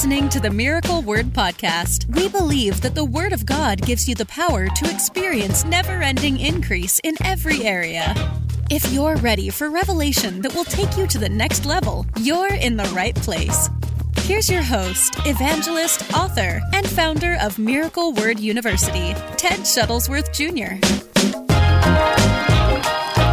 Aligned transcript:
listening 0.00 0.30
to 0.30 0.40
the 0.40 0.48
Miracle 0.48 1.02
Word 1.02 1.26
Podcast. 1.26 2.06
We 2.16 2.26
believe 2.30 2.80
that 2.80 2.94
the 2.94 3.04
Word 3.04 3.34
of 3.34 3.44
God 3.44 3.82
gives 3.82 4.08
you 4.08 4.14
the 4.14 4.24
power 4.24 4.66
to 4.66 4.90
experience 4.90 5.62
never 5.66 6.00
ending 6.00 6.40
increase 6.40 6.98
in 7.04 7.16
every 7.22 7.64
area. 7.64 8.14
If 8.70 8.90
you're 8.94 9.16
ready 9.16 9.50
for 9.50 9.68
revelation 9.68 10.40
that 10.40 10.54
will 10.54 10.64
take 10.64 10.96
you 10.96 11.06
to 11.06 11.18
the 11.18 11.28
next 11.28 11.66
level, 11.66 12.06
you're 12.18 12.54
in 12.54 12.78
the 12.78 12.90
right 12.96 13.14
place. 13.14 13.68
Here's 14.20 14.48
your 14.48 14.62
host, 14.62 15.16
evangelist, 15.26 16.14
author, 16.14 16.62
and 16.72 16.88
founder 16.88 17.36
of 17.38 17.58
Miracle 17.58 18.14
Word 18.14 18.40
University, 18.40 19.12
Ted 19.36 19.60
Shuttlesworth 19.68 20.32
Jr. 20.32 20.80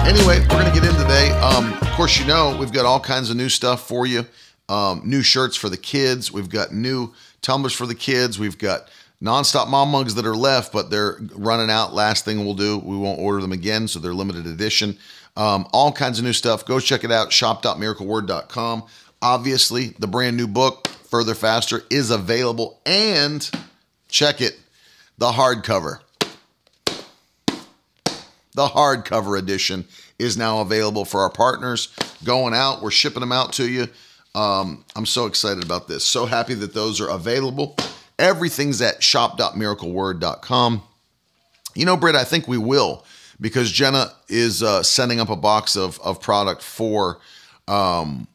Anyway, 0.06 0.42
we're 0.42 0.60
going 0.60 0.66
to 0.66 0.74
get 0.74 0.84
in 0.84 0.96
today. 1.02 1.30
Um, 1.40 1.72
of 1.72 1.88
course, 1.92 2.20
you 2.20 2.26
know, 2.26 2.58
we've 2.60 2.74
got 2.74 2.86
all 2.86 3.00
kinds 3.00 3.30
of 3.30 3.38
new 3.38 3.48
stuff 3.48 3.88
for 3.88 4.06
you 4.06 4.26
um, 4.70 5.02
new 5.06 5.22
shirts 5.22 5.56
for 5.56 5.70
the 5.70 5.78
kids. 5.78 6.32
We've 6.32 6.50
got 6.50 6.74
new 6.74 7.14
tumblers 7.42 7.74
for 7.74 7.86
the 7.86 7.96
kids. 7.96 8.38
We've 8.38 8.58
got 8.58 8.90
nonstop 9.22 9.70
mom 9.70 9.90
mugs 9.90 10.16
that 10.16 10.26
are 10.26 10.36
left, 10.36 10.74
but 10.74 10.90
they're 10.90 11.18
running 11.34 11.70
out. 11.70 11.94
Last 11.94 12.26
thing 12.26 12.44
we'll 12.44 12.54
do, 12.54 12.78
we 12.78 12.98
won't 12.98 13.20
order 13.20 13.42
them 13.42 13.52
again, 13.52 13.88
so 13.88 14.00
they're 14.00 14.14
limited 14.14 14.46
edition. 14.46 14.98
Um, 15.36 15.68
all 15.72 15.92
kinds 15.92 16.20
of 16.20 16.26
new 16.26 16.34
stuff. 16.34 16.66
Go 16.66 16.80
check 16.80 17.04
it 17.04 17.12
out. 17.12 17.32
Shop.miracleword.com. 17.32 18.84
Obviously, 19.22 19.90
the 20.00 20.08
brand 20.08 20.36
new 20.36 20.48
book, 20.48 20.88
Further 20.88 21.36
Faster, 21.36 21.84
is 21.90 22.12
available. 22.12 22.80
And 22.86 23.50
check 24.10 24.42
it, 24.42 24.60
the 25.18 25.32
hardcover. 25.32 26.00
The 26.86 28.68
hardcover 28.70 29.38
edition 29.38 29.86
is 30.18 30.36
now 30.36 30.62
available 30.62 31.06
for 31.06 31.22
our 31.22 31.30
partners. 31.30 31.94
Going 32.24 32.56
out, 32.56 32.82
we're 32.82 32.90
shipping 32.90 33.20
them 33.20 33.32
out 33.32 33.54
to 33.54 33.70
you. 33.70 33.88
Um, 34.36 34.86
I'm 34.96 35.06
so 35.06 35.26
excited 35.26 35.64
about 35.64 35.88
this. 35.88 36.04
So 36.04 36.26
happy 36.26 36.54
that 36.56 36.74
those 36.74 37.02
are 37.02 37.10
available. 37.10 37.76
Everything's 38.20 38.82
at 38.82 39.02
shop.miracleword.com. 39.02 40.84
You 41.76 41.86
know, 41.86 41.98
Britt, 41.98 42.16
I 42.16 42.24
think 42.24 42.48
we 42.48 42.58
will 42.58 43.06
because 43.40 43.72
Jenna 43.72 44.14
is 44.30 44.64
uh, 44.64 44.84
sending 44.84 45.20
up 45.20 45.30
a 45.30 45.36
box 45.36 45.76
of, 45.76 46.00
of 46.02 46.22
product 46.22 46.62
for 46.62 47.20
um, 47.68 48.28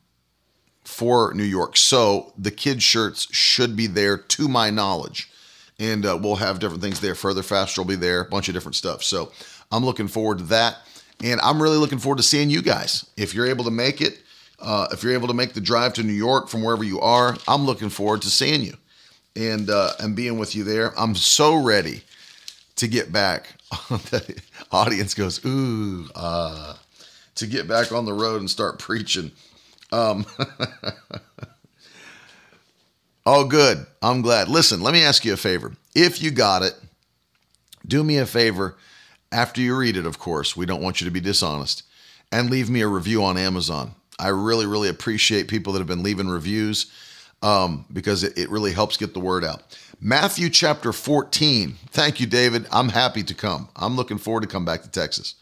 for 0.84 1.32
New 1.34 1.44
York. 1.44 1.76
So 1.76 2.32
the 2.36 2.50
kids' 2.50 2.82
shirts 2.82 3.26
should 3.34 3.76
be 3.76 3.86
there 3.86 4.18
to 4.18 4.48
my 4.48 4.70
knowledge. 4.70 5.30
And 5.78 6.04
uh, 6.04 6.18
we'll 6.20 6.36
have 6.36 6.58
different 6.58 6.82
things 6.82 7.00
there. 7.00 7.14
Further 7.14 7.42
Faster 7.42 7.80
will 7.80 7.88
be 7.88 7.96
there, 7.96 8.20
a 8.20 8.28
bunch 8.28 8.48
of 8.48 8.54
different 8.54 8.76
stuff. 8.76 9.02
So 9.02 9.32
I'm 9.72 9.84
looking 9.84 10.06
forward 10.06 10.38
to 10.38 10.44
that. 10.44 10.76
And 11.24 11.40
I'm 11.40 11.62
really 11.62 11.78
looking 11.78 11.98
forward 11.98 12.18
to 12.18 12.22
seeing 12.22 12.50
you 12.50 12.62
guys. 12.62 13.08
If 13.16 13.34
you're 13.34 13.46
able 13.46 13.64
to 13.64 13.70
make 13.70 14.00
it, 14.00 14.20
uh, 14.62 14.88
if 14.92 15.02
you're 15.02 15.12
able 15.12 15.28
to 15.28 15.34
make 15.34 15.52
the 15.52 15.60
drive 15.60 15.94
to 15.94 16.02
New 16.02 16.12
York 16.12 16.48
from 16.48 16.62
wherever 16.62 16.84
you 16.84 17.00
are, 17.00 17.36
I'm 17.46 17.64
looking 17.64 17.88
forward 17.88 18.22
to 18.22 18.30
seeing 18.30 18.62
you 18.62 18.74
and 19.36 19.68
uh, 19.68 19.92
and 19.98 20.16
being 20.16 20.38
with 20.38 20.54
you 20.54 20.64
there. 20.64 20.98
I'm 20.98 21.14
so 21.14 21.62
ready 21.62 22.02
to 22.76 22.88
get 22.88 23.12
back. 23.12 23.54
the 23.88 24.40
audience 24.70 25.14
goes, 25.14 25.44
ooh, 25.44 26.08
uh, 26.14 26.74
to 27.34 27.46
get 27.46 27.68
back 27.68 27.92
on 27.92 28.04
the 28.04 28.12
road 28.12 28.40
and 28.40 28.50
start 28.50 28.78
preaching. 28.78 29.32
Um, 29.90 30.26
oh, 33.26 33.44
good. 33.44 33.86
I'm 34.00 34.22
glad. 34.22 34.48
Listen, 34.48 34.82
let 34.82 34.92
me 34.92 35.02
ask 35.02 35.24
you 35.24 35.32
a 35.32 35.36
favor. 35.36 35.72
If 35.94 36.22
you 36.22 36.30
got 36.30 36.62
it, 36.62 36.74
do 37.86 38.02
me 38.02 38.18
a 38.18 38.26
favor 38.26 38.76
after 39.30 39.60
you 39.60 39.76
read 39.76 39.96
it, 39.96 40.06
of 40.06 40.18
course. 40.18 40.56
We 40.56 40.66
don't 40.66 40.82
want 40.82 41.00
you 41.00 41.04
to 41.06 41.10
be 41.10 41.20
dishonest. 41.20 41.84
And 42.30 42.50
leave 42.50 42.70
me 42.70 42.80
a 42.80 42.88
review 42.88 43.22
on 43.22 43.36
Amazon. 43.36 43.94
I 44.22 44.28
really, 44.28 44.66
really 44.66 44.88
appreciate 44.88 45.48
people 45.48 45.72
that 45.72 45.80
have 45.80 45.88
been 45.88 46.04
leaving 46.04 46.28
reviews 46.28 46.86
um, 47.42 47.84
because 47.92 48.22
it, 48.22 48.38
it 48.38 48.48
really 48.50 48.72
helps 48.72 48.96
get 48.96 49.14
the 49.14 49.20
word 49.20 49.44
out. 49.44 49.76
Matthew 50.00 50.48
chapter 50.48 50.92
14. 50.92 51.74
Thank 51.90 52.20
you, 52.20 52.26
David. 52.26 52.66
I'm 52.70 52.88
happy 52.88 53.24
to 53.24 53.34
come. 53.34 53.68
I'm 53.74 53.96
looking 53.96 54.18
forward 54.18 54.42
to 54.42 54.46
come 54.46 54.64
back 54.64 54.82
to 54.82 54.90
Texas. 54.90 55.34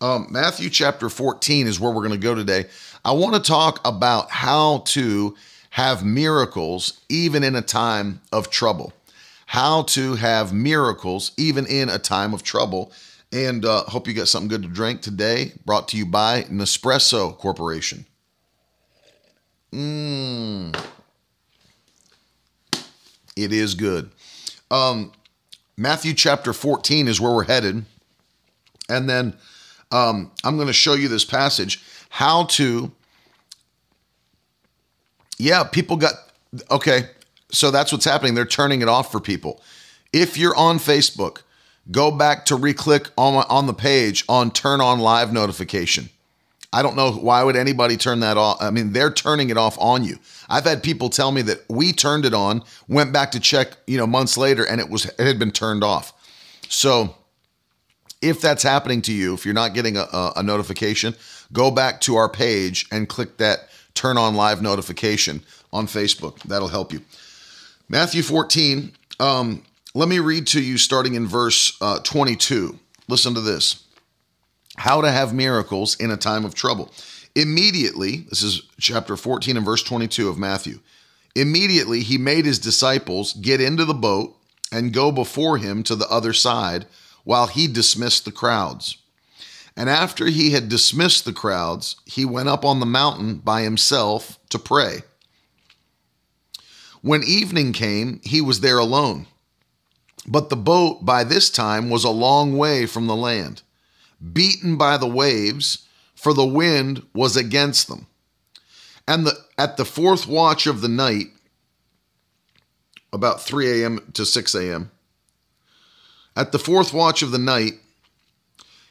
Um, 0.00 0.28
Matthew 0.30 0.70
chapter 0.70 1.10
14 1.10 1.66
is 1.66 1.78
where 1.78 1.92
we're 1.92 2.06
going 2.06 2.18
to 2.18 2.18
go 2.18 2.34
today. 2.34 2.64
I 3.04 3.12
want 3.12 3.34
to 3.34 3.40
talk 3.40 3.86
about 3.86 4.30
how 4.30 4.78
to 4.86 5.34
have 5.70 6.02
miracles 6.02 7.00
even 7.10 7.44
in 7.44 7.54
a 7.54 7.62
time 7.62 8.22
of 8.32 8.48
trouble. 8.48 8.94
How 9.44 9.82
to 9.82 10.14
have 10.14 10.54
miracles 10.54 11.32
even 11.36 11.66
in 11.66 11.90
a 11.90 11.98
time 11.98 12.32
of 12.32 12.42
trouble. 12.42 12.92
And 13.32 13.64
uh, 13.64 13.84
hope 13.84 14.06
you 14.06 14.14
got 14.14 14.28
something 14.28 14.48
good 14.48 14.62
to 14.62 14.68
drink 14.68 15.02
today. 15.02 15.52
Brought 15.64 15.88
to 15.88 15.96
you 15.96 16.06
by 16.06 16.42
Nespresso 16.44 17.36
Corporation. 17.36 18.06
Mmm. 19.72 20.74
It 23.36 23.52
is 23.52 23.74
good. 23.74 24.10
Um, 24.70 25.12
Matthew 25.76 26.14
chapter 26.14 26.52
14 26.52 27.08
is 27.08 27.20
where 27.20 27.32
we're 27.32 27.44
headed. 27.44 27.84
And 28.88 29.08
then 29.08 29.36
um, 29.90 30.30
I'm 30.44 30.56
going 30.56 30.68
to 30.68 30.72
show 30.72 30.94
you 30.94 31.08
this 31.08 31.24
passage 31.24 31.82
how 32.08 32.44
to. 32.44 32.90
Yeah, 35.38 35.64
people 35.64 35.96
got. 35.96 36.14
Okay, 36.70 37.10
so 37.50 37.70
that's 37.70 37.92
what's 37.92 38.04
happening. 38.04 38.34
They're 38.34 38.46
turning 38.46 38.80
it 38.80 38.88
off 38.88 39.12
for 39.12 39.20
people. 39.20 39.60
If 40.12 40.38
you're 40.38 40.56
on 40.56 40.78
Facebook, 40.78 41.42
go 41.90 42.10
back 42.10 42.46
to 42.46 42.56
re-click 42.56 43.10
on, 43.16 43.44
on 43.48 43.66
the 43.66 43.74
page 43.74 44.24
on 44.28 44.50
turn 44.50 44.80
on 44.80 45.00
live 45.00 45.32
notification. 45.32 46.08
I 46.72 46.82
don't 46.82 46.96
know 46.96 47.12
why 47.12 47.42
would 47.42 47.56
anybody 47.56 47.96
turn 47.96 48.20
that 48.20 48.36
off. 48.36 48.60
I 48.60 48.70
mean, 48.70 48.92
they're 48.92 49.12
turning 49.12 49.50
it 49.50 49.56
off 49.56 49.78
on 49.78 50.04
you. 50.04 50.18
I've 50.48 50.64
had 50.64 50.82
people 50.82 51.08
tell 51.08 51.32
me 51.32 51.42
that 51.42 51.64
we 51.68 51.92
turned 51.92 52.24
it 52.24 52.34
on, 52.34 52.62
went 52.88 53.12
back 53.12 53.30
to 53.32 53.40
check, 53.40 53.76
you 53.86 53.96
know, 53.96 54.06
months 54.06 54.36
later 54.36 54.64
and 54.66 54.80
it 54.80 54.90
was 54.90 55.06
it 55.06 55.18
had 55.18 55.38
been 55.38 55.52
turned 55.52 55.82
off. 55.82 56.12
So, 56.68 57.14
if 58.22 58.40
that's 58.40 58.62
happening 58.62 59.02
to 59.02 59.12
you, 59.12 59.34
if 59.34 59.44
you're 59.44 59.54
not 59.54 59.74
getting 59.74 59.96
a, 59.96 60.32
a, 60.36 60.42
notification, 60.42 61.14
go 61.52 61.70
back 61.70 62.00
to 62.02 62.16
our 62.16 62.28
page 62.28 62.86
and 62.90 63.08
click 63.08 63.36
that 63.36 63.68
turn 63.94 64.16
on 64.18 64.34
live 64.34 64.62
notification 64.62 65.42
on 65.72 65.86
Facebook. 65.86 66.42
That'll 66.42 66.68
help 66.68 66.92
you. 66.92 67.02
Matthew 67.88 68.22
14, 68.22 68.92
um, 69.20 69.62
let 69.96 70.10
me 70.10 70.18
read 70.18 70.46
to 70.46 70.60
you 70.60 70.76
starting 70.76 71.14
in 71.14 71.26
verse 71.26 71.74
uh, 71.80 71.98
22. 72.00 72.78
Listen 73.08 73.32
to 73.32 73.40
this 73.40 73.82
How 74.76 75.00
to 75.00 75.10
have 75.10 75.32
miracles 75.32 75.96
in 75.96 76.10
a 76.10 76.18
time 76.18 76.44
of 76.44 76.54
trouble. 76.54 76.92
Immediately, 77.34 78.26
this 78.28 78.42
is 78.42 78.62
chapter 78.78 79.16
14 79.16 79.56
and 79.56 79.64
verse 79.64 79.82
22 79.82 80.28
of 80.28 80.38
Matthew. 80.38 80.80
Immediately, 81.34 82.00
he 82.00 82.18
made 82.18 82.44
his 82.44 82.58
disciples 82.58 83.32
get 83.32 83.62
into 83.62 83.86
the 83.86 83.94
boat 83.94 84.36
and 84.70 84.92
go 84.92 85.10
before 85.10 85.56
him 85.56 85.82
to 85.84 85.96
the 85.96 86.08
other 86.08 86.34
side 86.34 86.84
while 87.24 87.46
he 87.46 87.66
dismissed 87.66 88.26
the 88.26 88.32
crowds. 88.32 88.98
And 89.78 89.88
after 89.88 90.26
he 90.26 90.50
had 90.50 90.68
dismissed 90.68 91.24
the 91.24 91.32
crowds, 91.32 91.96
he 92.04 92.26
went 92.26 92.50
up 92.50 92.66
on 92.66 92.80
the 92.80 92.86
mountain 92.86 93.36
by 93.36 93.62
himself 93.62 94.38
to 94.50 94.58
pray. 94.58 95.04
When 97.00 97.22
evening 97.22 97.72
came, 97.72 98.20
he 98.24 98.42
was 98.42 98.60
there 98.60 98.78
alone. 98.78 99.26
But 100.26 100.48
the 100.48 100.56
boat 100.56 101.04
by 101.04 101.24
this 101.24 101.50
time 101.50 101.88
was 101.88 102.04
a 102.04 102.10
long 102.10 102.56
way 102.56 102.86
from 102.86 103.06
the 103.06 103.16
land, 103.16 103.62
beaten 104.32 104.76
by 104.76 104.96
the 104.96 105.06
waves, 105.06 105.86
for 106.14 106.34
the 106.34 106.46
wind 106.46 107.02
was 107.14 107.36
against 107.36 107.86
them. 107.88 108.06
And 109.06 109.26
the, 109.26 109.34
at 109.56 109.76
the 109.76 109.84
fourth 109.84 110.26
watch 110.26 110.66
of 110.66 110.80
the 110.80 110.88
night, 110.88 111.26
about 113.12 113.40
3 113.40 113.82
a.m. 113.82 114.10
to 114.14 114.26
6 114.26 114.54
a.m., 114.56 114.90
at 116.34 116.52
the 116.52 116.58
fourth 116.58 116.92
watch 116.92 117.22
of 117.22 117.30
the 117.30 117.38
night, 117.38 117.74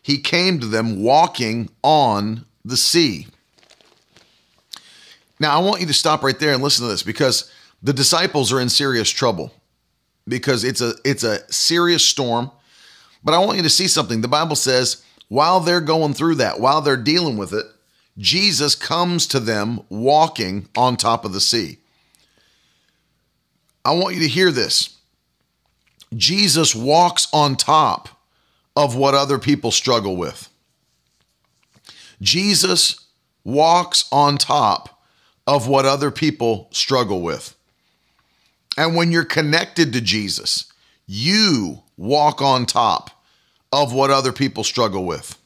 he 0.01 0.17
came 0.17 0.59
to 0.59 0.65
them 0.67 1.03
walking 1.03 1.69
on 1.83 2.45
the 2.63 2.77
sea. 2.77 3.27
Now, 5.39 5.59
I 5.59 5.63
want 5.63 5.81
you 5.81 5.87
to 5.87 5.93
stop 5.93 6.23
right 6.23 6.39
there 6.39 6.53
and 6.53 6.63
listen 6.63 6.85
to 6.85 6.91
this 6.91 7.03
because 7.03 7.51
the 7.83 7.93
disciples 7.93 8.53
are 8.53 8.59
in 8.61 8.69
serious 8.69 9.09
trouble 9.09 9.51
because 10.27 10.63
it's 10.63 10.81
a 10.81 10.93
it's 11.03 11.23
a 11.23 11.51
serious 11.51 12.03
storm. 12.03 12.51
But 13.23 13.33
I 13.33 13.39
want 13.39 13.57
you 13.57 13.63
to 13.63 13.69
see 13.69 13.87
something. 13.87 14.21
The 14.21 14.27
Bible 14.27 14.55
says 14.55 15.03
while 15.27 15.59
they're 15.59 15.81
going 15.81 16.13
through 16.13 16.35
that, 16.35 16.59
while 16.59 16.81
they're 16.81 16.97
dealing 16.97 17.37
with 17.37 17.53
it, 17.53 17.65
Jesus 18.17 18.75
comes 18.75 19.27
to 19.27 19.39
them 19.39 19.81
walking 19.89 20.69
on 20.75 20.97
top 20.97 21.25
of 21.25 21.33
the 21.33 21.41
sea. 21.41 21.79
I 23.83 23.93
want 23.93 24.15
you 24.15 24.21
to 24.21 24.27
hear 24.27 24.51
this. 24.51 24.97
Jesus 26.15 26.75
walks 26.75 27.27
on 27.33 27.55
top 27.55 28.09
of 28.75 28.95
what 28.95 29.13
other 29.13 29.37
people 29.37 29.71
struggle 29.71 30.15
with. 30.15 30.49
Jesus 32.21 33.05
walks 33.43 34.07
on 34.11 34.37
top 34.37 35.01
of 35.45 35.67
what 35.67 35.85
other 35.85 36.11
people 36.11 36.69
struggle 36.71 37.21
with. 37.21 37.54
And 38.77 38.95
when 38.95 39.11
you're 39.11 39.25
connected 39.25 39.93
to 39.93 40.01
Jesus, 40.01 40.71
you 41.05 41.83
walk 41.97 42.41
on 42.41 42.65
top 42.65 43.11
of 43.71 43.93
what 43.93 44.11
other 44.11 44.31
people 44.31 44.63
struggle 44.63 45.05
with. 45.05 45.37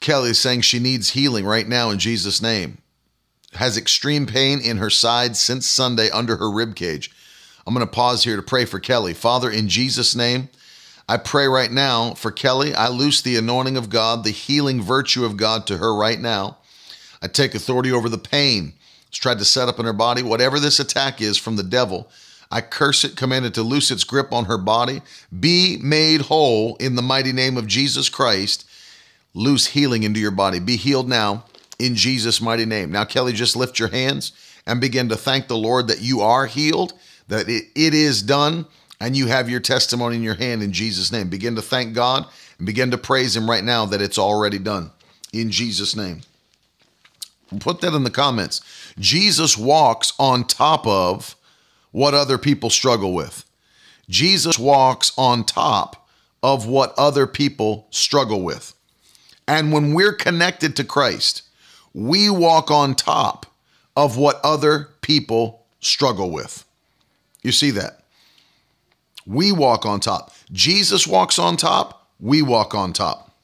Kelly 0.00 0.30
is 0.30 0.38
saying 0.38 0.62
she 0.62 0.78
needs 0.78 1.10
healing 1.10 1.44
right 1.44 1.66
now 1.66 1.90
in 1.90 1.98
Jesus' 1.98 2.40
name. 2.40 2.78
has 3.54 3.76
extreme 3.76 4.26
pain 4.26 4.60
in 4.60 4.76
her 4.76 4.90
side 4.90 5.36
since 5.36 5.66
Sunday 5.66 6.10
under 6.10 6.36
her 6.36 6.50
rib 6.50 6.76
cage. 6.76 7.10
I'm 7.66 7.74
going 7.74 7.84
to 7.84 7.92
pause 7.92 8.22
here 8.22 8.36
to 8.36 8.42
pray 8.42 8.64
for 8.66 8.78
Kelly. 8.78 9.14
Father, 9.14 9.50
in 9.50 9.68
Jesus' 9.68 10.14
name, 10.14 10.48
I 11.08 11.16
pray 11.16 11.48
right 11.48 11.70
now 11.70 12.12
for 12.12 12.30
Kelly. 12.30 12.74
I 12.74 12.88
loose 12.88 13.22
the 13.22 13.36
anointing 13.36 13.76
of 13.76 13.88
God, 13.88 14.22
the 14.22 14.30
healing 14.30 14.82
virtue 14.82 15.24
of 15.24 15.38
God 15.38 15.66
to 15.66 15.78
her 15.78 15.94
right 15.94 16.20
now. 16.20 16.58
I 17.22 17.28
take 17.28 17.54
authority 17.54 17.90
over 17.90 18.08
the 18.08 18.18
pain 18.18 18.74
tried 19.18 19.38
to 19.38 19.44
set 19.44 19.68
up 19.68 19.78
in 19.78 19.86
her 19.86 19.92
body. 19.92 20.22
Whatever 20.22 20.60
this 20.60 20.80
attack 20.80 21.20
is 21.20 21.36
from 21.36 21.56
the 21.56 21.62
devil, 21.62 22.08
I 22.50 22.60
curse 22.60 23.04
it, 23.04 23.16
command 23.16 23.44
it 23.44 23.54
to 23.54 23.62
loose 23.62 23.90
its 23.90 24.04
grip 24.04 24.32
on 24.32 24.46
her 24.46 24.58
body. 24.58 25.02
Be 25.38 25.78
made 25.82 26.22
whole 26.22 26.76
in 26.76 26.94
the 26.94 27.02
mighty 27.02 27.32
name 27.32 27.56
of 27.56 27.66
Jesus 27.66 28.08
Christ. 28.08 28.68
Loose 29.34 29.66
healing 29.66 30.02
into 30.02 30.20
your 30.20 30.30
body. 30.30 30.58
Be 30.58 30.76
healed 30.76 31.08
now 31.08 31.44
in 31.78 31.94
Jesus' 31.94 32.40
mighty 32.40 32.64
name. 32.64 32.90
Now, 32.90 33.04
Kelly, 33.04 33.32
just 33.32 33.56
lift 33.56 33.78
your 33.78 33.88
hands 33.88 34.32
and 34.66 34.80
begin 34.80 35.08
to 35.10 35.16
thank 35.16 35.48
the 35.48 35.56
Lord 35.56 35.88
that 35.88 36.00
you 36.00 36.20
are 36.20 36.46
healed, 36.46 36.92
that 37.28 37.48
it, 37.48 37.64
it 37.74 37.94
is 37.94 38.22
done, 38.22 38.66
and 39.00 39.16
you 39.16 39.26
have 39.26 39.48
your 39.48 39.60
testimony 39.60 40.16
in 40.16 40.22
your 40.22 40.34
hand 40.34 40.62
in 40.62 40.72
Jesus' 40.72 41.12
name. 41.12 41.28
Begin 41.28 41.54
to 41.56 41.62
thank 41.62 41.94
God 41.94 42.26
and 42.58 42.66
begin 42.66 42.90
to 42.90 42.98
praise 42.98 43.36
Him 43.36 43.48
right 43.48 43.64
now 43.64 43.86
that 43.86 44.02
it's 44.02 44.18
already 44.18 44.58
done 44.58 44.90
in 45.32 45.50
Jesus' 45.50 45.94
name. 45.94 46.22
Put 47.60 47.80
that 47.80 47.94
in 47.94 48.04
the 48.04 48.10
comments. 48.10 48.60
Jesus 48.98 49.56
walks 49.56 50.12
on 50.18 50.44
top 50.44 50.86
of 50.86 51.36
what 51.92 52.14
other 52.14 52.38
people 52.38 52.70
struggle 52.70 53.12
with. 53.12 53.44
Jesus 54.08 54.58
walks 54.58 55.12
on 55.16 55.44
top 55.44 56.08
of 56.42 56.66
what 56.66 56.94
other 56.96 57.26
people 57.26 57.86
struggle 57.90 58.42
with. 58.42 58.74
And 59.46 59.72
when 59.72 59.94
we're 59.94 60.12
connected 60.12 60.76
to 60.76 60.84
Christ, 60.84 61.42
we 61.94 62.30
walk 62.30 62.70
on 62.70 62.94
top 62.94 63.46
of 63.96 64.16
what 64.16 64.40
other 64.44 64.90
people 65.00 65.64
struggle 65.80 66.30
with. 66.30 66.64
You 67.42 67.52
see 67.52 67.70
that? 67.72 68.02
We 69.26 69.52
walk 69.52 69.84
on 69.84 70.00
top. 70.00 70.32
Jesus 70.52 71.06
walks 71.06 71.38
on 71.38 71.56
top, 71.56 72.08
we 72.20 72.42
walk 72.42 72.74
on 72.74 72.92
top. 72.92 73.34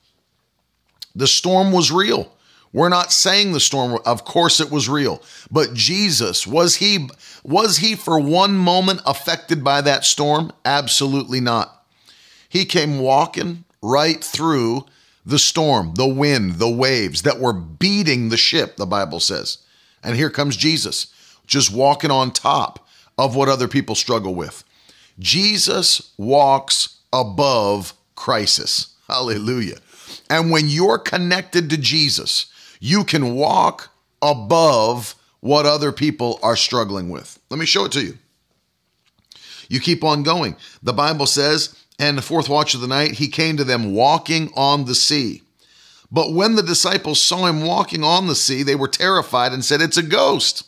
The 1.15 1.27
storm 1.27 1.73
was 1.73 1.93
real. 1.93 2.33
We're 2.75 2.89
not 2.89 3.13
saying 3.13 3.53
the 3.53 3.61
storm 3.61 4.01
of 4.05 4.25
course 4.25 4.59
it 4.59 4.69
was 4.69 4.89
real, 4.89 5.23
but 5.49 5.75
Jesus 5.75 6.45
was 6.45 6.77
he 6.77 7.09
was 7.45 7.77
he 7.77 7.95
for 7.95 8.19
one 8.19 8.55
moment 8.57 9.01
affected 9.07 9.63
by 9.63 9.81
that 9.83 10.05
storm? 10.05 10.53
Absolutely 10.65 11.41
not. 11.41 11.87
He 12.49 12.65
came 12.65 12.99
walking 12.99 13.65
right 13.81 14.23
through 14.23 14.87
the 15.25 15.39
storm, 15.39 15.95
the 15.95 16.07
wind, 16.09 16.57
the 16.57 16.69
waves 16.69 17.23
that 17.23 17.39
were 17.39 17.53
beating 17.53 18.29
the 18.29 18.37
ship, 18.37 18.77
the 18.77 18.87
Bible 18.87 19.21
says. 19.21 19.59
And 20.03 20.17
here 20.17 20.29
comes 20.29 20.57
Jesus, 20.57 21.15
just 21.47 21.73
walking 21.73 22.11
on 22.11 22.33
top 22.33 22.89
of 23.17 23.37
what 23.37 23.49
other 23.49 23.69
people 23.69 23.95
struggle 23.95 24.35
with. 24.35 24.65
Jesus 25.21 26.13
walks 26.19 26.97
above 27.13 27.95
crisis. 28.17 28.97
Hallelujah. 29.07 29.79
And 30.29 30.51
when 30.51 30.69
you're 30.69 30.99
connected 30.99 31.71
to 31.71 31.77
Jesus, 31.77 32.47
you 32.85 33.03
can 33.03 33.35
walk 33.35 33.91
above 34.21 35.15
what 35.41 35.65
other 35.65 35.91
people 35.91 36.39
are 36.43 36.55
struggling 36.55 37.09
with. 37.09 37.39
Let 37.49 37.59
me 37.59 37.65
show 37.65 37.87
it 37.87 37.93
to 37.93 38.03
you. 38.03 38.19
You 39.71 39.81
keep 39.81 40.05
on 40.05 40.23
going. 40.23 40.55
The 40.83 40.93
Bible 40.93 41.25
says, 41.25 41.83
and 41.99 42.19
the 42.19 42.23
fourth 42.23 42.51
watch 42.51 42.75
of 42.75 42.83
the 42.83 42.87
night, 42.87 43.13
he 43.13 43.29
came 43.29 43.57
to 43.57 43.65
them 43.65 43.95
walking 43.95 44.53
on 44.55 44.85
the 44.85 44.95
sea. 44.95 45.41
But 46.13 46.35
when 46.35 46.57
the 46.57 46.63
disciples 46.63 47.23
saw 47.23 47.47
him 47.47 47.65
walking 47.65 48.05
on 48.05 48.27
the 48.27 48.35
sea, 48.35 48.63
they 48.63 48.77
were 48.77 48.87
terrified 48.87 49.55
and 49.55 49.65
said, 49.65 49.81
It's 49.81 49.97
a 49.97 50.03
ghost. 50.03 50.67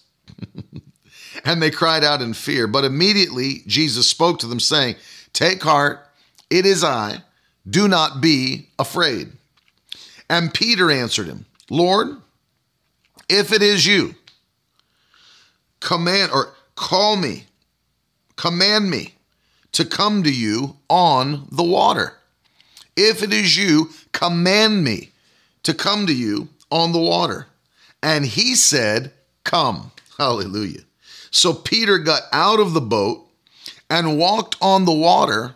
and 1.44 1.60
they 1.60 1.70
cried 1.70 2.02
out 2.02 2.22
in 2.22 2.32
fear. 2.32 2.66
But 2.66 2.86
immediately 2.86 3.62
Jesus 3.66 4.08
spoke 4.08 4.38
to 4.38 4.46
them, 4.46 4.58
saying, 4.58 4.96
Take 5.34 5.62
heart, 5.62 6.00
it 6.48 6.64
is 6.64 6.82
I. 6.82 7.18
Do 7.68 7.88
not 7.88 8.22
be 8.22 8.70
afraid. 8.78 9.32
And 10.30 10.54
Peter 10.54 10.90
answered 10.90 11.26
him, 11.26 11.44
Lord, 11.70 12.08
if 13.28 13.52
it 13.52 13.62
is 13.62 13.86
you, 13.86 14.14
command 15.80 16.30
or 16.32 16.54
call 16.74 17.16
me, 17.16 17.44
command 18.36 18.90
me 18.90 19.14
to 19.72 19.84
come 19.84 20.22
to 20.22 20.32
you 20.32 20.76
on 20.88 21.48
the 21.50 21.62
water. 21.62 22.14
If 22.96 23.22
it 23.22 23.32
is 23.32 23.56
you, 23.56 23.90
command 24.12 24.84
me 24.84 25.10
to 25.64 25.74
come 25.74 26.06
to 26.06 26.14
you 26.14 26.48
on 26.70 26.92
the 26.92 27.00
water. 27.00 27.46
And 28.02 28.24
he 28.24 28.54
said, 28.54 29.12
Come. 29.44 29.92
Hallelujah. 30.18 30.80
So 31.30 31.52
Peter 31.52 31.98
got 31.98 32.22
out 32.32 32.58
of 32.60 32.72
the 32.72 32.80
boat 32.80 33.28
and 33.90 34.18
walked 34.18 34.56
on 34.60 34.84
the 34.84 34.94
water 34.94 35.54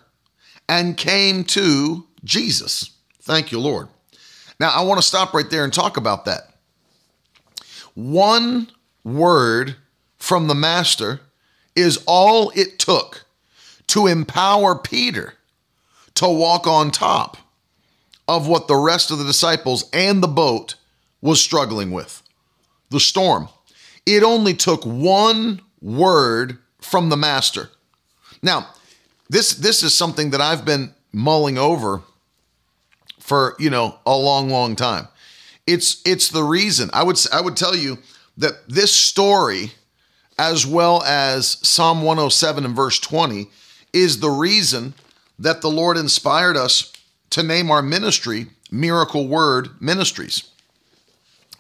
and 0.69 0.97
came 0.97 1.45
to 1.45 2.07
Jesus. 2.23 2.91
Thank 3.23 3.51
you, 3.53 3.61
Lord. 3.61 3.89
Now, 4.61 4.69
I 4.69 4.83
want 4.83 5.01
to 5.01 5.07
stop 5.07 5.33
right 5.33 5.49
there 5.49 5.65
and 5.65 5.73
talk 5.73 5.97
about 5.97 6.27
that. 6.27 6.55
One 7.95 8.71
word 9.03 9.77
from 10.19 10.47
the 10.47 10.55
Master 10.55 11.21
is 11.75 12.05
all 12.07 12.53
it 12.55 12.79
took 12.79 13.25
to 13.89 14.07
empower 14.07 14.77
Peter 14.77 15.35
to 16.17 16.29
walk 16.29 16.67
on 16.67 16.91
top 16.91 17.39
of 18.29 18.47
what 18.47 18.69
the 18.69 18.77
rest 18.77 19.11
of 19.11 19.19
the 19.19 19.25
disciples 19.25 19.89
and 19.95 20.23
the 20.23 20.29
boat 20.29 20.75
was 21.23 21.41
struggling 21.41 21.91
with 21.91 22.23
the 22.91 23.01
storm. 23.01 23.49
It 24.05 24.23
only 24.23 24.55
took 24.55 24.85
one 24.85 25.63
word 25.81 26.59
from 26.81 27.09
the 27.09 27.17
Master. 27.17 27.71
Now, 28.43 28.69
this, 29.29 29.55
this 29.55 29.83
is 29.83 29.95
something 29.95 30.31
that 30.31 30.41
I've 30.41 30.67
been 30.67 30.95
mulling 31.13 31.57
over 31.57 32.03
for 33.31 33.55
you 33.61 33.71
know 33.71 33.97
a 34.05 34.17
long 34.17 34.51
long 34.51 34.75
time. 34.75 35.07
It's 35.65 36.03
it's 36.05 36.31
the 36.31 36.43
reason. 36.43 36.91
I 36.93 37.05
would 37.05 37.17
i 37.33 37.41
would 37.41 37.57
tell 37.57 37.77
you 37.77 37.99
that 38.37 38.69
this 38.69 38.93
story 38.93 39.71
as 40.37 40.67
well 40.67 41.01
as 41.05 41.59
psalm 41.63 42.03
107 42.03 42.65
and 42.65 42.75
verse 42.75 42.99
20 42.99 43.47
is 43.93 44.19
the 44.19 44.31
reason 44.31 44.95
that 45.39 45.61
the 45.61 45.71
lord 45.71 45.97
inspired 45.97 46.57
us 46.57 46.93
to 47.29 47.45
name 47.45 47.71
our 47.71 47.83
ministry 47.83 48.49
miracle 48.73 49.29
word 49.29 49.81
ministries. 49.81 50.51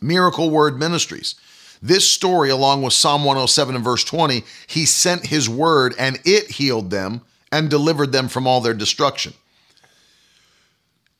Miracle 0.00 0.50
word 0.50 0.76
ministries. 0.76 1.36
This 1.80 2.10
story 2.10 2.50
along 2.50 2.82
with 2.82 2.94
psalm 2.94 3.22
107 3.22 3.76
and 3.76 3.84
verse 3.84 4.02
20 4.02 4.42
he 4.66 4.86
sent 4.86 5.26
his 5.26 5.48
word 5.48 5.94
and 6.00 6.18
it 6.24 6.50
healed 6.50 6.90
them 6.90 7.20
and 7.52 7.70
delivered 7.70 8.10
them 8.10 8.26
from 8.26 8.48
all 8.48 8.60
their 8.60 8.74
destruction 8.74 9.34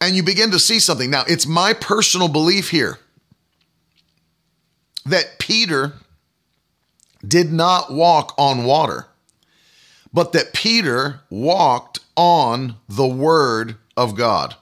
and 0.01 0.17
you 0.17 0.23
begin 0.23 0.51
to 0.51 0.59
see 0.59 0.79
something. 0.79 1.11
Now, 1.11 1.25
it's 1.27 1.47
my 1.47 1.73
personal 1.73 2.29
belief 2.29 2.71
here 2.71 2.99
that 5.05 5.39
Peter 5.39 5.95
did 7.27 7.53
not 7.53 7.93
walk 7.93 8.35
on 8.39 8.65
water, 8.65 9.07
but 10.13 10.33
that 10.33 10.55
Peter 10.55 11.21
walked 11.29 12.01
on 12.17 12.77
the 12.89 13.07
Word 13.07 13.77
of 13.97 14.17
God. 14.17 14.57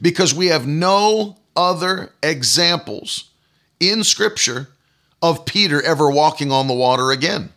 Because 0.00 0.32
we 0.34 0.46
have 0.46 0.66
no 0.66 1.36
other 1.56 2.12
examples 2.22 3.30
in 3.78 4.04
Scripture 4.04 4.68
of 5.20 5.44
Peter 5.44 5.82
ever 5.82 6.10
walking 6.10 6.50
on 6.50 6.68
the 6.68 6.74
water 6.74 7.10
again. 7.10 7.50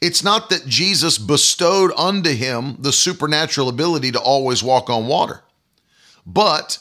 It's 0.00 0.24
not 0.24 0.50
that 0.50 0.66
Jesus 0.66 1.18
bestowed 1.18 1.92
unto 1.96 2.30
him 2.30 2.76
the 2.78 2.92
supernatural 2.92 3.68
ability 3.68 4.12
to 4.12 4.20
always 4.20 4.62
walk 4.62 4.88
on 4.88 5.06
water. 5.06 5.42
But 6.26 6.78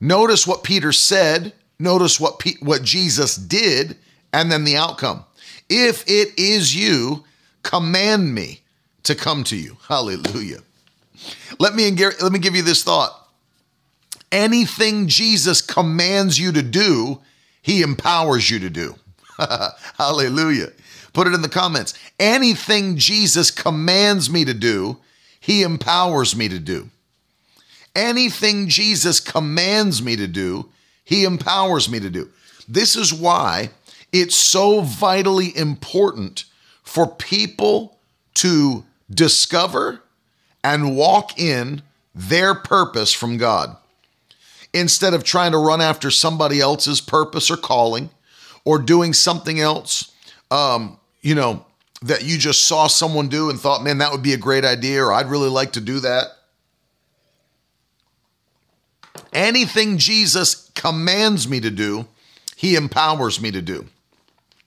notice 0.00 0.46
what 0.46 0.64
Peter 0.64 0.92
said, 0.92 1.52
notice 1.78 2.18
what 2.18 2.42
what 2.60 2.82
Jesus 2.82 3.36
did, 3.36 3.96
and 4.32 4.50
then 4.50 4.64
the 4.64 4.76
outcome. 4.76 5.24
If 5.68 6.04
it 6.06 6.38
is 6.38 6.74
you, 6.74 7.24
command 7.62 8.34
me 8.34 8.60
to 9.04 9.14
come 9.14 9.44
to 9.44 9.56
you. 9.56 9.76
Hallelujah. 9.88 10.60
Let 11.58 11.74
me 11.74 11.90
let 11.90 12.32
me 12.32 12.38
give 12.38 12.56
you 12.56 12.62
this 12.62 12.82
thought. 12.82 13.18
Anything 14.30 15.08
Jesus 15.08 15.60
commands 15.60 16.38
you 16.38 16.52
to 16.52 16.62
do, 16.62 17.20
he 17.60 17.82
empowers 17.82 18.50
you 18.50 18.58
to 18.60 18.70
do. 18.70 18.96
Hallelujah. 19.98 20.72
Put 21.12 21.26
it 21.26 21.34
in 21.34 21.42
the 21.42 21.48
comments. 21.48 21.94
Anything 22.18 22.96
Jesus 22.96 23.50
commands 23.50 24.30
me 24.30 24.44
to 24.46 24.54
do, 24.54 24.98
he 25.38 25.62
empowers 25.62 26.34
me 26.34 26.48
to 26.48 26.58
do. 26.58 26.88
Anything 27.94 28.68
Jesus 28.68 29.20
commands 29.20 30.02
me 30.02 30.16
to 30.16 30.26
do, 30.26 30.70
he 31.04 31.24
empowers 31.24 31.88
me 31.88 32.00
to 32.00 32.10
do. 32.10 32.30
This 32.68 32.96
is 32.96 33.12
why 33.12 33.70
it's 34.12 34.36
so 34.36 34.80
vitally 34.80 35.56
important 35.56 36.44
for 36.82 37.06
people 37.06 37.98
to 38.34 38.84
discover 39.10 40.02
and 40.64 40.96
walk 40.96 41.38
in 41.38 41.82
their 42.14 42.54
purpose 42.54 43.12
from 43.12 43.36
God. 43.36 43.76
Instead 44.72 45.12
of 45.12 45.22
trying 45.22 45.52
to 45.52 45.58
run 45.58 45.80
after 45.80 46.10
somebody 46.10 46.60
else's 46.60 47.00
purpose 47.00 47.50
or 47.50 47.56
calling, 47.56 48.10
or 48.64 48.78
doing 48.78 49.12
something 49.12 49.60
else, 49.60 50.12
um, 50.50 50.98
you 51.20 51.34
know, 51.34 51.64
that 52.02 52.24
you 52.24 52.38
just 52.38 52.66
saw 52.66 52.86
someone 52.86 53.28
do 53.28 53.50
and 53.50 53.58
thought, 53.58 53.82
man, 53.82 53.98
that 53.98 54.12
would 54.12 54.22
be 54.22 54.32
a 54.32 54.38
great 54.38 54.64
idea, 54.64 55.02
or 55.02 55.12
I'd 55.12 55.26
really 55.26 55.48
like 55.48 55.72
to 55.72 55.80
do 55.80 56.00
that. 56.00 56.26
Anything 59.32 59.98
Jesus 59.98 60.70
commands 60.74 61.48
me 61.48 61.60
to 61.60 61.70
do, 61.70 62.06
he 62.56 62.76
empowers 62.76 63.40
me 63.40 63.50
to 63.50 63.62
do. 63.62 63.86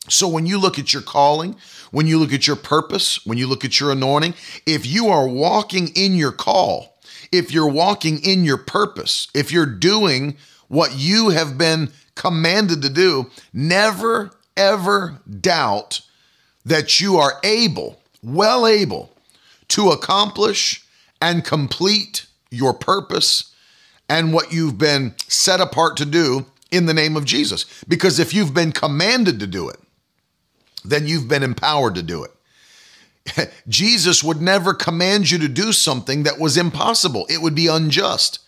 So 0.10 0.28
when 0.28 0.46
you 0.46 0.60
look 0.60 0.78
at 0.78 0.94
your 0.94 1.02
calling, 1.02 1.56
when 1.92 2.08
you 2.08 2.20
look 2.20 2.34
at 2.34 2.48
your 2.48 2.56
purpose, 2.56 3.26
when 3.26 3.38
you 3.38 3.48
look 3.48 3.66
at 3.66 3.80
your 3.80 3.92
anointing, 3.92 4.34
if 4.66 4.86
you 4.86 5.08
are 5.08 5.28
walking 5.28 5.90
in 5.96 6.16
your 6.16 6.32
call, 6.32 6.98
if 7.32 7.52
you're 7.52 7.68
walking 7.68 8.20
in 8.24 8.44
your 8.44 8.58
purpose, 8.58 9.28
if 9.34 9.52
you're 9.52 9.66
doing 9.66 10.38
what 10.68 10.94
you 10.96 11.30
have 11.30 11.58
been 11.58 11.92
commanded 12.16 12.82
to 12.82 12.90
do, 12.90 13.30
never 13.54 14.32
ever 14.58 15.20
doubt 15.42 16.02
that 16.66 17.00
you 17.00 17.18
are 17.18 17.40
able, 17.44 18.02
well 18.24 18.66
able, 18.66 19.12
to 19.68 19.90
accomplish 19.90 20.86
and 21.22 21.44
complete 21.44 22.26
your 22.50 22.74
purpose 22.74 23.55
and 24.10 24.34
what 24.34 24.54
you've 24.54 24.78
been 24.78 25.16
set 25.28 25.60
apart 25.60 25.98
to 25.98 26.06
do 26.06 26.46
in 26.72 26.86
the 26.86 26.94
name 26.94 27.16
of 27.16 27.26
Jesus. 27.26 27.66
Because 27.88 28.20
if 28.20 28.34
you've 28.34 28.54
been 28.54 28.72
commanded 28.72 29.40
to 29.40 29.48
do 29.48 29.70
it, 29.70 29.80
then 30.84 31.08
you've 31.08 31.28
been 31.28 31.44
empowered 31.44 31.96
to 31.96 32.04
do 32.04 32.24
it. 32.24 33.52
Jesus 33.68 34.24
would 34.24 34.42
never 34.42 34.74
command 34.74 35.32
you 35.32 35.38
to 35.40 35.48
do 35.48 35.72
something 35.72 36.24
that 36.24 36.40
was 36.40 36.58
impossible. 36.58 37.26
It 37.30 37.42
would 37.42 37.56
be 37.56 37.68
unjust. 37.68 38.40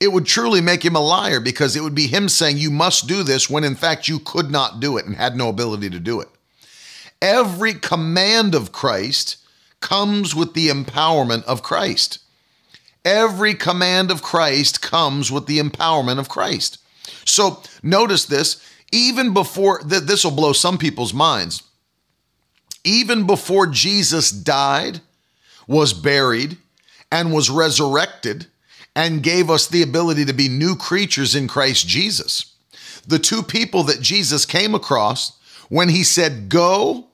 It 0.00 0.12
would 0.12 0.26
truly 0.26 0.60
make 0.60 0.84
him 0.84 0.96
a 0.96 1.00
liar 1.00 1.38
because 1.38 1.76
it 1.76 1.82
would 1.82 1.94
be 1.94 2.08
him 2.08 2.28
saying, 2.28 2.58
You 2.58 2.72
must 2.72 3.06
do 3.06 3.22
this 3.22 3.48
when 3.48 3.62
in 3.62 3.76
fact 3.76 4.08
you 4.08 4.18
could 4.18 4.50
not 4.50 4.80
do 4.80 4.96
it 4.96 5.06
and 5.06 5.14
had 5.14 5.36
no 5.36 5.48
ability 5.48 5.90
to 5.90 6.00
do 6.00 6.20
it. 6.20 6.28
Every 7.20 7.74
command 7.74 8.56
of 8.56 8.72
Christ 8.72 9.36
comes 9.80 10.34
with 10.34 10.54
the 10.54 10.68
empowerment 10.68 11.44
of 11.44 11.62
Christ. 11.62 12.18
Every 13.04 13.54
command 13.54 14.10
of 14.10 14.22
Christ 14.22 14.80
comes 14.80 15.32
with 15.32 15.46
the 15.46 15.58
empowerment 15.58 16.18
of 16.18 16.28
Christ. 16.28 16.78
So 17.24 17.62
notice 17.82 18.24
this, 18.24 18.64
even 18.92 19.32
before 19.32 19.80
th- 19.80 20.02
this 20.02 20.24
will 20.24 20.30
blow 20.30 20.52
some 20.52 20.78
people's 20.78 21.14
minds. 21.14 21.62
Even 22.84 23.26
before 23.26 23.66
Jesus 23.66 24.30
died, 24.30 25.00
was 25.66 25.92
buried, 25.92 26.58
and 27.10 27.32
was 27.32 27.50
resurrected, 27.50 28.46
and 28.94 29.22
gave 29.22 29.50
us 29.50 29.66
the 29.66 29.82
ability 29.82 30.24
to 30.24 30.32
be 30.32 30.48
new 30.48 30.76
creatures 30.76 31.34
in 31.34 31.48
Christ 31.48 31.86
Jesus. 31.86 32.54
The 33.06 33.18
two 33.18 33.42
people 33.42 33.82
that 33.84 34.00
Jesus 34.00 34.44
came 34.44 34.74
across 34.74 35.38
when 35.68 35.88
he 35.88 36.04
said, 36.04 36.48
Go 36.48 37.06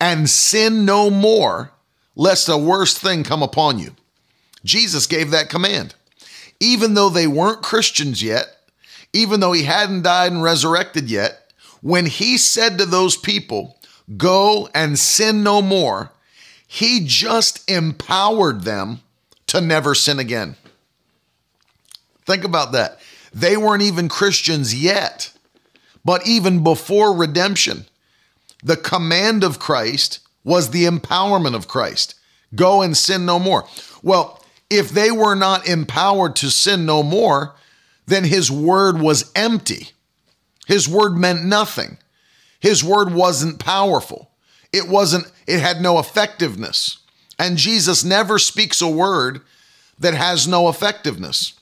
and 0.00 0.28
sin 0.30 0.84
no 0.84 1.10
more, 1.10 1.72
lest 2.16 2.48
a 2.48 2.56
worse 2.56 2.96
thing 2.96 3.24
come 3.24 3.42
upon 3.42 3.78
you. 3.78 3.94
Jesus 4.64 5.06
gave 5.06 5.30
that 5.30 5.48
command. 5.48 5.94
Even 6.60 6.94
though 6.94 7.08
they 7.08 7.26
weren't 7.26 7.62
Christians 7.62 8.22
yet, 8.22 8.46
even 9.12 9.40
though 9.40 9.52
he 9.52 9.62
hadn't 9.62 10.02
died 10.02 10.32
and 10.32 10.42
resurrected 10.42 11.10
yet, 11.10 11.52
when 11.80 12.06
he 12.06 12.36
said 12.36 12.78
to 12.78 12.86
those 12.86 13.16
people, 13.16 13.76
Go 14.16 14.68
and 14.74 14.98
sin 14.98 15.42
no 15.42 15.60
more, 15.62 16.12
he 16.66 17.02
just 17.04 17.68
empowered 17.70 18.62
them 18.62 19.00
to 19.48 19.60
never 19.60 19.94
sin 19.94 20.18
again. 20.18 20.56
Think 22.26 22.44
about 22.44 22.72
that. 22.72 22.98
They 23.32 23.56
weren't 23.56 23.82
even 23.82 24.08
Christians 24.08 24.74
yet, 24.74 25.32
but 26.04 26.26
even 26.26 26.62
before 26.62 27.14
redemption, 27.14 27.86
the 28.62 28.76
command 28.76 29.44
of 29.44 29.58
Christ 29.58 30.20
was 30.44 30.70
the 30.70 30.84
empowerment 30.84 31.54
of 31.54 31.68
Christ. 31.68 32.14
Go 32.54 32.82
and 32.82 32.96
sin 32.96 33.26
no 33.26 33.38
more. 33.38 33.66
Well, 34.02 34.37
if 34.70 34.90
they 34.90 35.10
were 35.10 35.34
not 35.34 35.68
empowered 35.68 36.36
to 36.36 36.50
sin 36.50 36.84
no 36.84 37.02
more, 37.02 37.54
then 38.06 38.24
his 38.24 38.50
word 38.50 39.00
was 39.00 39.30
empty. 39.34 39.90
His 40.66 40.88
word 40.88 41.16
meant 41.16 41.44
nothing. 41.44 41.98
His 42.60 42.82
word 42.84 43.12
wasn't 43.12 43.58
powerful. 43.58 44.30
It 44.72 44.88
wasn't, 44.88 45.30
it 45.46 45.60
had 45.60 45.80
no 45.80 45.98
effectiveness. 45.98 46.98
And 47.38 47.56
Jesus 47.56 48.04
never 48.04 48.38
speaks 48.38 48.82
a 48.82 48.88
word 48.88 49.40
that 49.98 50.14
has 50.14 50.46
no 50.46 50.68
effectiveness. 50.68 51.54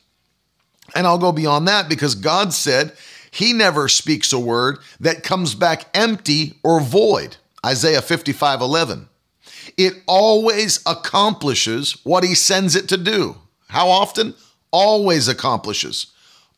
And 0.94 1.06
I'll 1.06 1.18
go 1.18 1.32
beyond 1.32 1.68
that 1.68 1.88
because 1.88 2.14
God 2.14 2.52
said 2.52 2.92
he 3.30 3.52
never 3.52 3.88
speaks 3.88 4.32
a 4.32 4.38
word 4.38 4.78
that 5.00 5.22
comes 5.22 5.54
back 5.54 5.84
empty 5.94 6.54
or 6.62 6.80
void. 6.80 7.36
Isaiah 7.64 8.02
55 8.02 8.60
11. 8.60 9.08
It 9.76 10.02
always 10.06 10.80
accomplishes 10.86 11.98
what 12.04 12.24
he 12.24 12.34
sends 12.34 12.76
it 12.76 12.88
to 12.88 12.96
do. 12.96 13.36
How 13.68 13.88
often? 13.88 14.34
Always 14.70 15.28
accomplishes. 15.28 16.08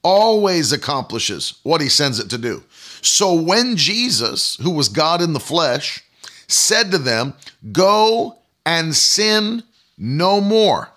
Always 0.03 0.73
accomplishes 0.73 1.59
what 1.63 1.81
he 1.81 1.89
sends 1.89 2.19
it 2.19 2.31
to 2.31 2.39
do. 2.39 2.63
So 3.03 3.35
when 3.35 3.77
Jesus, 3.77 4.57
who 4.57 4.71
was 4.71 4.89
God 4.89 5.21
in 5.23 5.33
the 5.33 5.41
flesh, 5.41 6.05
said 6.47 6.91
to 6.91 6.99
them, 6.99 7.35
Go 7.73 8.39
and 8.65 8.95
sin 8.95 9.63
no 9.97 10.41
more, 10.41 10.91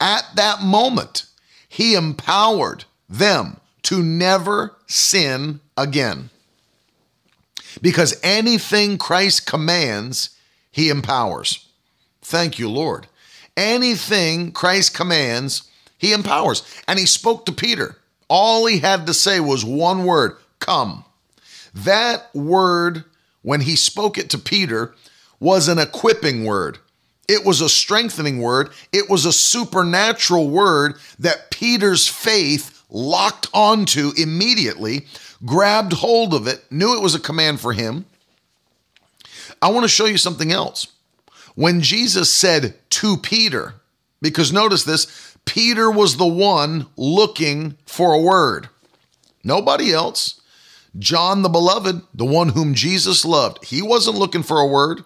at 0.00 0.24
that 0.36 0.62
moment, 0.62 1.24
he 1.68 1.94
empowered 1.94 2.84
them 3.08 3.58
to 3.82 4.02
never 4.02 4.76
sin 4.86 5.60
again. 5.76 6.30
Because 7.80 8.18
anything 8.22 8.98
Christ 8.98 9.46
commands, 9.46 10.30
he 10.78 10.90
empowers. 10.90 11.66
Thank 12.22 12.60
you, 12.60 12.70
Lord. 12.70 13.08
Anything 13.56 14.52
Christ 14.52 14.94
commands, 14.94 15.68
he 15.98 16.12
empowers. 16.12 16.62
And 16.86 17.00
he 17.00 17.06
spoke 17.06 17.44
to 17.46 17.52
Peter. 17.52 17.96
All 18.28 18.64
he 18.66 18.78
had 18.78 19.04
to 19.08 19.14
say 19.14 19.40
was 19.40 19.64
one 19.64 20.04
word 20.04 20.36
come. 20.60 21.04
That 21.74 22.32
word, 22.32 23.02
when 23.42 23.62
he 23.62 23.74
spoke 23.74 24.18
it 24.18 24.30
to 24.30 24.38
Peter, 24.38 24.94
was 25.40 25.66
an 25.66 25.80
equipping 25.80 26.44
word. 26.44 26.78
It 27.26 27.44
was 27.44 27.60
a 27.60 27.68
strengthening 27.68 28.40
word. 28.40 28.70
It 28.92 29.10
was 29.10 29.24
a 29.24 29.32
supernatural 29.32 30.48
word 30.48 30.94
that 31.18 31.50
Peter's 31.50 32.06
faith 32.06 32.84
locked 32.88 33.48
onto 33.52 34.12
immediately, 34.16 35.06
grabbed 35.44 35.94
hold 35.94 36.34
of 36.34 36.46
it, 36.46 36.64
knew 36.70 36.94
it 36.94 37.02
was 37.02 37.16
a 37.16 37.20
command 37.20 37.60
for 37.60 37.72
him. 37.72 38.06
I 39.60 39.70
want 39.70 39.84
to 39.84 39.88
show 39.88 40.06
you 40.06 40.18
something 40.18 40.52
else. 40.52 40.88
When 41.54 41.80
Jesus 41.80 42.30
said 42.30 42.74
to 42.90 43.16
Peter, 43.16 43.74
because 44.20 44.52
notice 44.52 44.84
this, 44.84 45.36
Peter 45.44 45.90
was 45.90 46.16
the 46.16 46.26
one 46.26 46.86
looking 46.96 47.76
for 47.86 48.12
a 48.12 48.20
word, 48.20 48.68
nobody 49.42 49.92
else. 49.92 50.40
John 50.98 51.42
the 51.42 51.48
beloved, 51.48 52.00
the 52.14 52.24
one 52.24 52.48
whom 52.48 52.74
Jesus 52.74 53.24
loved, 53.24 53.64
he 53.64 53.82
wasn't 53.82 54.16
looking 54.16 54.42
for 54.42 54.58
a 54.58 54.66
word. 54.66 55.04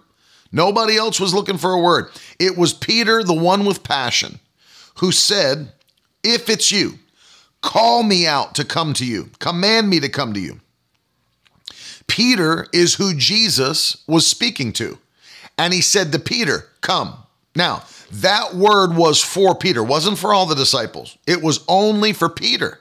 Nobody 0.51 0.97
else 0.97 1.19
was 1.19 1.33
looking 1.33 1.57
for 1.57 1.71
a 1.71 1.81
word. 1.81 2.09
It 2.39 2.57
was 2.57 2.73
Peter, 2.73 3.23
the 3.23 3.33
one 3.33 3.65
with 3.65 3.83
passion, 3.83 4.39
who 4.99 5.11
said, 5.11 5.71
If 6.23 6.47
it's 6.49 6.71
you, 6.71 6.99
call 7.61 8.03
me 8.03 8.27
out 8.27 8.55
to 8.55 8.63
come 8.63 8.93
to 8.93 9.05
you, 9.05 9.29
command 9.39 9.89
me 9.89 9.99
to 9.99 10.09
come 10.09 10.33
to 10.33 10.39
you. 10.39 10.61
Peter 12.07 12.67
is 12.73 12.95
who 12.95 13.13
Jesus 13.13 14.03
was 14.07 14.27
speaking 14.27 14.73
to. 14.73 14.97
And 15.57 15.73
he 15.73 15.81
said 15.81 16.11
to 16.11 16.19
Peter, 16.19 16.69
Come. 16.81 17.15
Now, 17.55 17.83
that 18.11 18.55
word 18.55 18.95
was 18.95 19.21
for 19.21 19.55
Peter, 19.55 19.83
wasn't 19.83 20.17
for 20.17 20.33
all 20.33 20.45
the 20.45 20.55
disciples. 20.55 21.17
It 21.27 21.41
was 21.41 21.63
only 21.67 22.13
for 22.13 22.29
Peter. 22.29 22.79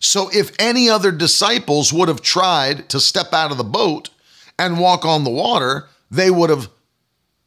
So 0.00 0.30
if 0.32 0.52
any 0.58 0.88
other 0.88 1.10
disciples 1.10 1.92
would 1.92 2.08
have 2.08 2.20
tried 2.20 2.88
to 2.90 3.00
step 3.00 3.32
out 3.32 3.50
of 3.50 3.56
the 3.56 3.64
boat 3.64 4.10
and 4.58 4.78
walk 4.78 5.04
on 5.04 5.24
the 5.24 5.30
water, 5.30 5.88
they 6.10 6.30
would 6.30 6.50
have 6.50 6.68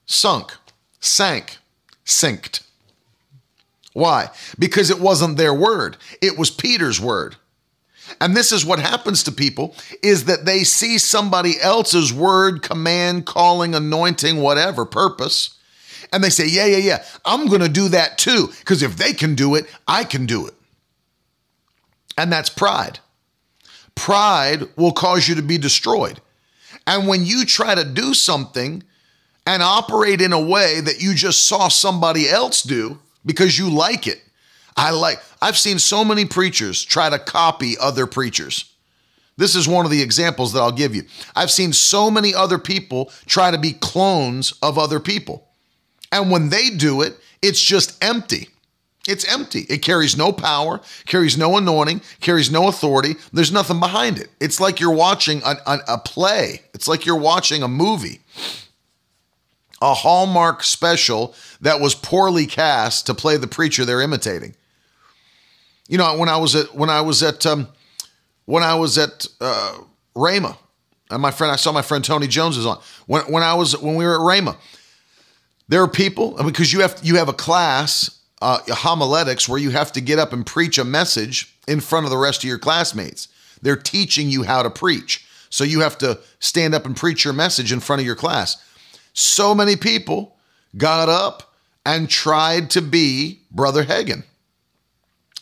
sunk, 0.05 0.53
sank, 0.99 1.57
sinked. 2.03 2.63
Why? 3.93 4.29
Because 4.57 4.89
it 4.89 4.99
wasn't 4.99 5.37
their 5.37 5.53
word, 5.53 5.97
it 6.21 6.37
was 6.37 6.49
Peter's 6.51 6.99
word. 6.99 7.35
And 8.21 8.35
this 8.35 8.51
is 8.51 8.65
what 8.65 8.79
happens 8.79 9.23
to 9.23 9.31
people 9.31 9.75
is 10.01 10.25
that 10.25 10.45
they 10.45 10.63
see 10.63 10.97
somebody 10.97 11.59
else's 11.61 12.13
word, 12.13 12.61
command, 12.61 13.25
calling, 13.25 13.75
anointing, 13.75 14.41
whatever 14.41 14.85
purpose, 14.85 15.57
and 16.13 16.23
they 16.23 16.29
say, 16.29 16.47
"Yeah, 16.47 16.65
yeah, 16.65 16.77
yeah, 16.77 17.05
I'm 17.25 17.47
going 17.47 17.61
to 17.61 17.69
do 17.69 17.89
that 17.89 18.17
too 18.17 18.51
because 18.59 18.81
if 18.81 18.97
they 18.97 19.13
can 19.13 19.35
do 19.35 19.55
it, 19.55 19.65
I 19.87 20.03
can 20.03 20.25
do 20.25 20.47
it." 20.47 20.53
And 22.17 22.31
that's 22.31 22.49
pride. 22.49 22.99
Pride 23.95 24.69
will 24.75 24.93
cause 24.93 25.27
you 25.27 25.35
to 25.35 25.41
be 25.41 25.57
destroyed. 25.57 26.21
And 26.85 27.07
when 27.07 27.25
you 27.25 27.45
try 27.45 27.75
to 27.75 27.83
do 27.83 28.13
something 28.13 28.83
and 29.45 29.63
operate 29.63 30.21
in 30.21 30.33
a 30.33 30.41
way 30.41 30.79
that 30.81 31.01
you 31.01 31.13
just 31.13 31.45
saw 31.45 31.67
somebody 31.67 32.29
else 32.29 32.61
do 32.61 32.99
because 33.25 33.57
you 33.57 33.69
like 33.69 34.07
it. 34.07 34.21
I 34.77 34.91
like 34.91 35.19
I've 35.41 35.57
seen 35.57 35.79
so 35.79 36.05
many 36.05 36.25
preachers 36.25 36.84
try 36.84 37.10
to 37.10 37.19
copy 37.19 37.75
other 37.79 38.05
preachers. 38.07 38.72
This 39.38 39.55
is 39.55 39.67
one 39.67 39.86
of 39.86 39.91
the 39.91 40.01
examples 40.01 40.53
that 40.53 40.62
I'll 40.62 40.72
give 40.72 40.96
you. 40.96 41.03
I've 41.36 41.51
seen 41.51 41.72
so 41.74 42.10
many 42.10 42.34
other 42.34 42.57
people 42.57 43.12
try 43.27 43.51
to 43.51 43.57
be 43.57 43.74
clones 43.74 44.53
of 44.63 44.77
other 44.77 45.00
people. 45.00 45.48
And 46.12 46.31
when 46.31 46.50
they 46.50 46.69
do 46.69 47.01
it, 47.01 47.17
it's 47.41 47.62
just 47.62 48.03
empty. 48.03 48.50
It's 49.07 49.31
empty. 49.31 49.62
It 49.69 49.81
carries 49.81 50.17
no 50.17 50.34
power, 50.34 50.81
carries 51.05 51.38
no 51.38 51.55
anointing, 51.55 52.01
carries 52.19 52.51
no 52.51 52.67
authority. 52.67 53.15
There's 53.31 53.51
nothing 53.51 53.79
behind 53.79 54.19
it. 54.19 54.29
It's 54.41 54.60
like 54.60 54.79
you're 54.79 54.91
watching 54.91 55.41
a, 55.46 55.55
a, 55.65 55.79
a, 55.88 55.98
play, 56.00 56.63
it's 56.74 56.88
like 56.88 57.05
you're 57.05 57.15
watching 57.15 57.63
a 57.63 57.67
movie, 57.69 58.19
a 59.81 59.93
Hallmark 59.93 60.63
special 60.63 61.36
that 61.62 61.79
was 61.79 61.96
poorly 61.96 62.48
cast 62.48 63.05
to 63.05 63.13
play 63.13 63.38
the 63.38 63.48
preacher 63.48 63.86
they're 63.86 64.01
imitating. 64.01 64.55
You 65.88 65.98
know, 65.98 66.17
when 66.17 66.29
I 66.29 66.38
was 66.38 66.56
at 66.56 66.74
when 66.75 66.89
I 66.89 67.01
was 67.01 67.24
at 67.24 67.46
um, 67.46 67.67
when 68.46 68.63
I 68.63 68.75
was 68.75 68.98
at 68.98 69.25
uh, 69.39 69.77
Rhema, 70.15 70.58
and 71.10 71.22
my 71.22 71.32
friend, 71.32 71.51
I 71.51 71.56
saw 71.56 71.72
my 71.72 71.82
friend 71.82 72.03
Tony 72.03 72.27
Jones 72.27 72.58
is 72.58 72.65
on. 72.65 72.79
When 73.06 73.22
when 73.32 73.44
I 73.44 73.53
was 73.53 73.77
when 73.77 73.96
we 73.96 74.06
were 74.06 74.15
at 74.15 74.22
Rhema, 74.22 74.58
there 75.67 75.82
are 75.82 75.88
people 75.88 76.41
because 76.44 76.74
you 76.74 76.82
have 76.82 77.00
you 77.03 77.15
have 77.15 77.29
a 77.29 77.34
class 77.34 78.20
uh, 78.41 78.60
homiletics 78.67 79.48
where 79.50 79.60
you 79.60 79.72
have 79.72 79.91
to 79.94 80.01
get 80.01 80.20
up 80.20 80.34
and 80.34 80.46
preach 80.46 80.77
a 80.77 80.84
message 80.84 81.56
in 81.67 81.79
front 81.79 82.06
of 82.06 82.12
the 82.12 82.17
rest 82.17 82.44
of 82.44 82.48
your 82.48 82.60
classmates. 82.60 83.27
They're 83.62 83.75
teaching 83.75 84.29
you 84.29 84.44
how 84.44 84.63
to 84.63 84.70
preach. 84.70 85.25
So 85.50 85.63
you 85.63 85.79
have 85.79 85.98
to 86.00 86.20
stand 86.39 86.75
up 86.75 86.86
and 86.86 86.96
preach 86.96 87.24
your 87.24 87.34
message 87.34 87.72
in 87.72 87.79
front 87.79 88.01
of 88.01 88.06
your 88.06 88.15
class. 88.15 88.63
So 89.13 89.56
many 89.56 89.75
people 89.75 90.38
got 90.75 91.10
up 91.10 91.56
and 91.86 92.10
tried 92.10 92.70
to 92.72 92.82
be 92.82 93.41
Brother 93.50 93.84
Hagin, 93.84 94.24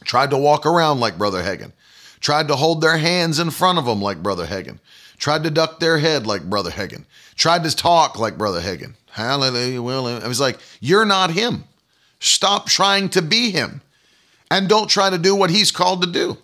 tried 0.05 0.29
to 0.29 0.37
walk 0.37 0.65
around 0.65 0.99
like 0.99 1.17
Brother 1.17 1.43
Hagin, 1.43 1.73
tried 2.21 2.47
to 2.47 2.55
hold 2.55 2.81
their 2.81 2.97
hands 2.97 3.39
in 3.39 3.51
front 3.51 3.77
of 3.77 3.85
them 3.85 4.01
like 4.01 4.23
Brother 4.23 4.45
Hagin, 4.45 4.79
tried 5.17 5.43
to 5.43 5.51
duck 5.51 5.79
their 5.79 5.97
head 5.97 6.25
like 6.25 6.49
Brother 6.49 6.71
Hagin, 6.71 7.05
tried 7.35 7.63
to 7.63 7.75
talk 7.75 8.17
like 8.17 8.37
Brother 8.37 8.61
Hagin. 8.61 8.93
Hallelujah. 9.11 9.81
Well, 9.81 10.07
I 10.07 10.27
was 10.27 10.39
like, 10.39 10.59
you're 10.79 11.05
not 11.05 11.31
him. 11.31 11.63
Stop 12.19 12.67
trying 12.67 13.09
to 13.09 13.21
be 13.21 13.51
him 13.51 13.81
and 14.49 14.67
don't 14.67 14.89
try 14.89 15.09
to 15.09 15.17
do 15.17 15.35
what 15.35 15.49
he's 15.49 15.71
called 15.71 16.01
to 16.01 16.11
do. 16.11 16.37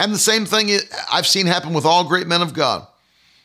And 0.00 0.12
the 0.12 0.18
same 0.18 0.44
thing 0.44 0.70
I've 1.12 1.26
seen 1.26 1.46
happen 1.46 1.72
with 1.72 1.84
all 1.84 2.04
great 2.04 2.26
men 2.26 2.42
of 2.42 2.52
God. 2.52 2.86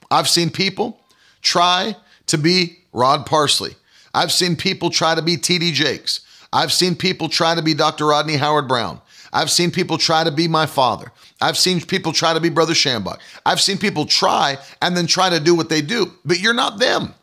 I've 0.09 0.27
seen 0.27 0.49
people 0.49 0.99
try 1.41 1.95
to 2.27 2.37
be 2.37 2.79
Rod 2.91 3.25
Parsley. 3.25 3.75
I've 4.13 4.31
seen 4.31 4.55
people 4.55 4.89
try 4.89 5.13
to 5.13 5.21
be 5.21 5.37
TD 5.37 5.73
Jakes. 5.73 6.21
I've 6.51 6.73
seen 6.73 6.95
people 6.95 7.29
try 7.29 7.53
to 7.53 7.61
be 7.61 7.75
Dr. 7.75 8.07
Rodney 8.07 8.37
Howard-Browne. 8.37 8.99
I've 9.31 9.51
seen 9.51 9.71
people 9.71 9.97
try 9.97 10.23
to 10.23 10.31
be 10.31 10.47
my 10.47 10.65
father. 10.65 11.11
I've 11.41 11.57
seen 11.57 11.81
people 11.81 12.13
try 12.13 12.33
to 12.33 12.39
be 12.39 12.49
Brother 12.49 12.73
Schambach. 12.73 13.19
I've 13.45 13.61
seen 13.61 13.77
people 13.77 14.05
try 14.05 14.57
and 14.81 14.95
then 14.95 15.07
try 15.07 15.29
to 15.29 15.39
do 15.39 15.55
what 15.55 15.69
they 15.69 15.81
do, 15.81 16.11
but 16.25 16.39
you're 16.39 16.53
not 16.53 16.79
them. 16.79 17.13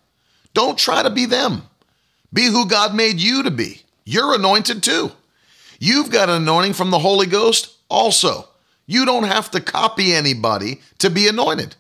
Don't 0.55 0.79
try 0.79 1.03
to 1.03 1.11
be 1.11 1.27
them. 1.27 1.63
Be 2.33 2.47
who 2.47 2.67
God 2.67 2.95
made 2.95 3.21
you 3.21 3.43
to 3.43 3.51
be. 3.51 3.83
You're 4.05 4.35
anointed 4.35 4.83
too. 4.83 5.13
You've 5.79 6.11
got 6.11 6.29
an 6.29 6.43
anointing 6.43 6.75
from 6.75 6.91
the 6.91 6.99
Holy 6.99 7.27
Ghost 7.27 7.77
also. 7.89 8.49
You 8.87 9.05
don't 9.05 9.25
have 9.25 9.51
to 9.51 9.61
copy 9.61 10.13
anybody 10.13 10.81
to 10.99 11.11
be 11.11 11.29
anointed. 11.29 11.75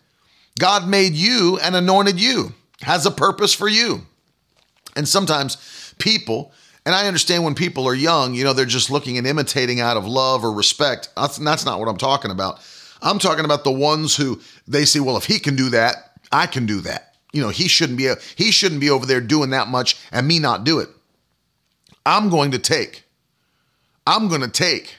God 0.59 0.89
made 0.89 1.15
you 1.15 1.59
and 1.63 1.77
anointed 1.77 2.19
you, 2.21 2.55
has 2.83 3.07
a 3.07 3.11
purpose 3.11 3.55
for 3.55 3.69
you. 3.69 4.03
And 4.97 5.09
sometimes 5.09 5.95
people, 5.99 6.53
and 6.87 6.95
I 6.95 7.09
understand 7.09 7.43
when 7.43 7.57
people 7.57 7.89
are 7.89 7.95
young, 7.95 8.35
you 8.35 8.45
know, 8.45 8.53
they're 8.53 8.65
just 8.65 8.91
looking 8.91 9.19
and 9.19 9.27
imitating 9.27 9.81
out 9.81 9.97
of 9.97 10.07
love 10.07 10.45
or 10.45 10.53
respect. 10.53 11.09
That's, 11.17 11.37
that's 11.37 11.67
not 11.67 11.81
what 11.81 11.89
I'm 11.89 11.97
talking 11.97 12.31
about. 12.31 12.61
I'm 13.03 13.19
talking 13.19 13.45
about 13.45 13.65
the 13.65 13.73
ones 13.73 14.15
who 14.17 14.41
they 14.69 14.85
say, 14.85 15.01
well, 15.01 15.17
if 15.17 15.25
he 15.25 15.41
can 15.41 15.57
do 15.57 15.69
that, 15.71 16.13
I 16.31 16.47
can 16.47 16.65
do 16.65 16.81
that. 16.83 17.17
You 17.33 17.43
know, 17.43 17.49
he 17.49 17.67
shouldn't 17.67 17.99
be 17.99 18.11
he 18.37 18.51
shouldn't 18.51 18.81
be 18.81 18.89
over 18.89 19.05
there 19.05 19.21
doing 19.21 19.51
that 19.51 19.69
much 19.69 19.99
and 20.11 20.27
me 20.27 20.39
not 20.39 20.65
do 20.65 20.79
it. 20.79 20.89
I'm 22.07 22.31
going 22.31 22.53
to 22.53 22.59
take, 22.59 23.05
I'm 24.07 24.29
going 24.29 24.41
to 24.41 24.49
take 24.49 24.95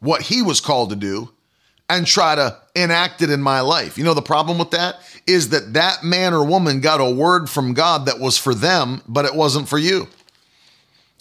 what 0.00 0.22
he 0.22 0.42
was 0.42 0.60
called 0.60 0.90
to 0.90 0.96
do 0.96 1.30
and 1.88 2.06
try 2.06 2.34
to 2.34 2.60
enact 2.74 3.22
it 3.22 3.30
in 3.30 3.40
my 3.40 3.60
life. 3.60 3.96
You 3.96 4.04
know, 4.04 4.14
the 4.14 4.22
problem 4.22 4.58
with 4.58 4.72
that 4.72 4.96
is 5.26 5.48
that 5.48 5.72
that 5.72 6.04
man 6.04 6.34
or 6.34 6.44
woman 6.44 6.80
got 6.80 7.00
a 7.00 7.10
word 7.10 7.48
from 7.48 7.72
God 7.72 8.06
that 8.06 8.20
was 8.20 8.36
for 8.36 8.54
them, 8.54 9.00
but 9.08 9.24
it 9.24 9.34
wasn't 9.34 9.68
for 9.68 9.78
you. 9.78 10.08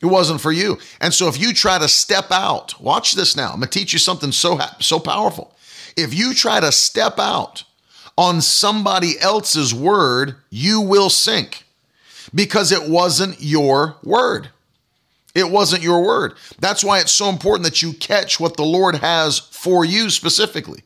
It 0.05 0.11
wasn't 0.11 0.39
for 0.39 0.51
you. 0.51 0.77
And 1.01 1.11
so 1.11 1.27
if 1.27 1.39
you 1.39 1.51
try 1.51 1.79
to 1.79 1.87
step 1.87 2.29
out, 2.29 2.79
watch 2.79 3.13
this 3.13 3.35
now. 3.35 3.47
I'm 3.47 3.59
going 3.59 3.69
to 3.69 3.79
teach 3.79 3.91
you 3.91 3.97
something 3.97 4.31
so 4.31 4.59
so 4.79 4.99
powerful. 4.99 5.55
If 5.97 6.13
you 6.13 6.35
try 6.35 6.59
to 6.59 6.71
step 6.71 7.17
out 7.17 7.63
on 8.15 8.39
somebody 8.39 9.19
else's 9.19 9.73
word, 9.73 10.35
you 10.51 10.79
will 10.79 11.09
sink 11.09 11.63
because 12.35 12.71
it 12.71 12.87
wasn't 12.87 13.37
your 13.39 13.95
word. 14.03 14.49
It 15.33 15.49
wasn't 15.49 15.81
your 15.81 16.05
word. 16.05 16.35
That's 16.59 16.83
why 16.83 16.99
it's 16.99 17.11
so 17.11 17.27
important 17.27 17.65
that 17.65 17.81
you 17.81 17.93
catch 17.93 18.39
what 18.39 18.57
the 18.57 18.63
Lord 18.63 18.97
has 18.97 19.39
for 19.39 19.83
you 19.83 20.11
specifically. 20.11 20.83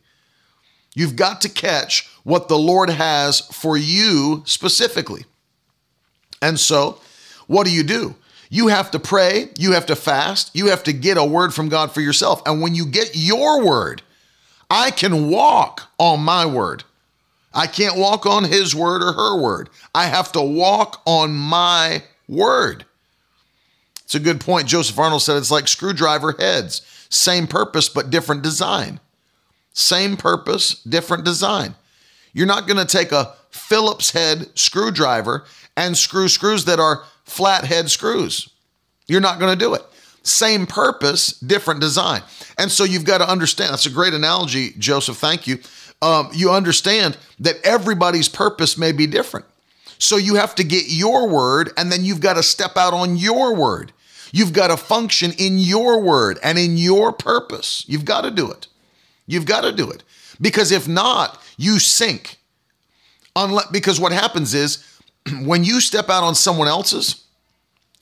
You've 0.96 1.18
got 1.18 1.42
to 1.42 1.50
catch 1.50 2.10
what 2.24 2.48
the 2.48 2.58
Lord 2.58 2.90
has 2.90 3.42
for 3.42 3.76
you 3.76 4.44
specifically. 4.46 5.26
And 6.42 6.58
so, 6.58 7.02
what 7.48 7.66
do 7.66 7.74
you 7.74 7.84
do? 7.84 8.16
You 8.50 8.68
have 8.68 8.92
to 8.92 9.00
pray, 9.00 9.50
you 9.58 9.74
have 9.74 9.86
to 9.88 9.96
fast, 9.96 10.56
you 10.56 10.68
have 10.68 10.84
to 10.84 10.94
get 10.94 11.18
a 11.18 11.24
word 11.24 11.54
from 11.54 11.70
God 11.70 11.92
for 11.92 12.02
yourself. 12.02 12.42
And 12.46 12.62
when 12.62 12.74
you 12.74 12.86
get 12.86 13.12
your 13.14 13.64
word, 13.64 14.02
I 14.70 14.92
can 14.92 15.30
walk 15.30 15.90
on 16.00 16.22
my 16.22 16.46
word. 16.46 16.84
I 17.54 17.68
can't 17.68 17.98
walk 17.98 18.26
on 18.26 18.44
his 18.44 18.76
word 18.76 19.02
or 19.02 19.14
her 19.14 19.40
word. 19.40 19.70
I 19.94 20.06
have 20.06 20.32
to 20.34 20.42
walk 20.42 21.02
on 21.06 21.34
my 21.34 22.04
word. 22.28 22.86
It's 24.04 24.16
a 24.16 24.20
good 24.20 24.42
point. 24.42 24.68
Joseph 24.68 24.98
Arnold 24.98 25.22
said 25.22 25.38
it's 25.38 25.52
like 25.52 25.68
screwdriver 25.68 26.34
heads, 26.34 26.82
same 27.10 27.46
purpose, 27.46 27.90
but 27.90 28.10
different 28.10 28.42
design. 28.42 29.00
Same 29.74 30.18
purpose, 30.18 30.82
different 30.84 31.24
design. 31.24 31.76
You're 32.34 32.48
not 32.48 32.68
going 32.68 32.78
to 32.78 32.86
take 32.86 33.12
a 33.12 33.36
Phillips 33.50 34.12
head 34.12 34.48
screwdriver 34.58 35.46
and 35.78 35.98
screw 35.98 36.28
screws 36.28 36.66
that 36.66 36.80
are 36.80 37.04
flat 37.30 37.66
head 37.66 37.90
screws. 37.90 38.50
You're 39.08 39.22
not 39.22 39.40
going 39.40 39.58
to 39.58 39.66
do 39.66 39.74
it. 39.74 39.84
Same 40.24 40.68
purpose, 40.68 41.32
different 41.40 41.80
design. 41.80 42.22
And 42.58 42.72
so 42.72 42.84
you've 42.84 43.06
got 43.06 43.20
to 43.20 43.30
understand 43.30 43.72
that's 43.72 43.86
a 43.86 43.92
great 43.92 44.14
analogy, 44.14 44.72
Joseph. 44.78 45.18
Thank 45.18 45.48
you. 45.48 45.60
Um, 46.02 46.30
you 46.34 46.52
understand 46.52 47.18
that 47.40 47.58
everybody's 47.64 48.30
purpose 48.30 48.78
may 48.78 48.92
be 48.92 49.08
different. 49.08 49.46
So 49.98 50.18
you 50.18 50.36
have 50.36 50.56
to 50.56 50.64
get 50.64 50.86
your 50.88 51.28
word 51.28 51.72
and 51.78 51.92
then 51.92 52.06
you've 52.06 52.22
got 52.22 52.36
to 52.36 52.44
step 52.44 52.78
out 52.78 52.94
on 52.94 53.18
your 53.18 53.56
word. 53.56 53.92
You've 54.32 54.54
got 54.54 54.68
to 54.68 54.78
function 54.78 55.32
in 55.38 55.58
your 55.58 56.00
word 56.00 56.40
and 56.44 56.58
in 56.58 56.78
your 56.78 57.12
purpose. 57.12 57.84
You've 57.88 58.06
got 58.06 58.22
to 58.22 58.32
do 58.32 58.50
it. 58.52 58.68
You've 59.26 59.46
got 59.46 59.62
to 59.62 59.72
do 59.72 59.90
it. 59.90 60.04
Because 60.40 60.72
if 60.72 60.88
not, 60.88 61.42
you 61.58 61.80
sink. 61.80 62.38
Unless, 63.36 63.68
because 63.72 64.00
what 64.00 64.12
happens 64.12 64.54
is 64.54 64.84
when 65.42 65.64
you 65.64 65.82
step 65.82 66.10
out 66.10 66.24
on 66.24 66.36
someone 66.36 66.68
else's, 66.68 67.24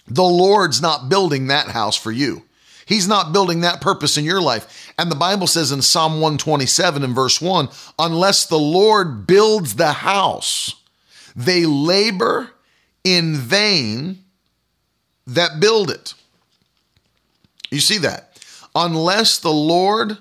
the 0.07 0.23
Lord's 0.23 0.81
not 0.81 1.09
building 1.09 1.47
that 1.47 1.67
house 1.67 1.95
for 1.95 2.11
you. 2.11 2.43
He's 2.85 3.07
not 3.07 3.33
building 3.33 3.61
that 3.61 3.81
purpose 3.81 4.17
in 4.17 4.23
your 4.23 4.41
life. 4.41 4.93
And 4.97 5.11
the 5.11 5.15
Bible 5.15 5.45
says 5.45 5.73
in 5.73 5.81
Psalm 5.81 6.13
127 6.13 7.03
and 7.03 7.13
verse 7.13 7.41
1 7.41 7.67
unless 7.99 8.45
the 8.45 8.57
Lord 8.57 9.27
builds 9.27 9.75
the 9.75 9.91
house, 9.91 10.73
they 11.35 11.65
labor 11.65 12.51
in 13.03 13.35
vain 13.35 14.23
that 15.27 15.59
build 15.59 15.91
it. 15.91 16.13
You 17.69 17.81
see 17.81 17.97
that? 17.99 18.39
Unless 18.73 19.39
the 19.39 19.51
Lord 19.51 20.17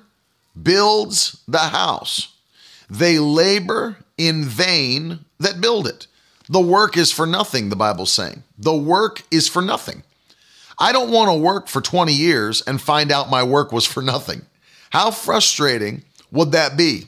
builds 0.60 1.40
the 1.46 1.58
house, 1.58 2.34
they 2.90 3.20
labor 3.20 3.98
in 4.18 4.44
vain 4.44 5.20
that 5.38 5.60
build 5.60 5.86
it. 5.86 6.08
The 6.48 6.60
work 6.60 6.96
is 6.96 7.10
for 7.10 7.26
nothing, 7.26 7.68
the 7.68 7.76
Bible's 7.76 8.12
saying. 8.12 8.42
The 8.58 8.76
work 8.76 9.22
is 9.30 9.48
for 9.48 9.62
nothing. 9.62 10.02
I 10.78 10.92
don't 10.92 11.10
want 11.10 11.30
to 11.30 11.38
work 11.38 11.68
for 11.68 11.80
20 11.80 12.12
years 12.12 12.62
and 12.62 12.80
find 12.80 13.10
out 13.10 13.30
my 13.30 13.42
work 13.42 13.72
was 13.72 13.86
for 13.86 14.02
nothing. 14.02 14.42
How 14.90 15.10
frustrating 15.10 16.02
would 16.30 16.52
that 16.52 16.76
be 16.76 17.04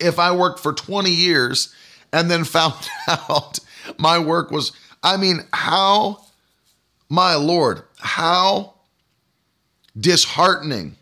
if 0.00 0.18
I 0.18 0.32
worked 0.32 0.60
for 0.60 0.72
20 0.72 1.10
years 1.10 1.74
and 2.12 2.30
then 2.30 2.44
found 2.44 2.74
out 3.08 3.58
my 3.98 4.18
work 4.18 4.50
was, 4.50 4.72
I 5.02 5.16
mean, 5.16 5.40
how, 5.52 6.24
my 7.08 7.34
Lord, 7.34 7.82
how 7.98 8.74
disheartening 9.98 10.96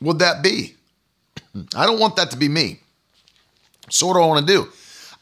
would 0.00 0.18
that 0.18 0.42
be? 0.42 0.74
I 1.74 1.86
don't 1.86 2.00
want 2.00 2.16
that 2.16 2.30
to 2.32 2.36
be 2.36 2.48
me. 2.48 2.80
So, 3.90 4.06
what 4.06 4.14
do 4.14 4.20
I 4.20 4.26
want 4.26 4.46
to 4.46 4.52
do? 4.52 4.68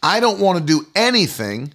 I 0.03 0.21
don't 0.21 0.41
want 0.41 0.59
to 0.59 0.65
do 0.65 0.87
anything 0.95 1.73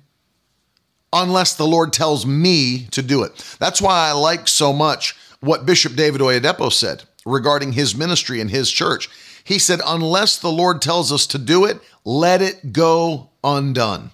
unless 1.14 1.56
the 1.56 1.68
Lord 1.68 1.94
tells 1.94 2.26
me 2.26 2.88
to 2.92 3.02
do 3.02 3.24
it. 3.24 3.56
That's 3.60 3.82
why 3.82 4.10
I 4.10 4.12
like 4.12 4.48
so 4.48 4.74
much 4.74 5.16
what 5.40 5.66
Bishop 5.66 5.96
David 5.96 6.22
Oyedepo 6.22 6.72
said. 6.72 7.04
regarding 7.26 7.74
his 7.74 7.94
ministry 7.94 8.40
and 8.40 8.50
his 8.50 8.72
church. 8.72 9.10
He 9.44 9.60
said, 9.60 9.82
Unless 9.86 10.40
the 10.40 10.52
Lord 10.52 10.82
tells 10.82 11.12
us 11.12 11.28
to 11.28 11.38
do 11.38 11.66
it, 11.66 11.80
let 12.06 12.42
it 12.42 12.72
go 12.72 13.30
undone. 13.44 14.12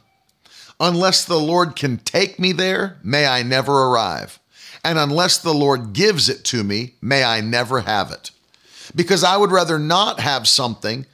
Unless 0.80 1.26
the 1.26 1.40
Lord 1.40 1.76
can 1.76 1.98
take 1.98 2.40
me 2.40 2.52
there, 2.52 2.98
may 3.04 3.28
I 3.28 3.44
never 3.44 3.84
arrive. 3.86 4.40
And 4.84 4.98
unless 4.98 5.38
the 5.38 5.54
Lord 5.54 5.94
gives 5.94 6.28
it 6.28 6.44
to 6.46 6.64
me, 6.64 6.96
may 7.02 7.24
I 7.24 7.40
never 7.42 7.82
have 7.82 8.12
it. 8.12 8.32
Because 8.96 9.24
I 9.24 9.38
would 9.38 9.52
rather 9.52 9.80
not 9.80 10.20
have 10.20 10.48
something 10.48 11.06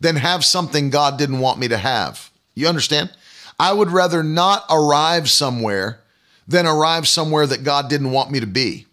than 0.00 0.16
have 0.16 0.44
something 0.44 0.90
God 0.90 1.18
didn't 1.18 1.40
want 1.40 1.58
me 1.58 1.68
to 1.68 1.78
have. 1.78 2.30
You 2.54 2.68
understand? 2.68 3.10
I 3.58 3.72
would 3.72 3.90
rather 3.90 4.22
not 4.22 4.64
arrive 4.70 5.30
somewhere 5.30 6.00
than 6.46 6.66
arrive 6.66 7.08
somewhere 7.08 7.46
that 7.46 7.64
God 7.64 7.88
didn't 7.88 8.10
want 8.10 8.30
me 8.30 8.40
to 8.40 8.46
be. 8.46 8.86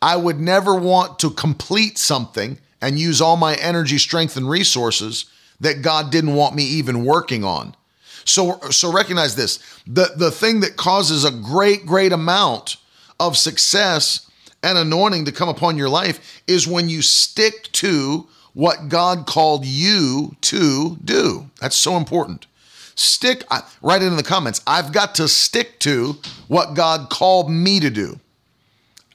I 0.00 0.16
would 0.16 0.40
never 0.40 0.74
want 0.74 1.18
to 1.20 1.30
complete 1.30 1.96
something 1.96 2.58
and 2.80 2.98
use 2.98 3.20
all 3.20 3.36
my 3.36 3.54
energy, 3.54 3.98
strength, 3.98 4.36
and 4.36 4.50
resources 4.50 5.26
that 5.60 5.82
God 5.82 6.10
didn't 6.10 6.34
want 6.34 6.56
me 6.56 6.64
even 6.64 7.04
working 7.04 7.44
on. 7.44 7.76
So, 8.24 8.58
so 8.70 8.92
recognize 8.92 9.36
this: 9.36 9.58
the 9.86 10.12
the 10.16 10.30
thing 10.30 10.60
that 10.60 10.76
causes 10.76 11.24
a 11.24 11.30
great, 11.30 11.86
great 11.86 12.12
amount 12.12 12.76
of 13.18 13.36
success 13.36 14.28
and 14.62 14.76
anointing 14.76 15.24
to 15.24 15.32
come 15.32 15.48
upon 15.48 15.76
your 15.76 15.88
life 15.88 16.42
is 16.46 16.66
when 16.66 16.88
you 16.88 17.02
stick 17.02 17.70
to 17.72 18.26
what 18.54 18.88
God 18.88 19.26
called 19.26 19.64
you 19.64 20.36
to 20.42 20.96
do. 21.04 21.50
That's 21.60 21.76
so 21.76 21.96
important. 21.96 22.46
Stick, 22.94 23.44
write 23.80 24.02
it 24.02 24.06
in 24.06 24.16
the 24.16 24.22
comments. 24.22 24.60
I've 24.66 24.92
got 24.92 25.14
to 25.16 25.28
stick 25.28 25.78
to 25.80 26.18
what 26.48 26.74
God 26.74 27.08
called 27.08 27.50
me 27.50 27.80
to 27.80 27.90
do. 27.90 28.20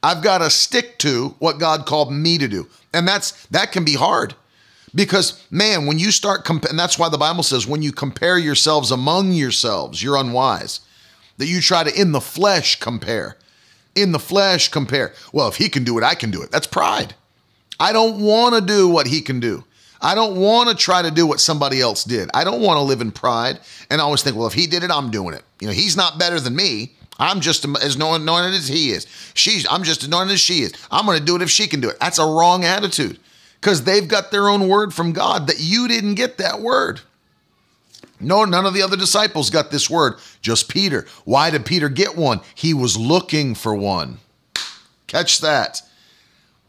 I've 0.01 0.23
got 0.23 0.39
to 0.39 0.49
stick 0.49 0.97
to 0.99 1.35
what 1.39 1.59
God 1.59 1.85
called 1.85 2.11
me 2.11 2.37
to 2.37 2.47
do. 2.47 2.67
And 2.93 3.07
that's 3.07 3.45
that 3.47 3.71
can 3.71 3.83
be 3.83 3.93
hard. 3.93 4.35
Because 4.95 5.43
man, 5.51 5.85
when 5.85 5.99
you 5.99 6.11
start 6.11 6.45
comp- 6.45 6.65
and 6.65 6.79
that's 6.79 6.97
why 6.97 7.09
the 7.09 7.17
Bible 7.17 7.43
says 7.43 7.67
when 7.67 7.81
you 7.81 7.91
compare 7.91 8.37
yourselves 8.37 8.91
among 8.91 9.33
yourselves, 9.33 10.01
you're 10.01 10.17
unwise. 10.17 10.79
That 11.37 11.47
you 11.47 11.61
try 11.61 11.83
to 11.83 11.99
in 12.01 12.13
the 12.13 12.21
flesh 12.21 12.79
compare. 12.79 13.37
In 13.95 14.11
the 14.11 14.19
flesh 14.19 14.69
compare. 14.69 15.13
Well, 15.31 15.47
if 15.47 15.57
he 15.57 15.69
can 15.69 15.83
do 15.83 15.97
it, 15.97 16.03
I 16.03 16.15
can 16.15 16.31
do 16.31 16.41
it. 16.41 16.51
That's 16.51 16.67
pride. 16.67 17.13
I 17.79 17.93
don't 17.93 18.19
want 18.21 18.55
to 18.55 18.61
do 18.61 18.89
what 18.89 19.07
he 19.07 19.21
can 19.21 19.39
do. 19.39 19.63
I 20.01 20.15
don't 20.15 20.37
want 20.37 20.69
to 20.69 20.75
try 20.75 21.01
to 21.01 21.11
do 21.11 21.25
what 21.25 21.39
somebody 21.39 21.81
else 21.81 22.03
did. 22.03 22.29
I 22.33 22.43
don't 22.43 22.61
want 22.61 22.77
to 22.77 22.81
live 22.81 23.01
in 23.01 23.11
pride 23.11 23.59
and 23.89 23.99
always 23.99 24.21
think, 24.21 24.35
well, 24.35 24.47
if 24.47 24.53
he 24.53 24.67
did 24.67 24.83
it, 24.83 24.91
I'm 24.91 25.09
doing 25.09 25.33
it. 25.33 25.43
You 25.59 25.67
know, 25.67 25.73
he's 25.73 25.97
not 25.97 26.19
better 26.19 26.39
than 26.39 26.55
me. 26.55 26.93
I'm 27.19 27.41
just 27.41 27.65
as 27.81 27.95
anointed 27.95 28.53
as 28.53 28.67
he 28.67 28.91
is. 28.91 29.07
She's 29.33 29.65
I'm 29.69 29.83
just 29.83 30.03
as 30.03 30.07
anointed 30.07 30.33
as 30.33 30.39
she 30.39 30.61
is. 30.61 30.73
I'm 30.91 31.05
going 31.05 31.17
to 31.17 31.25
do 31.25 31.35
it 31.35 31.41
if 31.41 31.49
she 31.49 31.67
can 31.67 31.81
do 31.81 31.89
it. 31.89 31.99
That's 31.99 32.19
a 32.19 32.25
wrong 32.25 32.63
attitude 32.63 33.19
because 33.59 33.83
they've 33.83 34.07
got 34.07 34.29
their 34.29 34.49
own 34.49 34.67
word 34.67 34.93
from 34.93 35.13
God 35.13 35.47
that 35.47 35.59
you 35.59 35.87
didn't 35.87 36.15
get 36.15 36.37
that 36.37 36.61
word. 36.61 37.01
No, 38.19 38.45
none 38.45 38.65
of 38.65 38.73
the 38.73 38.81
other 38.81 38.97
disciples 38.97 39.49
got 39.49 39.69
this 39.69 39.89
word, 39.89 40.15
just 40.41 40.69
Peter. 40.69 41.05
Why 41.25 41.49
did 41.49 41.65
Peter 41.65 41.89
get 41.89 42.15
one? 42.15 42.41
He 42.55 42.73
was 42.73 42.97
looking 42.97 43.53
for 43.53 43.75
one. 43.75 44.19
Catch 45.05 45.41
that. 45.41 45.81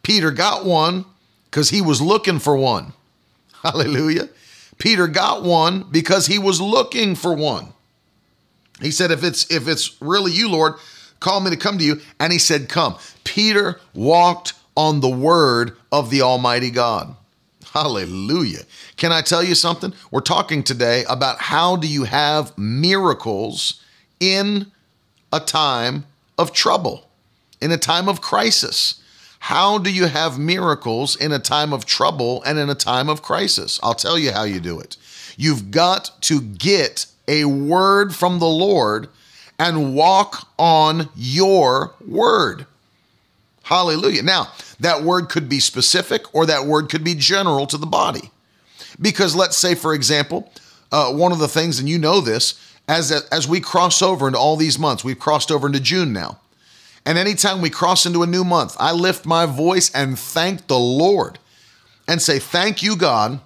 Peter 0.09 0.31
got 0.31 0.65
one 0.65 1.05
because 1.51 1.69
he 1.69 1.83
was 1.83 2.01
looking 2.01 2.39
for 2.39 2.57
one. 2.57 2.95
Hallelujah. 3.63 4.31
Peter 4.79 5.07
got 5.07 5.43
one 5.43 5.85
because 5.91 6.29
he 6.29 6.39
was 6.39 6.63
looking 6.63 7.15
for 7.15 7.35
one. 7.35 7.75
He 8.81 8.91
said, 8.91 9.11
if 9.11 9.23
it's 9.23 9.51
if 9.51 9.69
it's 9.69 10.01
really 10.01 10.33
you, 10.33 10.49
Lord, 10.49 10.77
call 11.21 11.41
me 11.41 11.51
to 11.51 11.59
come 11.59 11.77
to 11.77 11.85
you. 11.85 12.01
And 12.19 12.33
he 12.33 12.39
said, 12.39 12.71
Come. 12.71 12.97
Peter 13.25 13.81
walked 13.93 14.55
on 14.79 15.01
the 15.01 15.11
word 15.11 15.77
of 15.93 16.09
the 16.09 16.23
Almighty 16.23 16.71
God. 16.71 17.15
Hallelujah. 17.75 18.63
Can 18.97 19.13
I 19.13 19.21
tell 19.21 19.43
you 19.43 19.55
something? 19.55 19.93
We're 20.11 20.21
talking 20.21 20.63
today 20.63 21.05
about 21.07 21.39
how 21.39 21.77
do 21.77 21.87
you 21.87 22.05
have 22.05 22.57
miracles 22.57 23.85
in 24.21 24.73
a 25.35 25.41
time 25.41 26.07
of 26.39 26.55
trouble, 26.55 27.11
in 27.61 27.71
a 27.73 27.77
time 27.77 28.09
of 28.09 28.23
crisis. 28.23 28.98
How 29.49 29.79
do 29.79 29.91
you 29.91 30.09
have 30.09 30.39
miracles 30.39 31.17
in 31.17 31.33
a 31.33 31.39
time 31.39 31.73
of 31.73 31.87
trouble 31.87 32.43
and 32.43 32.59
in 32.59 32.69
a 32.69 32.75
time 32.75 33.09
of 33.09 33.23
crisis? 33.23 33.81
I'll 33.83 33.95
tell 33.95 34.19
you 34.19 34.31
how 34.31 34.43
you 34.43 34.61
do 34.61 34.79
it. 34.79 34.99
You've 35.39 35.71
got 35.71 36.11
to 36.25 36.43
get 36.43 37.07
a 37.27 37.47
word 37.47 38.15
from 38.15 38.41
the 38.41 38.47
Lord 38.47 39.09
and 39.59 39.95
walk 39.95 40.47
on 40.59 41.09
your 41.17 41.95
word. 42.07 42.67
Hallelujah. 43.63 44.23
Now, 44.23 44.49
that 44.81 45.03
word 45.03 45.31
could 45.31 45.49
be 45.49 45.61
specific 45.61 46.35
or 46.35 46.45
that 46.45 46.67
word 46.67 46.91
could 46.91 47.03
be 47.03 47.15
general 47.15 47.67
to 47.69 47.79
the 47.79 47.87
body. 47.87 48.31
Because 49.01 49.35
let's 49.35 49.57
say, 49.57 49.75
for 49.75 49.95
example, 49.95 50.53
uh, 50.93 51.11
one 51.11 51.33
of 51.33 51.39
the 51.39 51.49
things, 51.49 51.81
and 51.81 51.89
you 51.89 51.97
know 51.97 52.21
this, 52.21 52.61
as, 52.87 53.11
as 53.33 53.49
we 53.49 53.61
cross 53.61 54.03
over 54.03 54.27
into 54.27 54.39
all 54.39 54.57
these 54.57 54.79
months, 54.79 55.05
we've 55.05 55.19
crossed 55.19 55.51
over 55.51 55.69
into 55.69 55.81
June 55.81 56.13
now. 56.13 56.39
And 57.05 57.17
anytime 57.17 57.61
we 57.61 57.71
cross 57.71 58.07
into 58.07 58.23
a 58.23 58.27
new 58.27 58.45
month, 58.45 58.77
I 58.79 58.93
lift 58.93 59.25
my 59.25 59.47
voice 59.47 59.91
and 59.95 60.19
thank 60.19 60.67
the 60.67 60.79
Lord 60.79 61.39
and 62.07 62.21
say, 62.21 62.39
Thank 62.39 62.83
you, 62.83 62.97
God, 62.97 63.41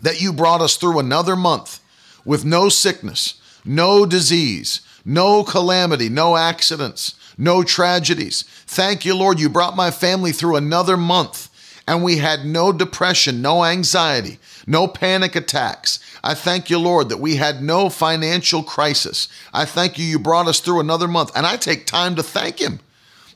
that 0.00 0.20
you 0.20 0.32
brought 0.32 0.60
us 0.60 0.76
through 0.76 0.98
another 0.98 1.36
month 1.36 1.80
with 2.24 2.44
no 2.44 2.68
sickness, 2.68 3.40
no 3.64 4.06
disease, 4.06 4.80
no 5.04 5.44
calamity, 5.44 6.08
no 6.08 6.36
accidents, 6.36 7.14
no 7.36 7.62
tragedies. 7.62 8.44
Thank 8.66 9.04
you, 9.04 9.14
Lord, 9.16 9.40
you 9.40 9.48
brought 9.48 9.76
my 9.76 9.90
family 9.90 10.32
through 10.32 10.56
another 10.56 10.96
month 10.96 11.48
and 11.88 12.04
we 12.04 12.18
had 12.18 12.44
no 12.44 12.72
depression, 12.72 13.42
no 13.42 13.64
anxiety, 13.64 14.38
no 14.70 14.86
panic 14.86 15.34
attacks. 15.34 15.98
I 16.22 16.34
thank 16.34 16.70
you, 16.70 16.78
Lord, 16.78 17.08
that 17.08 17.18
we 17.18 17.36
had 17.36 17.62
no 17.62 17.90
financial 17.90 18.62
crisis. 18.62 19.28
I 19.52 19.64
thank 19.64 19.98
you, 19.98 20.04
you 20.04 20.18
brought 20.18 20.46
us 20.46 20.60
through 20.60 20.80
another 20.80 21.08
month. 21.08 21.32
And 21.34 21.46
I 21.46 21.56
take 21.56 21.86
time 21.86 22.14
to 22.16 22.22
thank 22.22 22.60
Him 22.60 22.80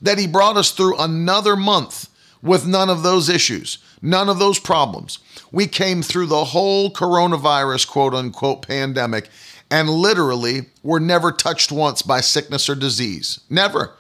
that 0.01 0.19
He 0.19 0.27
brought 0.27 0.57
us 0.57 0.71
through 0.71 0.99
another 0.99 1.57
month 1.57 2.09
with 2.43 2.67
none 2.67 2.89
of 2.89 3.03
those 3.03 3.29
issues, 3.29 3.79
none 4.01 4.29
of 4.29 4.39
those 4.39 4.59
problems. 4.59 5.19
We 5.51 5.67
came 5.67 6.03
through 6.03 6.27
the 6.27 6.45
whole 6.45 6.91
coronavirus, 6.91 7.89
quote 7.89 8.15
unquote, 8.15 8.67
pandemic 8.67 9.29
and 9.71 9.89
literally 9.89 10.67
were 10.85 11.01
never 11.01 11.33
touched 11.33 11.73
once 11.73 12.03
by 12.03 12.21
sickness 12.21 12.69
or 12.69 12.77
disease. 12.77 13.41
Never. 13.51 13.95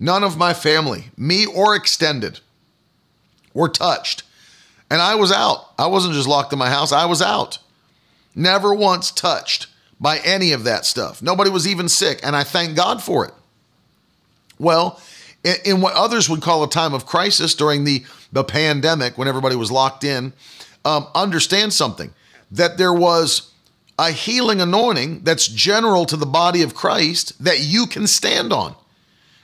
None 0.00 0.24
of 0.24 0.36
my 0.36 0.54
family, 0.54 1.10
me 1.16 1.46
or 1.46 1.76
extended, 1.76 2.40
were 3.54 3.68
touched. 3.68 4.22
And 4.90 5.02
I 5.02 5.14
was 5.16 5.30
out. 5.30 5.72
I 5.78 5.86
wasn't 5.86 6.14
just 6.14 6.28
locked 6.28 6.52
in 6.52 6.58
my 6.58 6.70
house, 6.70 6.92
I 6.92 7.06
was 7.06 7.22
out. 7.22 7.58
Never 8.34 8.72
once 8.72 9.10
touched 9.10 9.66
by 10.00 10.18
any 10.18 10.52
of 10.52 10.64
that 10.64 10.86
stuff. 10.86 11.20
Nobody 11.20 11.50
was 11.50 11.66
even 11.66 11.88
sick, 11.88 12.20
and 12.22 12.36
I 12.36 12.44
thank 12.44 12.76
God 12.76 13.02
for 13.02 13.24
it. 13.26 13.34
Well, 14.58 15.00
in, 15.64 15.80
what 15.80 15.94
others 15.94 16.28
would 16.28 16.42
call 16.42 16.62
a 16.62 16.70
time 16.70 16.94
of 16.94 17.06
crisis 17.06 17.54
during 17.54 17.84
the, 17.84 18.04
the 18.32 18.44
pandemic, 18.44 19.18
when 19.18 19.28
everybody 19.28 19.56
was 19.56 19.70
locked 19.70 20.04
in, 20.04 20.32
um, 20.84 21.06
understand 21.14 21.72
something 21.72 22.12
that 22.50 22.78
there 22.78 22.92
was 22.92 23.52
a 23.98 24.12
healing 24.12 24.60
anointing 24.60 25.24
that's 25.24 25.48
general 25.48 26.06
to 26.06 26.16
the 26.16 26.26
body 26.26 26.62
of 26.62 26.74
Christ 26.74 27.42
that 27.42 27.60
you 27.60 27.86
can 27.86 28.06
stand 28.06 28.52
on 28.52 28.74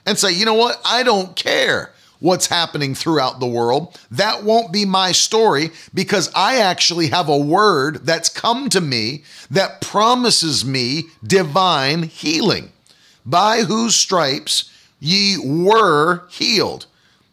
and 0.06 0.18
say, 0.18 0.32
you 0.32 0.44
know 0.44 0.54
what? 0.54 0.80
I 0.84 1.02
don't 1.02 1.34
care 1.34 1.92
what's 2.24 2.46
happening 2.46 2.94
throughout 2.94 3.38
the 3.38 3.46
world. 3.46 4.00
That 4.10 4.44
won't 4.44 4.72
be 4.72 4.86
my 4.86 5.12
story 5.12 5.68
because 5.92 6.32
I 6.34 6.56
actually 6.56 7.08
have 7.08 7.28
a 7.28 7.36
word 7.36 8.06
that's 8.06 8.30
come 8.30 8.70
to 8.70 8.80
me 8.80 9.24
that 9.50 9.82
promises 9.82 10.64
me 10.64 11.04
divine 11.22 12.04
healing. 12.04 12.72
By 13.26 13.64
whose 13.64 13.94
stripes 13.94 14.70
ye 15.00 15.36
were 15.36 16.26
healed. 16.30 16.86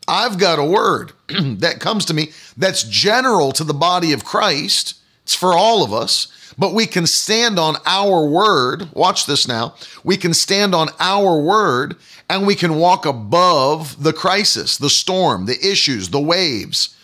I've 0.09 0.37
got 0.37 0.59
a 0.59 0.65
word 0.65 1.13
that 1.29 1.79
comes 1.79 2.03
to 2.05 2.13
me 2.13 2.31
that's 2.57 2.83
general 2.83 3.53
to 3.53 3.63
the 3.63 3.73
body 3.73 4.11
of 4.11 4.25
Christ. 4.25 4.95
It's 5.23 5.35
for 5.35 5.53
all 5.53 5.85
of 5.85 5.93
us, 5.93 6.53
but 6.57 6.73
we 6.73 6.85
can 6.85 7.07
stand 7.07 7.57
on 7.57 7.77
our 7.85 8.25
word. 8.25 8.89
Watch 8.93 9.25
this 9.25 9.47
now. 9.47 9.75
We 10.03 10.17
can 10.17 10.33
stand 10.33 10.75
on 10.75 10.89
our 10.99 11.39
word 11.39 11.95
and 12.31 12.47
we 12.47 12.55
can 12.55 12.75
walk 12.75 13.05
above 13.05 14.01
the 14.01 14.13
crisis, 14.13 14.77
the 14.77 14.89
storm, 14.89 15.47
the 15.47 15.69
issues, 15.69 16.09
the 16.09 16.21
waves. 16.21 16.95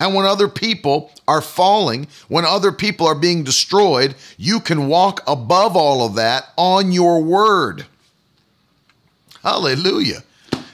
And 0.00 0.14
when 0.14 0.24
other 0.24 0.48
people 0.48 1.12
are 1.28 1.42
falling, 1.42 2.08
when 2.28 2.46
other 2.46 2.72
people 2.72 3.06
are 3.06 3.14
being 3.14 3.44
destroyed, 3.44 4.14
you 4.38 4.58
can 4.58 4.88
walk 4.88 5.22
above 5.26 5.76
all 5.76 6.06
of 6.06 6.14
that 6.14 6.46
on 6.56 6.92
your 6.92 7.22
word. 7.22 7.84
Hallelujah. 9.42 10.22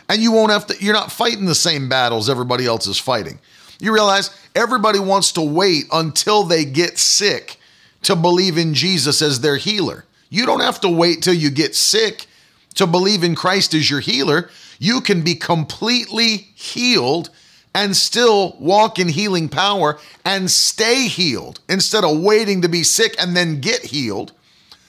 And 0.09 0.23
you 0.23 0.31
won't 0.31 0.53
have 0.53 0.69
to, 0.69 0.77
you're 0.79 0.95
not 0.95 1.11
fighting 1.11 1.47
the 1.47 1.55
same 1.57 1.89
battles 1.89 2.31
everybody 2.31 2.65
else 2.65 2.87
is 2.87 3.01
fighting. 3.01 3.41
You 3.81 3.93
realize 3.93 4.31
everybody 4.55 5.01
wants 5.01 5.33
to 5.33 5.43
wait 5.43 5.87
until 5.93 6.45
they 6.45 6.65
get 6.65 6.97
sick 6.97 7.57
to 8.03 8.15
believe 8.15 8.57
in 8.57 8.73
Jesus 8.73 9.21
as 9.21 9.41
their 9.41 9.57
healer. 9.57 10.05
You 10.31 10.47
don't 10.47 10.61
have 10.61 10.81
to 10.83 10.89
wait 10.89 11.23
till 11.23 11.35
you 11.35 11.51
get 11.51 11.75
sick 11.75 12.27
to 12.77 12.87
believe 12.87 13.25
in 13.25 13.35
Christ 13.35 13.75
as 13.75 13.91
your 13.91 14.01
healer, 14.01 14.49
you 14.79 15.01
can 15.01 15.23
be 15.23 15.35
completely 15.35 16.49
healed 16.55 17.31
and 17.75 17.95
still 17.95 18.57
walk 18.59 18.99
in 18.99 19.09
healing 19.09 19.49
power 19.49 19.99
and 20.25 20.51
stay 20.51 21.09
healed 21.09 21.61
instead 21.69 22.05
of 22.05 22.21
waiting 22.21 22.63
to 22.63 22.69
be 22.69 22.83
sick 22.83 23.15
and 23.19 23.37
then 23.37 23.61
get 23.61 23.85
healed. 23.85 24.33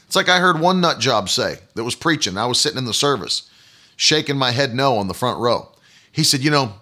It's 0.05 0.15
like 0.15 0.29
I 0.29 0.39
heard 0.39 0.59
one 0.59 0.79
nut 0.79 0.99
job 0.99 1.27
say 1.27 1.57
that 1.75 1.83
was 1.83 1.95
preaching. 1.95 2.37
I 2.37 2.45
was 2.45 2.59
sitting 2.59 2.77
in 2.77 2.85
the 2.85 2.93
service, 2.93 3.49
shaking 3.97 4.37
my 4.37 4.51
head 4.51 4.73
no 4.73 4.97
on 4.97 5.07
the 5.07 5.13
front 5.13 5.39
row. 5.39 5.69
He 6.11 6.23
said, 6.23 6.41
You 6.41 6.51
know, 6.51 6.73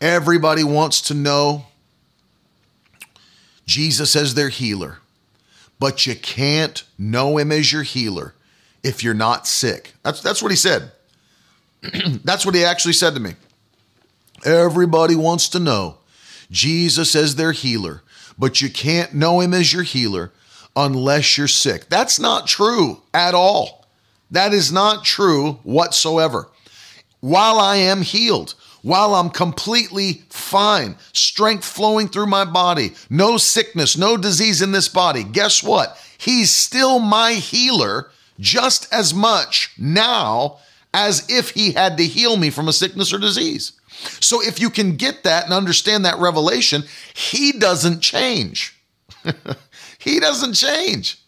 everybody 0.00 0.62
wants 0.62 1.00
to 1.02 1.14
know 1.14 1.64
Jesus 3.64 4.14
as 4.14 4.34
their 4.34 4.50
healer, 4.50 4.98
but 5.78 6.06
you 6.06 6.14
can't 6.14 6.84
know 6.98 7.38
him 7.38 7.50
as 7.50 7.72
your 7.72 7.82
healer 7.82 8.34
if 8.82 9.02
you're 9.04 9.14
not 9.14 9.46
sick. 9.46 9.92
That's, 10.02 10.20
that's 10.20 10.42
what 10.42 10.50
he 10.50 10.56
said. 10.56 10.92
that's 12.24 12.44
what 12.44 12.54
he 12.54 12.64
actually 12.64 12.92
said 12.94 13.14
to 13.14 13.20
me. 13.20 13.34
Everybody 14.44 15.14
wants 15.14 15.48
to 15.50 15.58
know 15.58 15.98
Jesus 16.50 17.14
as 17.14 17.36
their 17.36 17.52
healer, 17.52 18.02
but 18.38 18.60
you 18.60 18.70
can't 18.70 19.14
know 19.14 19.40
him 19.40 19.54
as 19.54 19.72
your 19.72 19.82
healer 19.82 20.32
unless 20.74 21.36
you're 21.36 21.48
sick. 21.48 21.88
That's 21.88 22.18
not 22.18 22.46
true 22.46 23.02
at 23.12 23.34
all. 23.34 23.86
That 24.30 24.52
is 24.52 24.72
not 24.72 25.04
true 25.04 25.54
whatsoever. 25.62 26.48
While 27.20 27.58
I 27.58 27.76
am 27.76 28.02
healed, 28.02 28.54
while 28.82 29.14
I'm 29.14 29.28
completely 29.28 30.22
fine, 30.30 30.96
strength 31.12 31.64
flowing 31.64 32.08
through 32.08 32.26
my 32.26 32.44
body, 32.44 32.94
no 33.10 33.36
sickness, 33.36 33.98
no 33.98 34.16
disease 34.16 34.62
in 34.62 34.72
this 34.72 34.88
body, 34.88 35.22
guess 35.24 35.62
what? 35.62 35.98
He's 36.16 36.50
still 36.50 36.98
my 36.98 37.34
healer 37.34 38.10
just 38.40 38.92
as 38.92 39.14
much 39.14 39.72
now 39.78 40.58
as 40.92 41.24
if 41.28 41.50
he 41.50 41.72
had 41.72 41.96
to 41.98 42.04
heal 42.04 42.36
me 42.36 42.50
from 42.50 42.66
a 42.66 42.72
sickness 42.72 43.12
or 43.12 43.18
disease. 43.18 43.72
So 44.20 44.42
if 44.42 44.58
you 44.58 44.70
can 44.70 44.96
get 44.96 45.22
that 45.24 45.44
and 45.44 45.52
understand 45.52 46.04
that 46.04 46.18
revelation, 46.18 46.84
he 47.14 47.52
doesn't 47.52 48.00
change. 48.00 48.76
he 49.98 50.18
doesn't 50.18 50.54
change. 50.54 51.18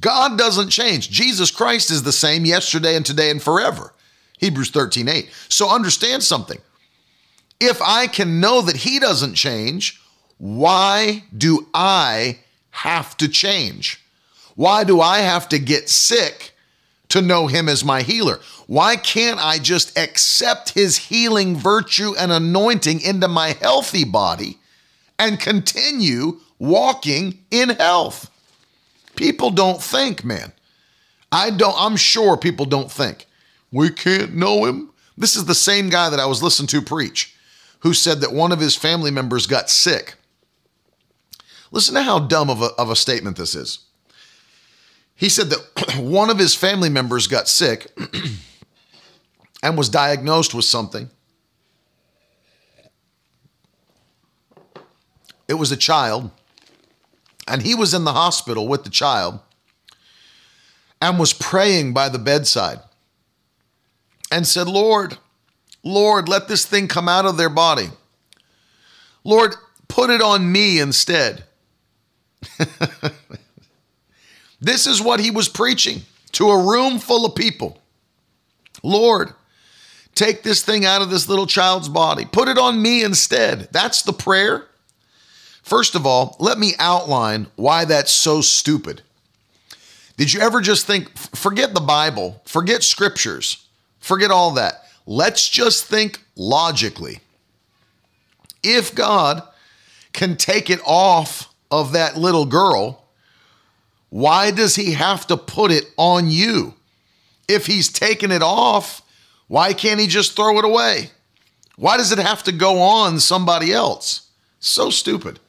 God 0.00 0.36
doesn't 0.36 0.70
change. 0.70 1.10
Jesus 1.10 1.50
Christ 1.50 1.90
is 1.90 2.02
the 2.02 2.12
same 2.12 2.44
yesterday 2.44 2.96
and 2.96 3.06
today 3.06 3.30
and 3.30 3.42
forever. 3.42 3.94
Hebrews 4.38 4.70
13 4.70 5.08
8. 5.08 5.30
So 5.48 5.70
understand 5.70 6.22
something. 6.22 6.58
If 7.60 7.80
I 7.82 8.06
can 8.06 8.40
know 8.40 8.62
that 8.62 8.76
he 8.76 8.98
doesn't 8.98 9.34
change, 9.34 10.00
why 10.38 11.24
do 11.36 11.68
I 11.74 12.40
have 12.70 13.16
to 13.18 13.28
change? 13.28 13.99
Why 14.60 14.84
do 14.84 15.00
I 15.00 15.20
have 15.20 15.48
to 15.48 15.58
get 15.58 15.88
sick 15.88 16.50
to 17.08 17.22
know 17.22 17.46
him 17.46 17.66
as 17.66 17.82
my 17.82 18.02
healer? 18.02 18.40
Why 18.66 18.96
can't 18.96 19.42
I 19.42 19.58
just 19.58 19.96
accept 19.96 20.74
his 20.74 20.98
healing 20.98 21.56
virtue 21.56 22.12
and 22.18 22.30
anointing 22.30 23.00
into 23.00 23.26
my 23.26 23.56
healthy 23.58 24.04
body 24.04 24.58
and 25.18 25.40
continue 25.40 26.40
walking 26.58 27.42
in 27.50 27.70
health? 27.70 28.30
People 29.16 29.48
don't 29.48 29.82
think, 29.82 30.26
man. 30.26 30.52
I 31.32 31.48
don't 31.48 31.76
I'm 31.78 31.96
sure 31.96 32.36
people 32.36 32.66
don't 32.66 32.92
think. 32.92 33.24
We 33.72 33.88
can't 33.88 34.34
know 34.34 34.66
him. 34.66 34.90
This 35.16 35.36
is 35.36 35.46
the 35.46 35.54
same 35.54 35.88
guy 35.88 36.10
that 36.10 36.20
I 36.20 36.26
was 36.26 36.42
listening 36.42 36.68
to 36.68 36.82
preach 36.82 37.34
who 37.78 37.94
said 37.94 38.20
that 38.20 38.34
one 38.34 38.52
of 38.52 38.60
his 38.60 38.76
family 38.76 39.10
members 39.10 39.46
got 39.46 39.70
sick. 39.70 40.16
Listen 41.70 41.94
to 41.94 42.02
how 42.02 42.18
dumb 42.18 42.50
of 42.50 42.60
a, 42.60 42.72
of 42.76 42.90
a 42.90 42.96
statement 42.96 43.38
this 43.38 43.54
is. 43.54 43.86
He 45.20 45.28
said 45.28 45.50
that 45.50 45.96
one 45.98 46.30
of 46.30 46.38
his 46.38 46.54
family 46.54 46.88
members 46.88 47.26
got 47.26 47.46
sick 47.46 47.88
and 49.62 49.76
was 49.76 49.90
diagnosed 49.90 50.54
with 50.54 50.64
something. 50.64 51.10
It 55.46 55.54
was 55.54 55.70
a 55.70 55.76
child, 55.76 56.30
and 57.46 57.60
he 57.60 57.74
was 57.74 57.92
in 57.92 58.04
the 58.04 58.14
hospital 58.14 58.66
with 58.66 58.84
the 58.84 58.90
child 58.90 59.40
and 61.02 61.18
was 61.18 61.34
praying 61.34 61.92
by 61.92 62.08
the 62.08 62.18
bedside 62.18 62.80
and 64.32 64.46
said, 64.46 64.68
Lord, 64.68 65.18
Lord, 65.82 66.30
let 66.30 66.48
this 66.48 66.64
thing 66.64 66.88
come 66.88 67.08
out 67.08 67.26
of 67.26 67.36
their 67.36 67.50
body. 67.50 67.90
Lord, 69.22 69.54
put 69.86 70.08
it 70.08 70.22
on 70.22 70.50
me 70.50 70.80
instead. 70.80 71.44
this 74.60 74.86
is 74.86 75.00
what 75.00 75.20
he 75.20 75.30
was 75.30 75.48
preaching 75.48 76.02
to 76.32 76.50
a 76.50 76.68
room 76.68 76.98
full 76.98 77.24
of 77.26 77.34
people. 77.34 77.78
Lord, 78.82 79.32
Take 80.14 80.42
this 80.42 80.62
thing 80.62 80.84
out 80.84 81.02
of 81.02 81.10
this 81.10 81.28
little 81.28 81.46
child's 81.46 81.88
body. 81.88 82.26
Put 82.26 82.48
it 82.48 82.58
on 82.58 82.82
me 82.82 83.02
instead. 83.02 83.68
That's 83.72 84.02
the 84.02 84.12
prayer. 84.12 84.66
First 85.62 85.94
of 85.94 86.04
all, 86.04 86.36
let 86.38 86.58
me 86.58 86.74
outline 86.78 87.46
why 87.56 87.84
that's 87.84 88.12
so 88.12 88.40
stupid. 88.40 89.02
Did 90.16 90.32
you 90.32 90.40
ever 90.40 90.60
just 90.60 90.86
think, 90.86 91.16
forget 91.16 91.72
the 91.72 91.80
Bible, 91.80 92.42
forget 92.44 92.82
scriptures, 92.82 93.66
forget 93.98 94.30
all 94.30 94.50
that. 94.52 94.84
Let's 95.06 95.48
just 95.48 95.86
think 95.86 96.22
logically. 96.36 97.20
If 98.62 98.94
God 98.94 99.42
can 100.12 100.36
take 100.36 100.68
it 100.68 100.80
off 100.84 101.48
of 101.70 101.92
that 101.92 102.16
little 102.16 102.44
girl, 102.44 102.99
why 104.10 104.50
does 104.50 104.76
he 104.76 104.92
have 104.92 105.26
to 105.28 105.36
put 105.36 105.70
it 105.70 105.86
on 105.96 106.30
you? 106.30 106.74
If 107.48 107.66
he's 107.66 107.88
taken 107.88 108.30
it 108.30 108.42
off, 108.42 109.02
why 109.46 109.72
can't 109.72 110.00
he 110.00 110.06
just 110.06 110.36
throw 110.36 110.58
it 110.58 110.64
away? 110.64 111.10
Why 111.76 111.96
does 111.96 112.12
it 112.12 112.18
have 112.18 112.42
to 112.44 112.52
go 112.52 112.80
on 112.80 113.18
somebody 113.20 113.72
else? 113.72 114.28
So 114.58 114.90
stupid. 114.90 115.40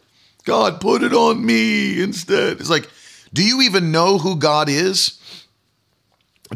God, 0.45 0.79
put 0.79 1.03
it 1.03 1.13
on 1.13 1.45
me 1.45 2.01
instead. 2.01 2.59
It's 2.59 2.69
like, 2.69 2.89
do 3.33 3.43
you 3.43 3.61
even 3.61 3.91
know 3.91 4.17
who 4.17 4.35
God 4.35 4.69
is? 4.69 5.19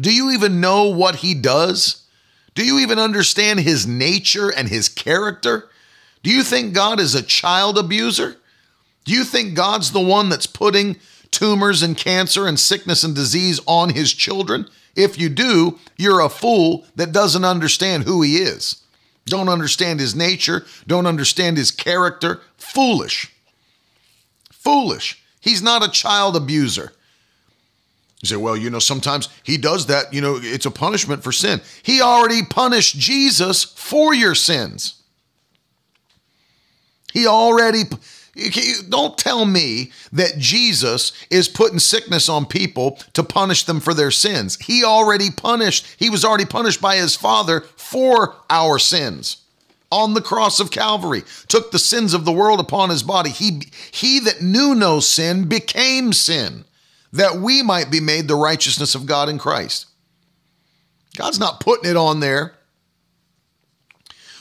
Do 0.00 0.12
you 0.12 0.30
even 0.30 0.60
know 0.60 0.88
what 0.90 1.16
he 1.16 1.34
does? 1.34 2.04
Do 2.54 2.64
you 2.64 2.78
even 2.78 2.98
understand 2.98 3.60
his 3.60 3.86
nature 3.86 4.50
and 4.50 4.68
his 4.68 4.88
character? 4.88 5.68
Do 6.22 6.30
you 6.30 6.42
think 6.42 6.74
God 6.74 6.98
is 7.00 7.14
a 7.14 7.22
child 7.22 7.78
abuser? 7.78 8.36
Do 9.04 9.12
you 9.12 9.24
think 9.24 9.54
God's 9.54 9.92
the 9.92 10.00
one 10.00 10.28
that's 10.28 10.46
putting 10.46 10.96
tumors 11.30 11.82
and 11.82 11.96
cancer 11.96 12.46
and 12.46 12.58
sickness 12.58 13.02
and 13.04 13.14
disease 13.14 13.60
on 13.66 13.90
his 13.90 14.12
children? 14.12 14.68
If 14.94 15.18
you 15.18 15.28
do, 15.28 15.78
you're 15.96 16.20
a 16.20 16.28
fool 16.28 16.86
that 16.96 17.12
doesn't 17.12 17.44
understand 17.44 18.04
who 18.04 18.22
he 18.22 18.38
is. 18.38 18.82
Don't 19.26 19.48
understand 19.48 20.00
his 20.00 20.14
nature, 20.14 20.64
don't 20.86 21.06
understand 21.06 21.56
his 21.56 21.70
character. 21.70 22.40
Foolish. 22.56 23.32
Foolish. 24.52 25.22
He's 25.40 25.62
not 25.62 25.84
a 25.84 25.90
child 25.90 26.36
abuser. 26.36 26.92
You 28.22 28.28
say, 28.28 28.36
well, 28.36 28.56
you 28.56 28.70
know, 28.70 28.78
sometimes 28.78 29.28
he 29.42 29.58
does 29.58 29.86
that. 29.86 30.12
You 30.12 30.20
know, 30.20 30.38
it's 30.40 30.66
a 30.66 30.70
punishment 30.70 31.22
for 31.22 31.32
sin. 31.32 31.60
He 31.82 32.00
already 32.00 32.42
punished 32.44 32.98
Jesus 32.98 33.62
for 33.62 34.14
your 34.14 34.34
sins. 34.34 35.02
He 37.12 37.26
already, 37.26 37.82
don't 38.88 39.16
tell 39.16 39.44
me 39.46 39.92
that 40.12 40.38
Jesus 40.38 41.12
is 41.30 41.48
putting 41.48 41.78
sickness 41.78 42.28
on 42.28 42.46
people 42.46 42.98
to 43.14 43.22
punish 43.22 43.64
them 43.64 43.80
for 43.80 43.94
their 43.94 44.10
sins. 44.10 44.58
He 44.60 44.84
already 44.84 45.30
punished, 45.30 45.86
he 45.98 46.10
was 46.10 46.24
already 46.24 46.44
punished 46.44 46.80
by 46.80 46.96
his 46.96 47.16
Father 47.16 47.60
for 47.76 48.36
our 48.50 48.78
sins 48.78 49.38
on 49.90 50.14
the 50.14 50.20
cross 50.20 50.60
of 50.60 50.70
Calvary, 50.70 51.22
took 51.48 51.70
the 51.70 51.78
sins 51.78 52.12
of 52.12 52.24
the 52.24 52.32
world 52.32 52.60
upon 52.60 52.90
his 52.90 53.02
body. 53.02 53.30
He, 53.30 53.62
he 53.90 54.20
that 54.20 54.42
knew 54.42 54.74
no 54.74 55.00
sin 55.00 55.48
became 55.48 56.12
sin, 56.12 56.64
that 57.12 57.36
we 57.36 57.62
might 57.62 57.90
be 57.90 58.00
made 58.00 58.28
the 58.28 58.34
righteousness 58.34 58.94
of 58.94 59.06
God 59.06 59.28
in 59.28 59.38
Christ. 59.38 59.86
God's 61.16 61.38
not 61.38 61.60
putting 61.60 61.88
it 61.90 61.96
on 61.96 62.20
there. 62.20 62.54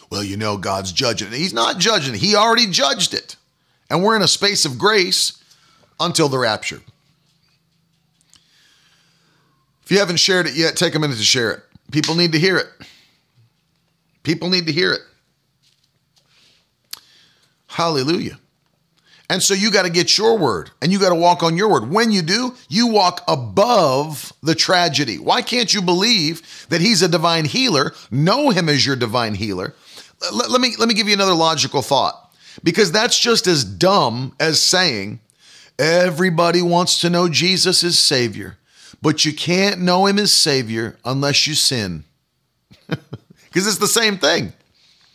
Well, 0.10 0.24
you 0.24 0.36
know, 0.36 0.58
God's 0.58 0.92
judging. 0.92 1.32
He's 1.32 1.54
not 1.54 1.80
judging 1.80 2.14
He 2.14 2.36
already 2.36 2.68
judged 2.68 3.14
it. 3.14 3.36
And 3.90 4.04
we're 4.04 4.16
in 4.16 4.22
a 4.22 4.28
space 4.28 4.66
of 4.66 4.78
grace 4.78 5.42
until 6.00 6.30
the 6.30 6.38
rapture. 6.38 6.82
If 9.84 9.92
you 9.92 10.00
haven't 10.00 10.18
shared 10.18 10.48
it 10.48 10.56
yet, 10.56 10.76
take 10.76 10.96
a 10.96 11.00
minute 11.00 11.18
to 11.18 11.24
share 11.24 11.52
it. 11.52 11.60
People 11.92 12.16
need 12.16 12.32
to 12.32 12.40
hear 12.40 12.58
it. 12.58 12.68
People 14.24 14.50
need 14.50 14.66
to 14.66 14.72
hear 14.72 14.92
it. 14.92 15.02
Hallelujah. 17.68 18.40
And 19.30 19.42
so 19.42 19.54
you 19.54 19.72
got 19.72 19.84
to 19.84 19.90
get 19.90 20.18
your 20.18 20.38
word 20.38 20.72
and 20.82 20.92
you 20.92 21.00
got 21.00 21.10
to 21.10 21.16
walk 21.16 21.44
on 21.44 21.58
your 21.58 21.70
word. 21.70 21.90
When 21.90 22.12
you 22.12 22.22
do, 22.22 22.56
you 22.70 22.88
walk 22.88 23.22
above 23.28 24.34
the 24.42 24.56
tragedy. 24.56 25.18
Why 25.18 25.42
can't 25.42 25.74
you 25.74 25.82
believe 25.82 26.68
that 26.70 26.82
he's 26.82 27.02
a 27.02 27.08
divine 27.08 27.46
healer? 27.46 27.94
Know 28.12 28.50
him 28.52 28.70
as 28.70 28.86
your 28.86 28.96
divine 28.96 29.36
healer. 29.36 29.74
Let, 30.32 30.50
let 30.50 30.62
me 30.62 30.76
let 30.80 30.88
me 30.88 30.94
give 30.94 31.08
you 31.08 31.14
another 31.14 31.34
logical 31.34 31.82
thought 31.82 32.25
because 32.64 32.92
that's 32.92 33.18
just 33.18 33.48
as 33.48 33.64
dumb 33.64 34.36
as 34.40 34.62
saying 34.62 35.20
everybody 35.78 36.62
wants 36.62 37.00
to 37.02 37.10
know 37.10 37.30
Jesus 37.30 37.84
as 37.84 38.00
Savior, 38.00 38.58
but 39.02 39.26
you 39.26 39.34
can't 39.34 39.82
know 39.82 40.06
Him 40.06 40.20
as 40.20 40.32
Savior 40.32 40.98
unless 41.04 41.48
you 41.48 41.54
sin. 41.54 42.04
Because 43.56 43.68
it's 43.70 43.78
the 43.78 43.88
same 43.88 44.18
thing. 44.18 44.52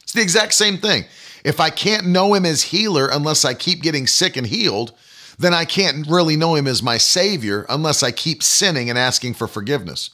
It's 0.03 0.15
the 0.15 0.23
exact 0.23 0.55
same 0.55 0.79
thing. 0.79 1.05
If 1.45 1.61
I 1.61 1.69
can't 1.69 2.07
know 2.07 2.33
him 2.33 2.47
as 2.47 2.63
healer 2.63 3.07
unless 3.13 3.45
I 3.45 3.53
keep 3.53 3.83
getting 3.83 4.07
sick 4.07 4.35
and 4.35 4.47
healed, 4.47 4.95
then 5.39 5.53
I 5.53 5.67
can't 5.67 6.07
really 6.07 6.37
know 6.37 6.55
him 6.55 6.67
as 6.67 6.83
my 6.83 6.97
savior 6.97 7.67
unless 7.69 8.03
I 8.03 8.13
keep 8.13 8.43
sinning 8.43 8.89
and 8.89 8.99
asking 8.99 9.35
for 9.35 9.47
forgiveness. 9.47 10.09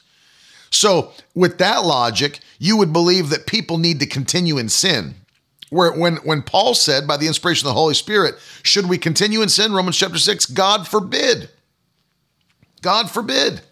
So, 0.70 1.12
with 1.36 1.58
that 1.58 1.84
logic, 1.84 2.40
you 2.58 2.76
would 2.76 2.92
believe 2.92 3.30
that 3.30 3.46
people 3.46 3.78
need 3.78 4.00
to 4.00 4.06
continue 4.06 4.58
in 4.58 4.68
sin. 4.68 5.14
Where 5.70 5.92
when 5.92 6.16
when 6.16 6.42
Paul 6.42 6.74
said 6.74 7.06
by 7.06 7.16
the 7.16 7.26
inspiration 7.26 7.66
of 7.66 7.74
the 7.74 7.80
Holy 7.80 7.94
Spirit, 7.94 8.36
should 8.62 8.88
we 8.88 8.98
continue 8.98 9.42
in 9.42 9.48
sin? 9.48 9.72
Romans 9.72 9.96
chapter 9.98 10.18
6, 10.18 10.46
God 10.46 10.86
forbid. 10.86 11.50
God 12.82 13.10
forbid. 13.10 13.62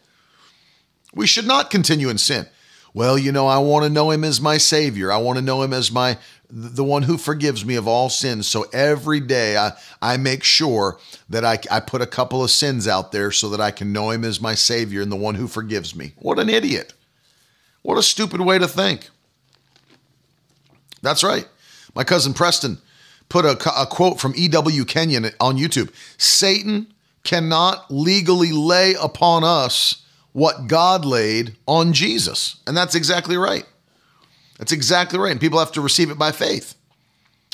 We 1.15 1.27
should 1.27 1.47
not 1.47 1.71
continue 1.71 2.09
in 2.09 2.19
sin. 2.19 2.47
Well, 2.93 3.17
you 3.19 3.33
know, 3.33 3.47
I 3.47 3.59
want 3.59 3.85
to 3.85 3.91
know 3.91 4.11
him 4.11 4.25
as 4.25 4.41
my 4.41 4.57
savior. 4.57 5.13
I 5.13 5.19
want 5.19 5.37
to 5.39 5.45
know 5.45 5.63
him 5.63 5.73
as 5.73 5.93
my 5.93 6.19
the 6.51 6.85
one 6.85 7.03
who 7.03 7.19
forgives 7.19 7.65
me 7.65 7.75
of 7.75 7.89
all 7.89 8.09
sins. 8.09 8.47
So 8.47 8.67
every 8.73 9.19
day 9.19 9.57
I, 9.57 9.73
I 10.01 10.17
make 10.17 10.45
sure 10.45 10.99
that 11.29 11.45
I, 11.45 11.59
I 11.71 11.81
put 11.81 12.01
a 12.01 12.07
couple 12.07 12.45
of 12.45 12.51
sins 12.51 12.87
out 12.87 13.11
there 13.11 13.33
so 13.33 13.49
that 13.51 13.61
I 13.61 13.73
can 13.73 13.93
know 13.93 14.11
him 14.11 14.25
as 14.25 14.41
my 14.41 14.55
savior 14.55 15.03
and 15.03 15.11
the 15.11 15.17
one 15.17 15.35
who 15.35 15.49
forgives 15.49 15.97
me. 15.97 16.13
What 16.19 16.39
an 16.39 16.49
idiot. 16.49 16.93
What 17.83 17.99
a 17.99 18.03
stupid 18.03 18.41
way 18.41 18.59
to 18.59 18.69
think. 18.69 19.09
That's 21.03 21.25
right. 21.25 21.49
My 21.95 22.05
cousin 22.05 22.35
Preston 22.35 22.79
put 23.29 23.45
a, 23.45 23.53
a 23.81 23.87
quote 23.87 24.21
from 24.21 24.35
E.W. 24.37 24.85
Kenyon 24.85 25.27
on 25.41 25.57
YouTube 25.57 25.93
Satan 26.19 26.93
cannot 27.23 27.91
legally 27.91 28.53
lay 28.53 28.95
upon 28.95 29.45
us 29.45 30.03
what 30.33 30.67
God 30.67 31.05
laid 31.05 31.57
on 31.67 31.93
Jesus. 31.93 32.61
And 32.67 32.77
that's 32.77 32.95
exactly 32.95 33.37
right. 33.37 33.65
That's 34.59 34.73
exactly 34.73 35.19
right. 35.19 35.33
And 35.33 35.41
people 35.41 35.59
have 35.59 35.73
to 35.73 35.81
receive 35.81 36.11
it 36.11 36.19
by 36.19 36.33
faith. 36.33 36.75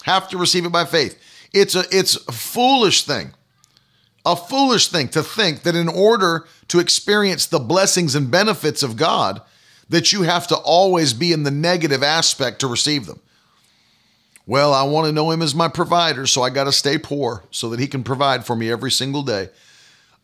Have 0.05 0.29
to 0.31 0.39
receive 0.39 0.65
it 0.65 0.73
by 0.73 0.85
faith. 0.85 1.19
It's 1.53 1.75
a 1.75 1.85
it's 1.91 2.17
a 2.27 2.33
foolish 2.33 3.05
thing. 3.05 3.33
A 4.27 4.37
foolish 4.37 4.89
thing 4.89 5.09
to 5.09 5.23
think 5.23 5.63
that 5.63 5.75
in 5.75 5.89
order 5.89 6.47
to 6.69 6.79
experience 6.79 7.47
the 7.47 7.59
blessings 7.59 8.15
and 8.15 8.31
benefits 8.31 8.83
of 8.83 8.97
God, 8.97 9.41
that 9.89 10.13
you 10.13 10.23
have 10.23 10.47
to 10.49 10.57
always 10.57 11.15
be 11.15 11.33
in 11.33 11.43
the 11.43 11.51
negative 11.51 12.03
aspect 12.03 12.61
to 12.61 12.67
receive 12.67 13.07
them. 13.07 13.21
Well, 14.51 14.75
I 14.75 14.83
want 14.83 15.07
to 15.07 15.13
know 15.13 15.31
him 15.31 15.43
as 15.43 15.55
my 15.55 15.69
provider, 15.69 16.27
so 16.27 16.43
I 16.43 16.51
got 16.51 16.65
to 16.65 16.73
stay 16.73 16.99
poor 16.99 17.45
so 17.53 17.69
that 17.69 17.79
he 17.79 17.87
can 17.87 18.03
provide 18.03 18.45
for 18.45 18.57
me 18.57 18.69
every 18.69 18.91
single 18.91 19.23
day. 19.23 19.49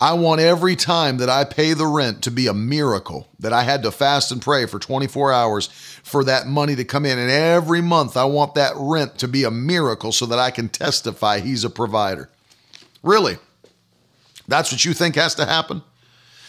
I 0.01 0.15
want 0.15 0.41
every 0.41 0.75
time 0.75 1.19
that 1.19 1.31
I 1.31 1.45
pay 1.45 1.75
the 1.75 1.87
rent 1.87 2.23
to 2.25 2.33
be 2.33 2.49
a 2.49 2.53
miracle, 2.53 3.29
that 3.39 3.53
I 3.53 3.62
had 3.62 3.85
to 3.85 3.93
fast 3.93 4.33
and 4.33 4.43
pray 4.43 4.67
for 4.67 4.81
24 4.81 5.33
hours 5.33 5.69
for 6.03 6.25
that 6.25 6.49
money 6.49 6.75
to 6.75 6.85
come 6.85 7.07
in. 7.07 7.21
And 7.21 7.31
every 7.31 7.81
month 7.81 8.17
I 8.17 8.25
want 8.25 8.57
that 8.57 8.73
rent 8.75 9.17
to 9.19 9.29
be 9.29 9.45
a 9.45 9.51
miracle 9.53 10.11
so 10.11 10.27
that 10.27 10.41
I 10.41 10.51
can 10.51 10.71
testify 10.71 11.39
he's 11.39 11.62
a 11.62 11.71
provider. 11.71 12.29
Really? 13.05 13.37
That's 14.49 14.73
what 14.73 14.85
you 14.85 14.93
think 14.93 15.15
has 15.15 15.37
to 15.37 15.47
happen? 15.47 15.83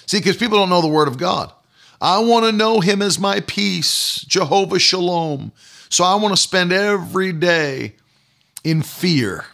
See, 0.07 0.17
because 0.17 0.35
people 0.35 0.57
don't 0.57 0.71
know 0.71 0.81
the 0.81 0.87
word 0.87 1.07
of 1.07 1.19
God. 1.19 1.53
I 2.01 2.17
want 2.21 2.47
to 2.47 2.51
know 2.51 2.79
him 2.79 3.03
as 3.03 3.19
my 3.19 3.39
peace, 3.41 4.25
Jehovah 4.27 4.79
Shalom. 4.79 5.51
So 5.89 6.03
I 6.03 6.15
want 6.15 6.35
to 6.35 6.41
spend 6.41 6.71
every 6.71 7.31
day 7.31 7.95
in 8.63 8.81
fear 8.81 9.45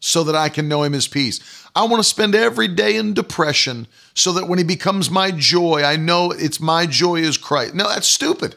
so 0.00 0.24
that 0.24 0.34
I 0.34 0.48
can 0.48 0.68
know 0.68 0.82
him 0.82 0.94
as 0.94 1.08
peace. 1.08 1.40
I 1.74 1.84
want 1.84 2.02
to 2.02 2.08
spend 2.08 2.34
every 2.34 2.68
day 2.68 2.96
in 2.96 3.14
depression 3.14 3.86
so 4.14 4.32
that 4.32 4.48
when 4.48 4.58
he 4.58 4.64
becomes 4.64 5.10
my 5.10 5.30
joy, 5.30 5.82
I 5.84 5.96
know 5.96 6.32
it's 6.32 6.60
my 6.60 6.86
joy 6.86 7.16
is 7.16 7.36
Christ. 7.36 7.74
No, 7.74 7.88
that's 7.88 8.08
stupid. 8.08 8.56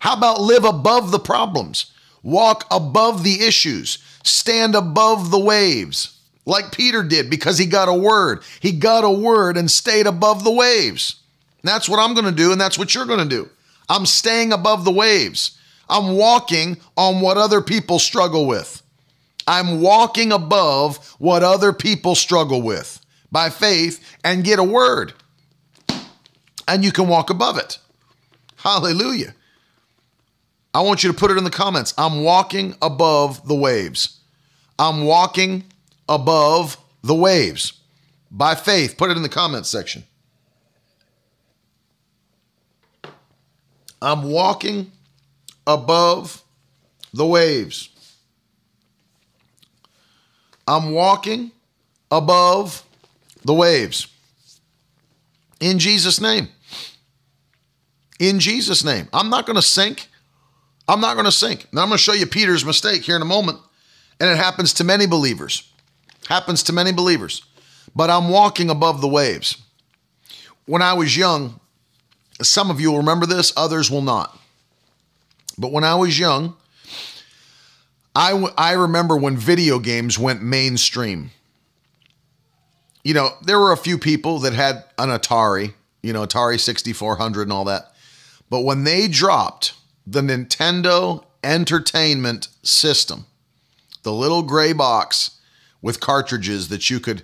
How 0.00 0.16
about 0.16 0.40
live 0.40 0.64
above 0.64 1.10
the 1.10 1.18
problems? 1.18 1.92
Walk 2.22 2.66
above 2.70 3.24
the 3.24 3.44
issues. 3.44 3.98
Stand 4.22 4.74
above 4.74 5.30
the 5.30 5.38
waves 5.38 6.18
like 6.48 6.72
Peter 6.72 7.02
did 7.02 7.28
because 7.30 7.58
he 7.58 7.66
got 7.66 7.88
a 7.88 7.94
word. 7.94 8.42
He 8.60 8.72
got 8.72 9.04
a 9.04 9.10
word 9.10 9.56
and 9.56 9.70
stayed 9.70 10.06
above 10.06 10.42
the 10.44 10.50
waves. 10.50 11.16
That's 11.62 11.88
what 11.88 12.00
I'm 12.00 12.14
going 12.14 12.24
to 12.24 12.32
do, 12.32 12.50
and 12.50 12.60
that's 12.60 12.78
what 12.78 12.94
you're 12.94 13.04
going 13.04 13.28
to 13.28 13.36
do. 13.36 13.50
I'm 13.88 14.06
staying 14.06 14.52
above 14.52 14.84
the 14.84 14.92
waves. 14.92 15.57
I'm 15.88 16.16
walking 16.16 16.78
on 16.96 17.20
what 17.20 17.36
other 17.36 17.60
people 17.60 17.98
struggle 17.98 18.46
with. 18.46 18.82
I'm 19.46 19.80
walking 19.80 20.32
above 20.32 21.14
what 21.18 21.42
other 21.42 21.72
people 21.72 22.14
struggle 22.14 22.60
with 22.60 23.00
by 23.32 23.48
faith 23.48 24.04
and 24.22 24.44
get 24.44 24.58
a 24.58 24.64
word. 24.64 25.14
And 26.66 26.84
you 26.84 26.92
can 26.92 27.08
walk 27.08 27.30
above 27.30 27.56
it. 27.56 27.78
Hallelujah. 28.56 29.34
I 30.74 30.82
want 30.82 31.02
you 31.02 31.10
to 31.10 31.16
put 31.16 31.30
it 31.30 31.38
in 31.38 31.44
the 31.44 31.50
comments. 31.50 31.94
I'm 31.96 32.22
walking 32.22 32.74
above 32.82 33.48
the 33.48 33.54
waves. 33.54 34.20
I'm 34.78 35.04
walking 35.04 35.64
above 36.08 36.76
the 37.02 37.14
waves 37.14 37.72
by 38.30 38.54
faith. 38.54 38.98
Put 38.98 39.10
it 39.10 39.16
in 39.16 39.22
the 39.22 39.28
comments 39.28 39.68
section. 39.68 40.04
I'm 44.00 44.24
walking 44.24 44.92
above 45.68 46.42
the 47.12 47.24
waves. 47.24 47.90
I'm 50.66 50.90
walking 50.92 51.52
above 52.10 52.82
the 53.44 53.54
waves. 53.54 54.08
In 55.60 55.78
Jesus' 55.78 56.20
name. 56.20 56.48
In 58.18 58.40
Jesus' 58.40 58.84
name. 58.84 59.08
I'm 59.12 59.30
not 59.30 59.46
going 59.46 59.56
to 59.56 59.62
sink. 59.62 60.08
I'm 60.88 61.00
not 61.00 61.14
going 61.14 61.26
to 61.26 61.32
sink. 61.32 61.66
Now 61.72 61.82
I'm 61.82 61.88
going 61.88 61.98
to 61.98 62.02
show 62.02 62.14
you 62.14 62.26
Peter's 62.26 62.64
mistake 62.64 63.02
here 63.02 63.16
in 63.16 63.22
a 63.22 63.26
moment. 63.26 63.58
And 64.20 64.28
it 64.28 64.36
happens 64.36 64.72
to 64.74 64.84
many 64.84 65.06
believers. 65.06 65.70
Happens 66.28 66.62
to 66.64 66.72
many 66.72 66.92
believers. 66.92 67.44
But 67.94 68.10
I'm 68.10 68.28
walking 68.28 68.70
above 68.70 69.00
the 69.00 69.08
waves. 69.08 69.58
When 70.66 70.82
I 70.82 70.94
was 70.94 71.16
young, 71.16 71.60
some 72.42 72.70
of 72.70 72.80
you 72.80 72.90
will 72.90 72.98
remember 72.98 73.26
this, 73.26 73.52
others 73.56 73.90
will 73.90 74.02
not. 74.02 74.38
But 75.58 75.72
when 75.72 75.84
I 75.84 75.96
was 75.96 76.18
young, 76.18 76.56
I, 78.14 78.30
w- 78.30 78.54
I 78.56 78.72
remember 78.72 79.16
when 79.16 79.36
video 79.36 79.78
games 79.78 80.18
went 80.18 80.42
mainstream. 80.42 81.30
You 83.02 83.14
know, 83.14 83.30
there 83.42 83.58
were 83.58 83.72
a 83.72 83.76
few 83.76 83.98
people 83.98 84.38
that 84.40 84.52
had 84.52 84.84
an 84.98 85.08
Atari, 85.08 85.74
you 86.02 86.12
know, 86.12 86.24
Atari 86.24 86.60
6400 86.60 87.42
and 87.42 87.52
all 87.52 87.64
that. 87.64 87.92
But 88.50 88.60
when 88.60 88.84
they 88.84 89.08
dropped 89.08 89.74
the 90.06 90.20
Nintendo 90.20 91.24
Entertainment 91.42 92.48
System, 92.62 93.26
the 94.02 94.12
little 94.12 94.42
gray 94.42 94.72
box 94.72 95.38
with 95.82 96.00
cartridges 96.00 96.68
that 96.68 96.90
you 96.90 96.98
could, 97.00 97.22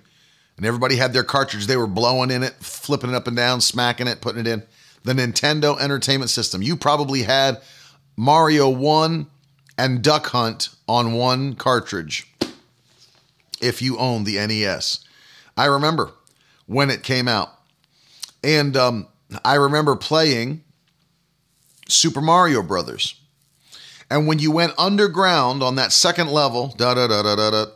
and 0.56 0.66
everybody 0.66 0.96
had 0.96 1.12
their 1.12 1.24
cartridge, 1.24 1.66
they 1.66 1.76
were 1.76 1.86
blowing 1.86 2.30
in 2.30 2.42
it, 2.42 2.54
flipping 2.54 3.10
it 3.10 3.16
up 3.16 3.26
and 3.26 3.36
down, 3.36 3.60
smacking 3.60 4.06
it, 4.06 4.20
putting 4.20 4.40
it 4.40 4.46
in. 4.46 4.62
The 5.02 5.12
Nintendo 5.12 5.78
Entertainment 5.80 6.30
System. 6.30 6.62
You 6.62 6.76
probably 6.76 7.22
had 7.22 7.60
Mario 8.16 8.68
1 8.68 9.26
and 9.76 10.02
Duck 10.02 10.26
Hunt 10.26 10.68
on 10.88 11.12
one 11.12 11.54
cartridge 11.54 12.32
if 13.60 13.82
you 13.82 13.98
own 13.98 14.24
the 14.24 14.34
NES. 14.46 15.00
I 15.56 15.66
remember 15.66 16.10
when 16.66 16.90
it 16.90 17.02
came 17.02 17.28
out. 17.28 17.50
And 18.42 18.76
um, 18.76 19.08
I 19.44 19.54
remember 19.54 19.96
playing 19.96 20.62
Super 21.88 22.20
Mario 22.20 22.62
Brothers. 22.62 23.20
And 24.10 24.26
when 24.26 24.38
you 24.38 24.50
went 24.50 24.74
underground 24.78 25.62
on 25.62 25.76
that 25.76 25.92
second 25.92 26.28
level, 26.28 26.74
da 26.76 26.94
da 26.94 27.08
da 27.08 27.22
da 27.22 27.34
da 27.36 27.50
da 27.50 27.66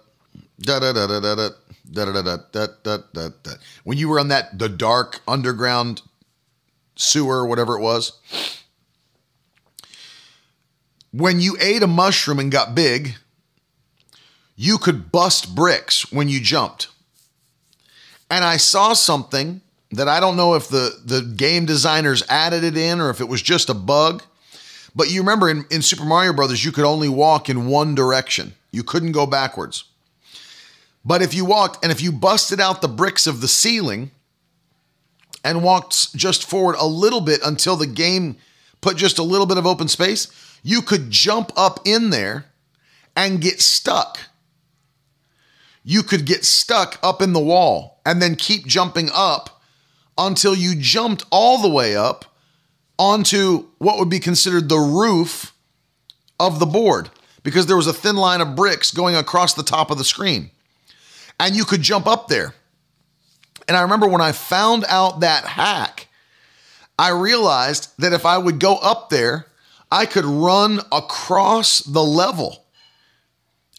da 0.60 0.78
da 0.78 0.92
da 0.92 1.06
da 1.06 1.24
da 1.24 1.48
da 1.90 2.04
da 2.04 2.36
da 2.36 2.36
da 2.52 2.66
da 2.82 2.98
da 3.14 3.28
da 3.42 3.50
when 3.84 3.96
you 3.96 4.08
were 4.08 4.20
on 4.20 4.28
that 4.28 4.58
the 4.58 4.68
dark 4.68 5.20
underground 5.26 6.02
sewer, 6.96 7.46
whatever 7.46 7.78
it 7.78 7.80
was, 7.80 8.12
when 11.18 11.40
you 11.40 11.56
ate 11.60 11.82
a 11.82 11.88
mushroom 11.88 12.38
and 12.38 12.52
got 12.52 12.76
big, 12.76 13.16
you 14.54 14.78
could 14.78 15.10
bust 15.10 15.52
bricks 15.52 16.12
when 16.12 16.28
you 16.28 16.40
jumped. 16.40 16.88
And 18.30 18.44
I 18.44 18.56
saw 18.56 18.92
something 18.92 19.60
that 19.90 20.06
I 20.06 20.20
don't 20.20 20.36
know 20.36 20.54
if 20.54 20.68
the, 20.68 21.00
the 21.04 21.22
game 21.22 21.66
designers 21.66 22.22
added 22.28 22.62
it 22.62 22.76
in 22.76 23.00
or 23.00 23.10
if 23.10 23.20
it 23.20 23.28
was 23.28 23.42
just 23.42 23.68
a 23.68 23.74
bug. 23.74 24.22
But 24.94 25.10
you 25.10 25.20
remember 25.20 25.50
in, 25.50 25.64
in 25.70 25.82
Super 25.82 26.04
Mario 26.04 26.32
Brothers, 26.32 26.64
you 26.64 26.70
could 26.70 26.84
only 26.84 27.08
walk 27.08 27.48
in 27.48 27.66
one 27.66 27.96
direction. 27.96 28.54
You 28.70 28.84
couldn't 28.84 29.12
go 29.12 29.26
backwards. 29.26 29.84
But 31.04 31.22
if 31.22 31.34
you 31.34 31.44
walked 31.44 31.82
and 31.82 31.90
if 31.90 32.00
you 32.00 32.12
busted 32.12 32.60
out 32.60 32.80
the 32.80 32.88
bricks 32.88 33.26
of 33.26 33.40
the 33.40 33.48
ceiling 33.48 34.12
and 35.42 35.64
walked 35.64 36.14
just 36.14 36.48
forward 36.48 36.76
a 36.78 36.86
little 36.86 37.20
bit 37.20 37.40
until 37.44 37.74
the 37.74 37.86
game 37.86 38.36
put 38.80 38.96
just 38.96 39.18
a 39.18 39.22
little 39.24 39.46
bit 39.46 39.56
of 39.56 39.66
open 39.66 39.88
space, 39.88 40.28
you 40.62 40.82
could 40.82 41.10
jump 41.10 41.52
up 41.56 41.80
in 41.84 42.10
there 42.10 42.46
and 43.16 43.40
get 43.40 43.60
stuck. 43.60 44.18
You 45.82 46.02
could 46.02 46.26
get 46.26 46.44
stuck 46.44 46.98
up 47.02 47.22
in 47.22 47.32
the 47.32 47.40
wall 47.40 48.00
and 48.04 48.20
then 48.20 48.36
keep 48.36 48.66
jumping 48.66 49.10
up 49.14 49.62
until 50.16 50.54
you 50.54 50.74
jumped 50.74 51.24
all 51.30 51.62
the 51.62 51.68
way 51.68 51.96
up 51.96 52.24
onto 52.98 53.68
what 53.78 53.98
would 53.98 54.10
be 54.10 54.18
considered 54.18 54.68
the 54.68 54.78
roof 54.78 55.54
of 56.40 56.58
the 56.58 56.66
board 56.66 57.10
because 57.42 57.66
there 57.66 57.76
was 57.76 57.86
a 57.86 57.92
thin 57.92 58.16
line 58.16 58.40
of 58.40 58.56
bricks 58.56 58.90
going 58.90 59.14
across 59.14 59.54
the 59.54 59.62
top 59.62 59.90
of 59.90 59.98
the 59.98 60.04
screen. 60.04 60.50
And 61.40 61.54
you 61.54 61.64
could 61.64 61.82
jump 61.82 62.06
up 62.06 62.28
there. 62.28 62.54
And 63.68 63.76
I 63.76 63.82
remember 63.82 64.08
when 64.08 64.20
I 64.20 64.32
found 64.32 64.84
out 64.88 65.20
that 65.20 65.44
hack, 65.44 66.08
I 66.98 67.10
realized 67.10 67.92
that 67.98 68.12
if 68.12 68.26
I 68.26 68.38
would 68.38 68.58
go 68.58 68.76
up 68.76 69.08
there, 69.10 69.46
I 69.90 70.06
could 70.06 70.24
run 70.24 70.80
across 70.92 71.80
the 71.80 72.02
level 72.02 72.64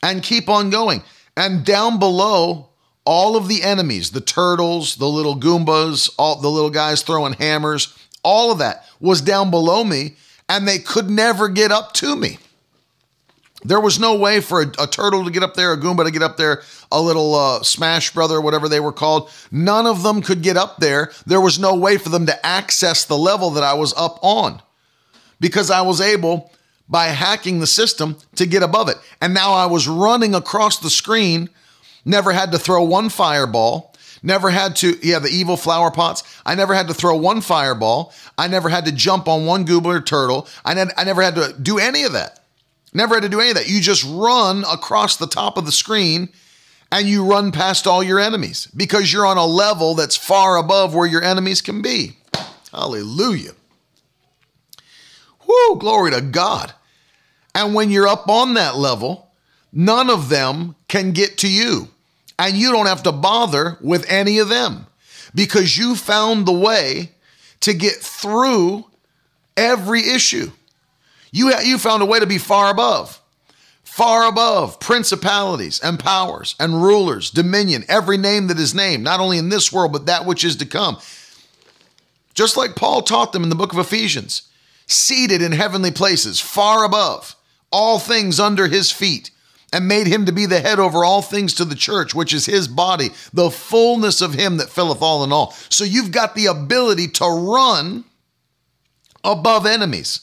and 0.02 0.24
keep 0.24 0.50
on 0.50 0.70
going. 0.70 1.04
And 1.38 1.66
down 1.66 2.00
below, 2.00 2.70
all 3.06 3.36
of 3.36 3.48
the 3.48 3.64
enemies, 3.64 4.12
the 4.12 4.22
turtles, 4.22 4.96
the 4.96 5.08
little 5.08 5.36
Goombas, 5.40 6.10
all 6.18 6.36
the 6.36 6.50
little 6.50 6.70
guys 6.70 7.02
throwing 7.02 7.34
hammers, 7.34 7.96
all 8.24 8.52
of 8.52 8.60
that 8.60 8.86
was 9.00 9.22
down 9.22 9.50
below 9.50 9.84
me, 9.84 10.16
and 10.48 10.68
they 10.68 10.80
could 10.80 11.10
never 11.10 11.48
get 11.48 11.72
up 11.72 11.94
to 11.94 12.16
me. 12.16 12.38
There 13.64 13.80
was 13.80 14.00
no 14.00 14.16
way 14.16 14.40
for 14.40 14.62
a, 14.62 14.72
a, 14.80 14.88
turtle 14.88 15.26
to 15.26 15.32
get 15.32 15.44
up 15.44 15.54
there, 15.54 15.74
a 15.74 15.78
Goomba 15.78 16.06
to 16.06 16.12
get 16.12 16.22
up 16.22 16.38
there, 16.38 16.64
a 16.92 17.02
little 17.02 17.36
uh, 17.36 17.62
Smash 17.62 18.14
Brother, 18.14 18.40
whatever 18.40 18.70
they 18.70 18.80
were 18.80 18.94
called. 18.94 19.30
None 19.52 19.86
of 19.86 20.02
them 20.02 20.22
could 20.22 20.42
get 20.42 20.56
up 20.56 20.78
there. 20.78 21.12
There 21.26 21.42
was 21.42 21.60
no 21.60 21.76
way 21.76 21.98
for 21.98 22.08
them 22.08 22.26
to 22.28 22.46
access 22.46 23.04
the 23.04 23.18
level 23.18 23.50
that 23.52 23.64
I 23.64 23.74
was 23.74 23.94
up 23.96 24.18
on 24.22 24.62
because 25.40 25.72
I 25.72 25.82
was 25.82 26.02
able, 26.02 26.52
by 26.88 27.06
hacking 27.06 27.60
the 27.60 27.68
system, 27.68 28.18
to 28.36 28.46
get 28.46 28.64
above 28.64 28.90
it. 28.90 28.98
And 29.22 29.34
now 29.34 29.54
I 29.54 29.66
was 29.66 29.88
running 29.88 30.36
across 30.36 30.80
the 30.80 30.90
screen, 30.90 31.50
never 32.06 32.32
had 32.32 32.52
to 32.52 32.60
throw 32.60 32.84
one 32.84 33.10
fireball, 33.10 33.96
never 34.24 34.50
had 34.50 34.76
to, 34.78 34.98
yeah, 35.02 35.20
the 35.20 35.30
evil 35.30 35.58
flower 35.58 35.92
pots. 35.92 36.24
I 36.46 36.56
never 36.56 36.74
had 36.74 36.88
to 36.88 36.94
throw 36.94 37.16
one 37.16 37.42
fireball. 37.42 38.14
I 38.38 38.48
never 38.48 38.70
had 38.70 38.86
to 38.86 38.92
jump 38.92 39.28
on 39.28 39.46
one 39.46 39.66
Goomba 39.66 39.86
or 39.86 40.02
turtle. 40.02 40.48
I, 40.66 40.74
ne- 40.74 40.92
I 40.98 41.04
never 41.04 41.22
had 41.22 41.36
to 41.36 41.56
do 41.62 41.80
any 41.80 42.04
of 42.04 42.14
that. 42.14 42.40
Never 42.94 43.16
had 43.16 43.24
to 43.24 43.30
do 43.30 43.40
any 43.40 43.52
of 43.52 43.56
that. 43.56 43.70
You 43.70 43.82
just 43.82 44.06
run 44.10 44.64
across 44.66 45.18
the 45.18 45.28
top 45.28 45.58
of 45.58 45.66
the 45.66 45.72
screen 45.72 46.30
and 46.92 47.08
you 47.08 47.24
run 47.24 47.52
past 47.52 47.86
all 47.86 48.04
your 48.04 48.20
enemies 48.20 48.68
because 48.76 49.14
you're 49.14 49.26
on 49.26 49.38
a 49.38 49.46
level 49.46 49.94
that's 49.94 50.18
far 50.18 50.58
above 50.58 50.96
where 50.96 51.08
your 51.08 51.24
enemies 51.24 51.62
can 51.62 51.82
be. 51.82 52.18
Hallelujah. 52.72 53.52
Whoo, 55.50 55.78
glory 55.78 56.12
to 56.12 56.22
God. 56.22 56.74
And 57.56 57.74
when 57.74 57.90
you're 57.90 58.08
up 58.08 58.30
on 58.30 58.54
that 58.54 58.78
level, 58.78 59.32
none 59.74 60.10
of 60.10 60.30
them 60.30 60.76
can 60.88 61.12
get 61.12 61.40
to 61.40 61.50
you. 61.50 61.88
And 62.38 62.56
you 62.56 62.72
don't 62.72 62.86
have 62.86 63.04
to 63.04 63.12
bother 63.12 63.78
with 63.82 64.06
any 64.08 64.38
of 64.38 64.48
them 64.48 64.86
because 65.34 65.78
you 65.78 65.96
found 65.96 66.46
the 66.46 66.54
way 66.54 67.12
to 67.62 67.74
get 67.74 67.96
through 67.96 68.86
every 69.58 70.08
issue. 70.08 70.52
You, 71.32 71.54
you 71.60 71.78
found 71.78 72.02
a 72.02 72.06
way 72.06 72.20
to 72.20 72.26
be 72.28 72.38
far 72.38 72.72
above, 72.72 73.20
far 73.84 74.28
above 74.28 74.80
principalities 74.80 75.80
and 75.80 76.00
powers 76.00 76.56
and 76.60 76.82
rulers, 76.82 77.30
dominion, 77.30 77.84
every 77.88 78.18
name 78.18 78.48
that 78.48 78.60
is 78.60 78.74
named, 78.74 79.04
not 79.04 79.20
only 79.20 79.38
in 79.38 79.50
this 79.50 79.72
world, 79.74 79.92
but 79.92 80.06
that 80.06 80.26
which 80.26 80.44
is 80.44 80.56
to 80.58 80.66
come. 80.66 80.98
Just 82.34 82.56
like 82.56 82.76
Paul 82.76 83.02
taught 83.02 83.34
them 83.34 83.44
in 83.44 83.50
the 83.50 83.56
book 83.56 83.74
of 83.74 83.80
Ephesians, 83.80 84.49
seated 84.90 85.42
in 85.42 85.52
heavenly 85.52 85.92
places, 85.92 86.40
far 86.40 86.84
above, 86.84 87.36
all 87.72 88.00
things 88.00 88.40
under 88.40 88.68
his 88.68 88.92
feet, 88.92 89.32
and 89.72 89.88
made 89.88 90.08
him 90.08 90.26
to 90.26 90.32
be 90.32 90.46
the 90.46 90.60
head 90.60 90.80
over 90.80 91.06
all 91.06 91.22
things 91.22 91.54
to 91.54 91.66
the 91.66 91.76
church, 91.76 92.16
which 92.16 92.34
is 92.34 92.48
his 92.48 92.68
body, 92.68 93.10
the 93.32 93.52
fullness 93.52 94.22
of 94.22 94.34
him 94.34 94.58
that 94.58 94.70
filleth 94.70 95.02
all 95.02 95.24
in 95.24 95.32
all. 95.32 95.52
So 95.70 95.84
you've 95.84 96.12
got 96.12 96.34
the 96.34 96.48
ability 96.48 97.08
to 97.10 97.26
run 97.26 98.04
above 99.24 99.66
enemies. 99.66 100.22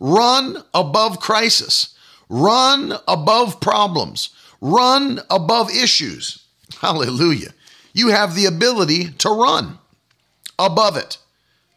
Run 0.00 0.62
above 0.72 1.20
crisis. 1.20 1.94
Run 2.30 2.94
above 3.06 3.60
problems. 3.60 4.30
Run 4.60 5.20
above 5.28 5.70
issues. 5.70 6.44
Hallelujah. 6.80 7.52
You 7.92 8.08
have 8.08 8.34
the 8.34 8.46
ability 8.46 9.10
to 9.18 9.28
run 9.28 9.78
above 10.58 10.96
it. 10.96 11.18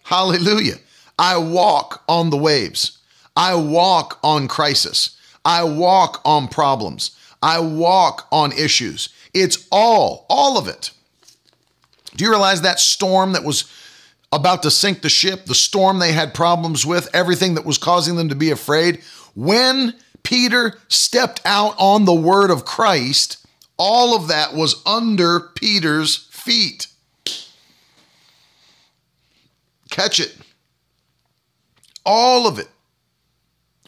Hallelujah. 0.03 0.75
I 1.22 1.38
walk 1.38 2.03
on 2.09 2.32
the 2.32 2.38
waves. 2.38 2.97
I 3.38 3.53
walk 3.53 4.19
on 4.24 4.47
crisis. 4.47 5.17
I 5.45 5.63
walk 5.63 6.19
on 6.26 6.47
problems. 6.47 7.15
I 7.43 7.59
walk 7.59 8.28
on 8.32 8.51
issues. 8.51 9.09
It's 9.32 9.67
all, 9.72 10.26
all 10.30 10.57
of 10.57 10.67
it. 10.67 10.89
Do 12.15 12.26
you 12.26 12.32
realize 12.32 12.63
that 12.63 12.80
storm 12.80 13.34
that 13.34 13.43
was 13.43 13.72
about 14.32 14.63
to 14.63 14.72
sink 14.72 15.03
the 15.03 15.09
ship, 15.09 15.45
the 15.45 15.53
storm 15.55 15.99
they 15.99 16.13
had 16.13 16.34
problems 16.34 16.86
with, 16.86 17.07
everything 17.13 17.53
that 17.53 17.65
was 17.65 17.78
causing 17.78 18.15
them 18.15 18.30
to 18.30 18.36
be 18.36 18.49
afraid. 18.49 19.01
When 19.36 19.93
Peter 20.24 20.80
stepped 20.88 21.41
out 21.45 21.76
on 21.78 22.05
the 22.05 22.13
word 22.13 22.49
of 22.49 22.65
Christ, 22.65 23.45
all 23.78 24.15
of 24.15 24.28
that 24.30 24.55
was 24.55 24.82
under 24.88 25.39
Peter's 25.39 26.15
feet. 26.32 26.88
Catch 29.89 30.19
it. 30.19 30.36
All 32.06 32.47
of 32.47 32.60
it 32.60 32.68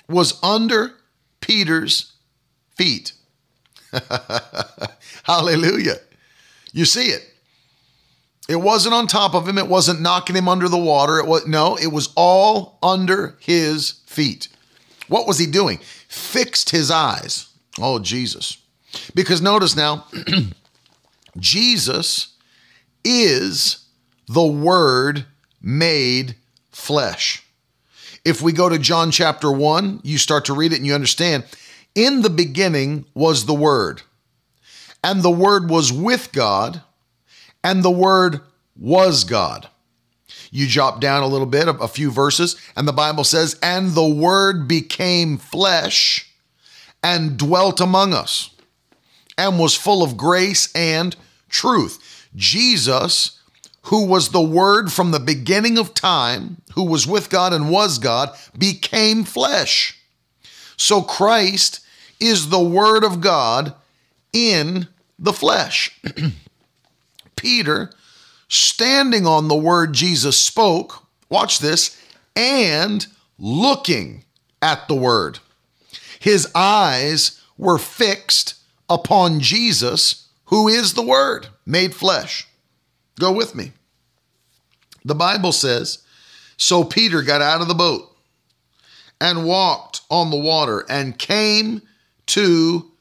was 0.08 0.42
under 0.44 0.94
Peter's 1.42 2.14
feet. 2.76 3.14
Hallelujah. 5.24 5.98
You 6.72 6.86
see 6.86 7.08
it. 7.08 7.24
It 8.50 8.58
wasn't 8.58 8.94
on 8.94 9.08
top 9.08 9.34
of 9.34 9.48
him. 9.48 9.58
It 9.58 9.68
wasn't 9.68 10.02
knocking 10.02 10.36
him 10.36 10.50
under 10.50 10.68
the 10.68 10.78
water. 10.78 11.18
It 11.18 11.28
was 11.28 11.48
no, 11.48 11.78
it 11.78 11.88
was 11.88 12.12
all 12.16 12.78
under 12.84 13.38
his 13.40 14.02
feet. 14.06 14.50
What 15.08 15.28
was 15.28 15.40
he 15.40 15.46
doing? 15.46 15.80
Fixed 16.08 16.72
his 16.72 16.92
eyes. 16.92 17.48
Oh, 17.80 18.00
Jesus. 18.00 18.58
Because 19.16 19.42
notice 19.42 19.76
now, 19.76 20.06
Jesus 21.38 22.36
is 23.04 23.86
the 24.28 24.46
word 24.46 25.26
made 25.62 26.36
flesh. 26.72 27.43
If 28.26 28.42
we 28.42 28.54
go 28.54 28.70
to 28.70 28.80
John 28.80 29.12
chapter 29.12 29.52
1, 29.52 30.02
you 30.04 30.18
start 30.18 30.46
to 30.46 30.54
read 30.54 30.74
it 30.74 30.78
and 30.78 30.88
you 30.88 30.94
understand. 30.94 31.44
In 31.96 32.22
the 32.22 32.30
beginning 32.30 33.06
was 33.14 33.46
the 33.46 33.54
word, 33.54 34.02
and 35.04 35.22
the 35.22 35.32
word 35.32 35.70
was 35.70 35.92
with 35.92 36.32
God 36.32 36.82
and 37.64 37.82
the 37.82 37.92
Word 37.92 38.42
was 38.76 39.24
God. 39.24 39.70
You 40.52 40.68
drop 40.68 41.00
down 41.00 41.24
a 41.24 41.28
little 41.28 41.48
bit, 41.48 41.68
a 41.68 41.88
few 41.88 42.12
verses, 42.12 42.56
and 42.76 42.88
the 42.88 42.94
Bible 42.94 43.24
says, 43.24 43.58
And 43.64 43.92
the 43.92 44.08
Word 44.08 44.68
became 44.68 45.38
flesh 45.38 46.30
and 47.02 47.38
dwelt 47.38 47.80
among 47.80 48.14
us, 48.14 48.52
and 49.38 49.58
was 49.58 49.76
full 49.76 50.04
of 50.04 50.18
grace 50.18 50.74
and 50.76 51.16
truth. 51.50 52.28
Jesus, 52.36 53.40
who 53.84 54.06
was 54.06 54.30
the 54.30 54.42
Word 54.42 54.92
from 54.92 55.12
the 55.12 55.20
beginning 55.20 55.78
of 55.78 55.94
time, 55.94 56.58
who 56.74 56.84
was 56.84 57.08
with 57.08 57.30
God 57.30 57.54
and 57.54 57.70
was 57.70 57.98
God, 57.98 58.30
became 58.58 59.24
flesh. 59.24 59.98
So 60.78 61.02
Christ 61.02 61.80
is 62.20 62.50
the 62.50 62.64
Word 62.64 63.04
of 63.04 63.22
God 63.22 63.74
in 64.32 64.88
the 65.20 65.34
flesh. 65.34 66.00
Peter 67.36 67.92
standing 68.48 69.26
on 69.26 69.48
the 69.48 69.56
word 69.56 69.94
Jesus 69.94 70.38
spoke, 70.38 71.06
watch 71.30 71.60
this, 71.60 72.00
and 72.36 73.08
looking 73.40 74.24
at 74.62 74.88
the 74.88 74.96
word. 74.96 75.40
His 76.20 76.48
eyes 76.54 77.42
were 77.58 77.78
fixed 77.78 78.56
upon 78.90 79.40
Jesus, 79.40 80.28
who 80.46 80.68
is 80.68 80.94
the 80.94 81.02
word 81.02 81.48
made 81.66 81.96
flesh. 81.96 82.48
Go 83.20 83.32
with 83.32 83.56
me. 83.56 83.72
The 85.06 85.16
Bible 85.16 85.52
says, 85.52 86.04
So 86.58 86.84
Peter 86.84 87.22
got 87.22 87.42
out 87.42 87.62
of 87.62 87.68
the 87.68 87.74
boat 87.74 88.16
and 89.20 89.46
walked 89.46 90.02
on 90.10 90.30
the 90.30 90.38
water 90.38 90.86
and 90.90 91.18
came 91.18 91.82
to 92.28 92.92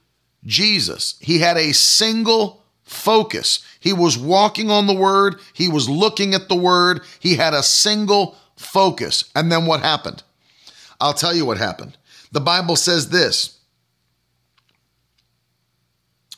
Jesus. 0.45 1.17
He 1.21 1.39
had 1.39 1.57
a 1.57 1.73
single 1.73 2.63
focus. 2.83 3.65
He 3.81 3.93
was 3.93 4.19
walking 4.19 4.71
on 4.71 4.87
the 4.87 4.95
word, 4.95 5.37
he 5.53 5.69
was 5.69 5.89
looking 5.89 6.35
at 6.35 6.49
the 6.49 6.55
word, 6.55 7.03
he 7.21 7.37
had 7.37 7.55
a 7.55 7.63
single 7.63 8.37
focus. 8.57 9.31
And 9.35 9.51
then 9.51 9.67
what 9.67 9.81
happened? 9.81 10.23
I'll 11.01 11.15
tell 11.15 11.35
you 11.35 11.45
what 11.45 11.59
happened. 11.59 11.97
The 12.31 12.41
Bible 12.41 12.77
says 12.77 13.09
this. 13.09 13.59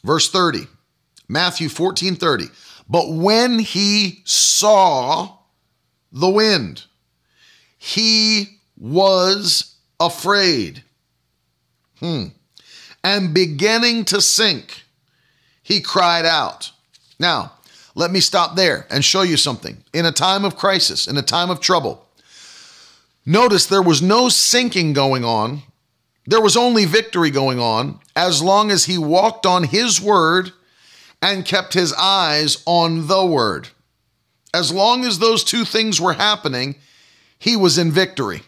Verse 0.03 0.31
30. 0.31 0.67
Matthew 1.29 1.69
14 1.69 2.17
30. 2.17 2.47
But 2.89 3.11
when 3.11 3.59
he 3.59 4.23
saw 4.25 5.39
the 6.13 6.29
wind, 6.29 6.85
he 7.79 8.61
was 8.77 9.77
afraid. 9.99 10.85
Hmm. 12.01 12.27
And 13.03 13.35
beginning 13.35 14.05
to 14.07 14.21
sink, 14.21 14.85
he 15.63 15.81
cried 15.81 16.25
out. 16.25 16.73
Now, 17.19 17.53
let 17.95 18.11
me 18.11 18.21
stop 18.21 18.57
there 18.57 18.87
and 18.91 19.05
show 19.05 19.23
you 19.23 19.37
something. 19.37 19.85
In 19.93 20.07
a 20.07 20.13
time 20.13 20.45
of 20.45 20.57
crisis, 20.57 21.07
in 21.07 21.17
a 21.17 21.23
time 21.23 21.51
of 21.51 21.61
trouble, 21.61 22.07
notice 23.25 23.67
there 23.67 23.83
was 23.83 24.03
no 24.03 24.29
sinking 24.29 24.93
going 24.93 25.25
on 25.25 25.63
There 26.27 26.41
was 26.41 26.57
only 26.57 26.87
victory 26.87 27.31
going 27.31 27.59
on 27.59 28.01
as 28.17 28.43
long 28.43 28.71
as 28.71 28.87
he 28.87 28.97
walked 28.97 29.45
on 29.45 29.65
his 29.65 30.01
word 30.01 30.53
and 31.23 31.45
kept 31.45 31.75
his 31.75 31.93
eyes 31.95 32.63
on 32.67 33.07
the 33.07 33.25
word. 33.25 33.69
As 34.53 34.73
long 34.73 35.05
as 35.05 35.19
those 35.19 35.43
two 35.43 35.65
things 35.65 36.01
were 36.01 36.13
happening, 36.13 36.77
he 37.39 37.57
was 37.57 37.79
in 37.79 37.91
victory. 37.91 38.43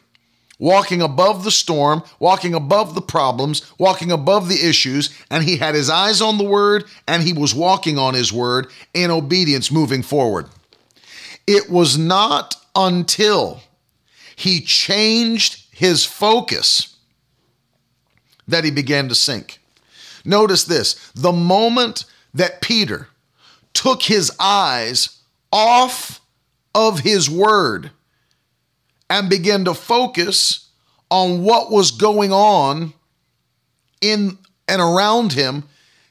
Walking 0.59 1.03
above 1.03 1.45
the 1.45 1.51
storm, 1.51 2.03
walking 2.19 2.55
above 2.55 2.95
the 2.95 3.03
problems, 3.03 3.71
walking 3.79 4.11
above 4.11 4.49
the 4.49 4.67
issues, 4.67 5.11
and 5.31 5.45
he 5.45 5.57
had 5.59 5.75
his 5.75 5.91
eyes 5.91 6.23
on 6.23 6.39
the 6.39 6.45
word 6.45 6.85
and 7.07 7.23
he 7.23 7.35
was 7.35 7.55
walking 7.55 7.99
on 7.99 8.14
his 8.14 8.33
word 8.33 8.69
in 8.95 9.11
obedience 9.11 9.71
moving 9.71 10.03
forward. 10.03 10.47
It 11.47 11.69
was 11.69 11.99
not 11.99 12.57
until 12.75 13.61
he 14.35 14.61
changed 14.61 15.67
his 15.73 16.05
focus 16.05 16.97
that 18.49 18.64
he 18.64 18.71
began 18.71 19.09
to 19.09 19.14
sink. 19.14 19.59
Notice 20.25 20.64
this 20.64 21.11
the 21.14 21.33
moment 21.33 22.05
that 22.37 22.61
Peter 22.61 23.09
took 23.72 24.03
his 24.03 24.30
eyes 24.39 25.20
off 25.53 26.20
of 26.74 27.01
his 27.01 27.28
word 27.28 27.91
and 29.09 29.30
began 29.30 29.64
to 29.64 29.74
focus 29.74 30.68
on 31.11 31.43
what 31.43 31.70
was 31.70 31.91
going 31.91 32.32
on 32.32 32.93
in 34.01 34.39
and 34.68 34.82
around 34.82 35.32
him, 35.32 35.64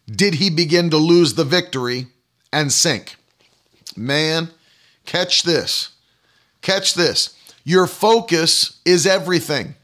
did 0.07 0.35
he 0.35 0.49
begin 0.49 0.89
to 0.89 0.97
lose 0.97 1.33
the 1.33 1.43
victory 1.43 2.07
and 2.51 2.71
sink. 2.71 3.15
Man, 3.95 4.49
catch 5.05 5.43
this. 5.43 5.89
Catch 6.61 6.93
this. 6.93 7.37
Your 7.63 7.85
focus 7.85 8.79
is 8.85 9.05
everything. 9.05 9.75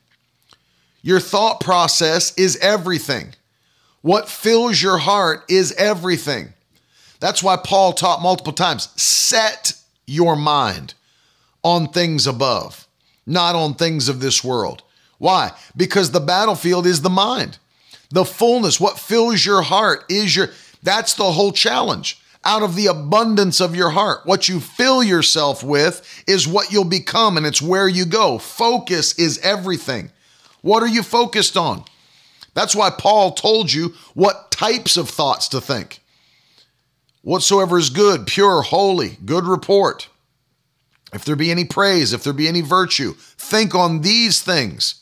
Your 1.02 1.20
thought 1.20 1.60
process 1.60 2.34
is 2.38 2.58
everything. 2.58 3.34
What 4.02 4.30
fills 4.30 4.82
your 4.82 4.97
heart 4.97 5.43
is 5.49 5.74
everything. 5.74 6.54
That's 7.20 7.43
why 7.43 7.58
Paul 7.58 7.93
taught 7.93 8.22
multiple 8.22 8.54
times 8.54 8.89
set 8.99 9.74
your 10.08 10.36
mind 10.36 10.95
on 11.64 11.88
things 11.88 12.26
above, 12.26 12.88
not 13.26 13.56
on 13.56 13.76
things 13.76 14.10
of 14.10 14.20
this 14.20 14.43
world. 14.43 14.82
Why? 15.20 15.52
Because 15.78 16.12
the 16.12 16.20
battlefield 16.20 16.88
is 16.88 17.02
the 17.02 17.10
mind. 17.10 17.60
The 18.10 18.26
fullness, 18.26 18.80
what 18.80 18.99
fills 18.99 19.45
your 19.45 19.62
heart 19.62 20.04
is 20.10 20.36
your, 20.36 20.49
that's 20.82 21.14
the 21.14 21.32
whole 21.32 21.52
challenge. 21.52 22.20
Out 22.43 22.64
of 22.64 22.76
the 22.76 22.88
abundance 22.88 23.62
of 23.62 23.76
your 23.76 23.91
heart, 23.91 24.22
what 24.26 24.49
you 24.49 24.60
fill 24.60 25.04
yourself 25.04 25.64
with 25.64 26.24
is 26.28 26.47
what 26.47 26.72
you'll 26.72 26.86
become, 26.86 27.38
and 27.38 27.45
it's 27.45 27.62
where 27.62 27.88
you 27.88 28.04
go. 28.04 28.39
Focus 28.39 29.18
is 29.20 29.38
everything. 29.43 30.10
What 30.62 30.82
are 30.82 30.88
you 30.88 31.04
focused 31.04 31.56
on? 31.56 31.84
That's 32.54 32.76
why 32.76 32.89
Paul 32.89 33.32
told 33.32 33.72
you 33.72 33.93
what 34.14 34.52
types 34.52 34.97
of 34.97 35.10
thoughts 35.10 35.47
to 35.49 35.62
think. 35.62 36.02
Whatsoever 37.22 37.78
is 37.78 37.89
good, 37.89 38.28
pure, 38.28 38.62
holy, 38.62 39.18
good 39.26 39.45
report. 39.45 40.10
If 41.14 41.26
there 41.26 41.36
be 41.36 41.52
any 41.52 41.66
praise, 41.66 42.14
if 42.14 42.24
there 42.24 42.34
be 42.34 42.47
any 42.47 42.62
virtue, 42.62 43.14
think 43.38 43.76
on 43.76 44.02
these 44.02 44.41
things. 44.41 45.02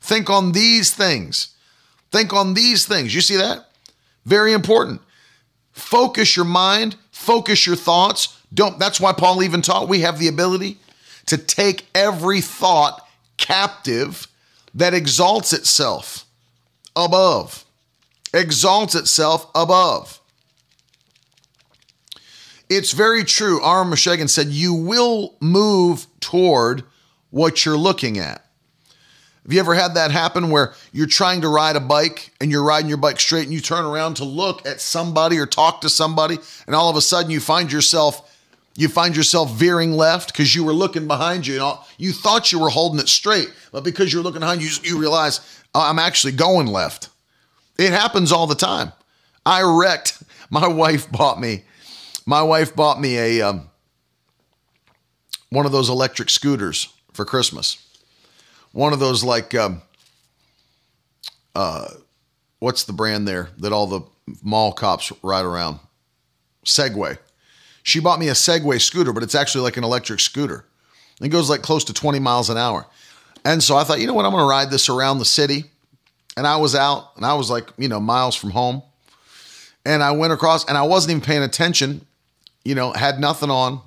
Think 0.00 0.28
on 0.28 0.52
these 0.52 0.92
things. 0.92 1.54
Think 2.10 2.32
on 2.32 2.54
these 2.54 2.86
things. 2.86 3.14
You 3.14 3.20
see 3.20 3.36
that? 3.36 3.68
Very 4.24 4.52
important. 4.52 5.00
Focus 5.72 6.36
your 6.36 6.44
mind, 6.44 6.96
focus 7.10 7.66
your 7.66 7.76
thoughts. 7.76 8.38
Don't 8.52 8.78
that's 8.78 9.00
why 9.00 9.12
Paul 9.12 9.42
even 9.42 9.62
taught 9.62 9.88
we 9.88 10.00
have 10.00 10.18
the 10.18 10.28
ability 10.28 10.78
to 11.26 11.38
take 11.38 11.86
every 11.94 12.40
thought 12.40 13.06
captive 13.38 14.26
that 14.74 14.92
exalts 14.92 15.52
itself 15.52 16.21
above, 16.96 17.64
exalts 18.34 18.94
itself 18.94 19.50
above. 19.54 20.20
It's 22.68 22.92
very 22.92 23.24
true. 23.24 23.62
Aram 23.62 23.90
Meshegan 23.90 24.30
said, 24.30 24.48
You 24.48 24.72
will 24.72 25.36
move 25.40 26.06
toward 26.20 26.84
what 27.30 27.66
you're 27.66 27.76
looking 27.76 28.18
at. 28.18 28.46
Have 29.42 29.52
you 29.52 29.58
ever 29.58 29.74
had 29.74 29.94
that 29.94 30.12
happen 30.12 30.50
where 30.50 30.72
you're 30.92 31.06
trying 31.06 31.40
to 31.40 31.48
ride 31.48 31.74
a 31.74 31.80
bike 31.80 32.32
and 32.40 32.50
you're 32.50 32.62
riding 32.62 32.88
your 32.88 32.98
bike 32.98 33.18
straight 33.18 33.44
and 33.44 33.52
you 33.52 33.60
turn 33.60 33.84
around 33.84 34.14
to 34.14 34.24
look 34.24 34.64
at 34.66 34.80
somebody 34.80 35.38
or 35.38 35.46
talk 35.46 35.80
to 35.80 35.88
somebody 35.88 36.38
and 36.66 36.76
all 36.76 36.88
of 36.88 36.96
a 36.96 37.00
sudden 37.00 37.30
you 37.30 37.40
find 37.40 37.72
yourself 37.72 38.28
you 38.74 38.88
find 38.88 39.14
yourself 39.14 39.50
veering 39.52 39.92
left 39.92 40.32
because 40.32 40.54
you 40.54 40.64
were 40.64 40.72
looking 40.72 41.06
behind 41.06 41.46
you. 41.46 41.54
You, 41.54 41.60
know, 41.60 41.80
you 41.98 42.12
thought 42.12 42.52
you 42.52 42.58
were 42.58 42.70
holding 42.70 43.00
it 43.00 43.08
straight, 43.08 43.52
but 43.70 43.84
because 43.84 44.12
you're 44.12 44.22
looking 44.22 44.40
behind 44.40 44.62
you, 44.62 44.70
you 44.82 44.98
realize 44.98 45.40
I'm 45.74 45.98
actually 45.98 46.32
going 46.32 46.66
left. 46.66 47.08
It 47.78 47.90
happens 47.92 48.32
all 48.32 48.46
the 48.46 48.54
time. 48.54 48.92
I 49.44 49.62
wrecked. 49.62 50.22
My 50.50 50.66
wife 50.66 51.10
bought 51.10 51.40
me. 51.40 51.64
My 52.26 52.42
wife 52.42 52.76
bought 52.76 53.00
me 53.00 53.16
a 53.16 53.48
um, 53.48 53.70
one 55.48 55.66
of 55.66 55.72
those 55.72 55.88
electric 55.88 56.30
scooters 56.30 56.92
for 57.12 57.24
Christmas. 57.24 57.84
One 58.72 58.92
of 58.92 59.00
those 59.00 59.24
like 59.24 59.54
um, 59.54 59.82
uh, 61.54 61.88
what's 62.58 62.84
the 62.84 62.92
brand 62.92 63.26
there 63.26 63.48
that 63.58 63.72
all 63.72 63.86
the 63.86 64.02
mall 64.42 64.72
cops 64.72 65.12
ride 65.22 65.44
around? 65.44 65.80
Segway. 66.64 67.18
She 67.82 67.98
bought 67.98 68.20
me 68.20 68.28
a 68.28 68.32
Segway 68.32 68.80
scooter, 68.80 69.12
but 69.12 69.22
it's 69.22 69.34
actually 69.34 69.62
like 69.62 69.76
an 69.76 69.84
electric 69.84 70.20
scooter. 70.20 70.64
It 71.20 71.28
goes 71.28 71.50
like 71.50 71.62
close 71.62 71.84
to 71.84 71.92
20 71.92 72.18
miles 72.20 72.50
an 72.50 72.56
hour. 72.56 72.86
And 73.44 73.62
so 73.62 73.76
I 73.76 73.84
thought, 73.84 74.00
you 74.00 74.06
know 74.06 74.14
what, 74.14 74.24
I'm 74.24 74.32
going 74.32 74.42
to 74.42 74.48
ride 74.48 74.70
this 74.70 74.88
around 74.88 75.18
the 75.18 75.24
city. 75.24 75.64
And 76.36 76.46
I 76.46 76.56
was 76.56 76.74
out 76.74 77.16
and 77.16 77.26
I 77.26 77.34
was 77.34 77.50
like, 77.50 77.68
you 77.76 77.88
know, 77.88 78.00
miles 78.00 78.34
from 78.34 78.50
home. 78.50 78.82
And 79.84 80.02
I 80.02 80.12
went 80.12 80.32
across 80.32 80.64
and 80.66 80.78
I 80.78 80.82
wasn't 80.82 81.12
even 81.12 81.22
paying 81.22 81.42
attention, 81.42 82.06
you 82.64 82.74
know, 82.74 82.92
had 82.92 83.18
nothing 83.18 83.50
on. 83.50 83.80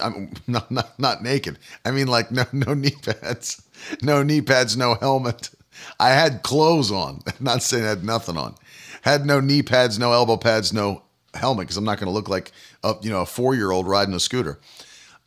I'm 0.00 0.32
not, 0.46 0.70
not, 0.70 0.98
not 0.98 1.22
naked. 1.22 1.58
I 1.84 1.90
mean, 1.90 2.06
like, 2.06 2.30
no, 2.30 2.44
no 2.52 2.74
knee 2.74 2.94
pads, 3.02 3.62
no 4.02 4.22
knee 4.22 4.40
pads, 4.40 4.76
no 4.76 4.94
helmet. 4.94 5.50
I 5.98 6.10
had 6.10 6.42
clothes 6.42 6.90
on. 6.90 7.20
not 7.40 7.62
saying 7.62 7.84
I 7.84 7.88
had 7.88 8.04
nothing 8.04 8.36
on. 8.36 8.54
Had 9.02 9.26
no 9.26 9.40
knee 9.40 9.62
pads, 9.62 9.98
no 9.98 10.12
elbow 10.12 10.36
pads, 10.36 10.72
no 10.72 11.02
helmet 11.34 11.64
because 11.64 11.76
I'm 11.76 11.84
not 11.84 11.98
going 11.98 12.06
to 12.06 12.12
look 12.12 12.28
like 12.28 12.52
a 12.82 12.94
you 13.02 13.10
know 13.10 13.20
a 13.20 13.26
four 13.26 13.54
year 13.54 13.70
old 13.70 13.86
riding 13.86 14.14
a 14.14 14.20
scooter. 14.20 14.58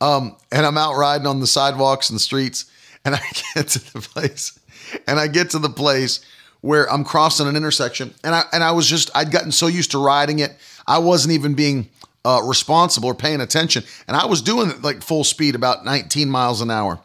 Um, 0.01 0.35
and 0.51 0.65
I'm 0.65 0.77
out 0.77 0.95
riding 0.95 1.27
on 1.27 1.39
the 1.39 1.47
sidewalks 1.47 2.09
and 2.09 2.15
the 2.15 2.21
streets, 2.21 2.65
and 3.05 3.15
I 3.15 3.21
get 3.55 3.67
to 3.69 3.93
the 3.93 4.01
place, 4.01 4.59
and 5.07 5.19
I 5.19 5.27
get 5.27 5.51
to 5.51 5.59
the 5.59 5.69
place 5.69 6.25
where 6.61 6.89
I'm 6.91 7.03
crossing 7.03 7.47
an 7.47 7.55
intersection, 7.55 8.13
and 8.23 8.33
I 8.35 8.43
and 8.51 8.63
I 8.63 8.71
was 8.71 8.87
just 8.87 9.09
I'd 9.15 9.31
gotten 9.31 9.51
so 9.51 9.67
used 9.67 9.91
to 9.91 10.03
riding 10.03 10.39
it, 10.39 10.55
I 10.87 10.99
wasn't 10.99 11.33
even 11.33 11.53
being 11.53 11.89
uh, 12.25 12.41
responsible 12.43 13.09
or 13.09 13.15
paying 13.15 13.41
attention, 13.41 13.83
and 14.07 14.15
I 14.15 14.25
was 14.25 14.41
doing 14.41 14.69
it 14.69 14.81
like 14.81 15.01
full 15.01 15.23
speed, 15.23 15.55
about 15.55 15.85
19 15.85 16.29
miles 16.29 16.61
an 16.61 16.71
hour, 16.71 16.99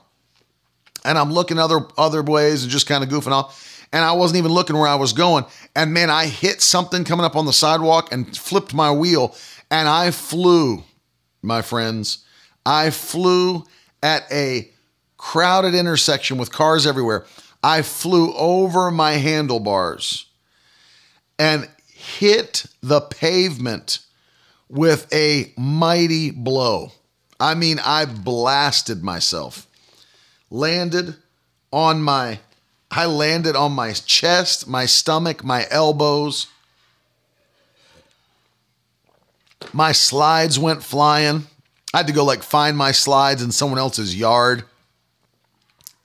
and 1.04 1.18
I'm 1.18 1.32
looking 1.32 1.58
other 1.58 1.80
other 1.96 2.22
ways 2.22 2.62
and 2.62 2.70
just 2.70 2.86
kind 2.86 3.02
of 3.02 3.10
goofing 3.10 3.32
off 3.32 3.64
and 3.92 4.04
I 4.04 4.12
wasn't 4.12 4.38
even 4.38 4.52
looking 4.52 4.76
where 4.76 4.88
I 4.88 4.96
was 4.96 5.12
going. 5.12 5.44
And 5.74 5.92
man, 5.92 6.10
I 6.10 6.26
hit 6.26 6.60
something 6.60 7.04
coming 7.04 7.24
up 7.24 7.36
on 7.36 7.46
the 7.46 7.52
sidewalk 7.52 8.12
and 8.12 8.36
flipped 8.36 8.74
my 8.74 8.90
wheel, 8.90 9.34
and 9.70 9.88
I 9.88 10.10
flew, 10.10 10.84
my 11.42 11.62
friends. 11.62 12.24
I 12.66 12.90
flew 12.90 13.64
at 14.02 14.30
a 14.30 14.70
crowded 15.18 15.74
intersection 15.74 16.38
with 16.38 16.50
cars 16.50 16.86
everywhere. 16.86 17.26
I 17.62 17.82
flew 17.82 18.32
over 18.34 18.90
my 18.90 19.12
handlebars 19.12 20.26
and 21.38 21.68
hit 21.92 22.64
the 22.82 23.00
pavement 23.00 23.98
with 24.68 25.12
a 25.12 25.52
mighty 25.56 26.30
blow. 26.30 26.92
I 27.40 27.54
mean, 27.54 27.78
I 27.84 28.04
blasted 28.06 29.02
myself. 29.02 29.66
Landed 30.50 31.16
on 31.72 32.02
my 32.02 32.40
I 32.90 33.04
landed 33.04 33.54
on 33.54 33.72
my 33.72 33.92
chest, 33.92 34.66
my 34.66 34.86
stomach, 34.86 35.44
my 35.44 35.66
elbows. 35.70 36.46
My 39.74 39.92
slides 39.92 40.58
went 40.58 40.82
flying. 40.82 41.46
I 41.92 41.98
had 41.98 42.06
to 42.06 42.14
go 42.14 42.24
like 42.24 42.42
find 42.42 42.78
my 42.78 42.92
slides 42.92 43.42
in 43.42 43.50
someone 43.52 43.78
else's 43.78 44.16
yard. 44.16 44.64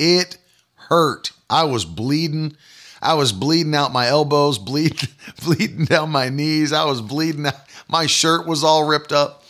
It 0.03 0.37
hurt. 0.75 1.31
I 1.49 1.63
was 1.63 1.85
bleeding. 1.85 2.57
I 3.01 3.13
was 3.13 3.31
bleeding 3.31 3.73
out 3.73 3.93
my 3.93 4.07
elbows, 4.07 4.57
bleed, 4.69 4.99
bleeding 5.43 5.85
down 5.85 6.09
my 6.09 6.27
knees. 6.27 6.73
I 6.73 6.83
was 6.83 7.01
bleeding 7.01 7.45
out. 7.45 7.55
My 7.87 8.05
shirt 8.05 8.45
was 8.45 8.63
all 8.63 8.85
ripped 8.85 9.13
up. 9.13 9.43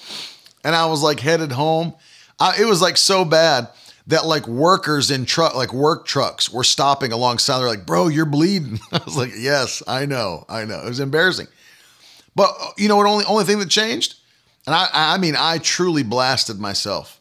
And 0.63 0.75
I 0.75 0.85
was 0.85 1.01
like 1.01 1.19
headed 1.19 1.51
home. 1.51 1.93
I, 2.39 2.61
it 2.61 2.65
was 2.65 2.81
like 2.81 2.97
so 2.97 3.25
bad 3.25 3.67
that 4.07 4.25
like 4.25 4.47
workers 4.47 5.09
in 5.09 5.25
truck 5.25 5.55
like 5.55 5.73
work 5.73 6.05
trucks 6.05 6.51
were 6.51 6.63
stopping 6.63 7.11
alongside. 7.11 7.59
They're 7.59 7.67
like, 7.67 7.85
"Bro, 7.85 8.09
you're 8.09 8.25
bleeding." 8.25 8.79
I 8.91 9.01
was 9.03 9.17
like, 9.17 9.31
"Yes, 9.37 9.81
I 9.87 10.05
know, 10.05 10.45
I 10.49 10.65
know." 10.65 10.79
It 10.81 10.89
was 10.89 10.99
embarrassing, 10.99 11.47
but 12.35 12.53
uh, 12.59 12.71
you 12.77 12.87
know 12.87 12.97
what? 12.97 13.05
Only 13.05 13.25
only 13.25 13.43
thing 13.45 13.59
that 13.59 13.69
changed, 13.69 14.15
and 14.65 14.75
I 14.75 14.87
I 14.91 15.17
mean 15.17 15.35
I 15.37 15.57
truly 15.57 16.03
blasted 16.03 16.59
myself, 16.59 17.19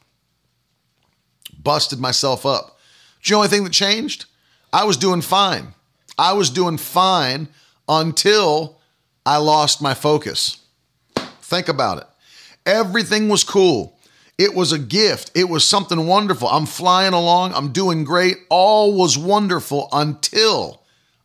busted 1.63 2.01
myself 2.01 2.45
up. 2.47 2.79
You 3.25 3.33
know 3.33 3.37
the 3.37 3.47
only 3.47 3.49
thing 3.49 3.65
that 3.65 3.73
changed? 3.73 4.27
I 4.73 4.85
was 4.85 4.97
doing 4.97 5.21
fine. 5.21 5.75
I 6.19 6.33
was 6.33 6.51
doing 6.51 6.79
fine 6.79 7.49
until 7.89 8.81
I 9.25 9.37
lost 9.37 9.81
my 9.81 9.95
focus. 9.95 10.61
Think 11.41 11.69
about 11.69 11.99
it. 11.99 12.07
Everything 12.67 13.29
was 13.29 13.45
cool. 13.45 13.99
It 14.39 14.55
was 14.55 14.73
a 14.73 14.79
gift. 14.79 15.31
It 15.35 15.49
was 15.49 15.67
something 15.67 16.07
wonderful. 16.07 16.49
I'm 16.49 16.67
flying 16.67 17.13
along. 17.13 17.53
I'm 17.55 17.73
doing 17.73 18.05
great. 18.05 18.39
All 18.49 18.97
was 18.97 19.19
wonderful 19.19 19.89
until 19.93 20.83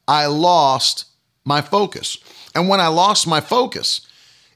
I 0.08 0.28
lost 0.28 1.06
my 1.46 1.62
focus. 1.62 2.18
And 2.54 2.70
when 2.70 2.80
I 2.80 2.88
lost 2.88 3.28
my 3.28 3.42
focus, 3.42 4.02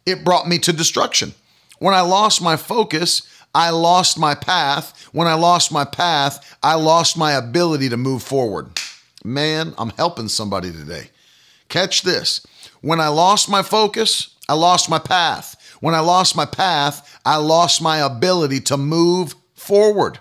it 0.06 0.24
brought 0.24 0.48
me 0.48 0.60
to 0.60 0.74
destruction. 0.74 1.34
When 1.80 1.94
I 1.94 2.02
lost 2.02 2.42
my 2.42 2.58
focus, 2.58 3.24
I 3.54 3.72
lost 3.72 4.18
my 4.18 4.36
path. 4.36 5.10
When 5.12 5.28
I 5.28 5.34
lost 5.34 5.72
my 5.72 5.86
path, 5.86 6.58
I 6.64 6.76
lost 6.76 7.18
my 7.18 7.34
ability 7.34 7.90
to 7.90 7.98
move 7.98 8.24
forward. 8.24 8.70
Man, 9.24 9.74
I'm 9.78 9.92
helping 9.92 10.30
somebody 10.30 10.72
today. 10.72 11.10
Catch 11.70 12.02
this. 12.02 12.46
When 12.82 13.00
I 13.00 13.10
lost 13.10 13.50
my 13.50 13.62
focus, 13.62 14.36
I 14.50 14.54
lost 14.54 14.90
my 14.90 15.00
path. 15.00 15.78
When 15.80 15.96
I 15.96 16.00
lost 16.00 16.36
my 16.36 16.46
path, 16.46 17.20
I 17.26 17.38
lost 17.38 17.82
my 17.82 17.98
ability 17.98 18.62
to 18.62 18.78
move 18.78 19.36
forward. 19.54 20.20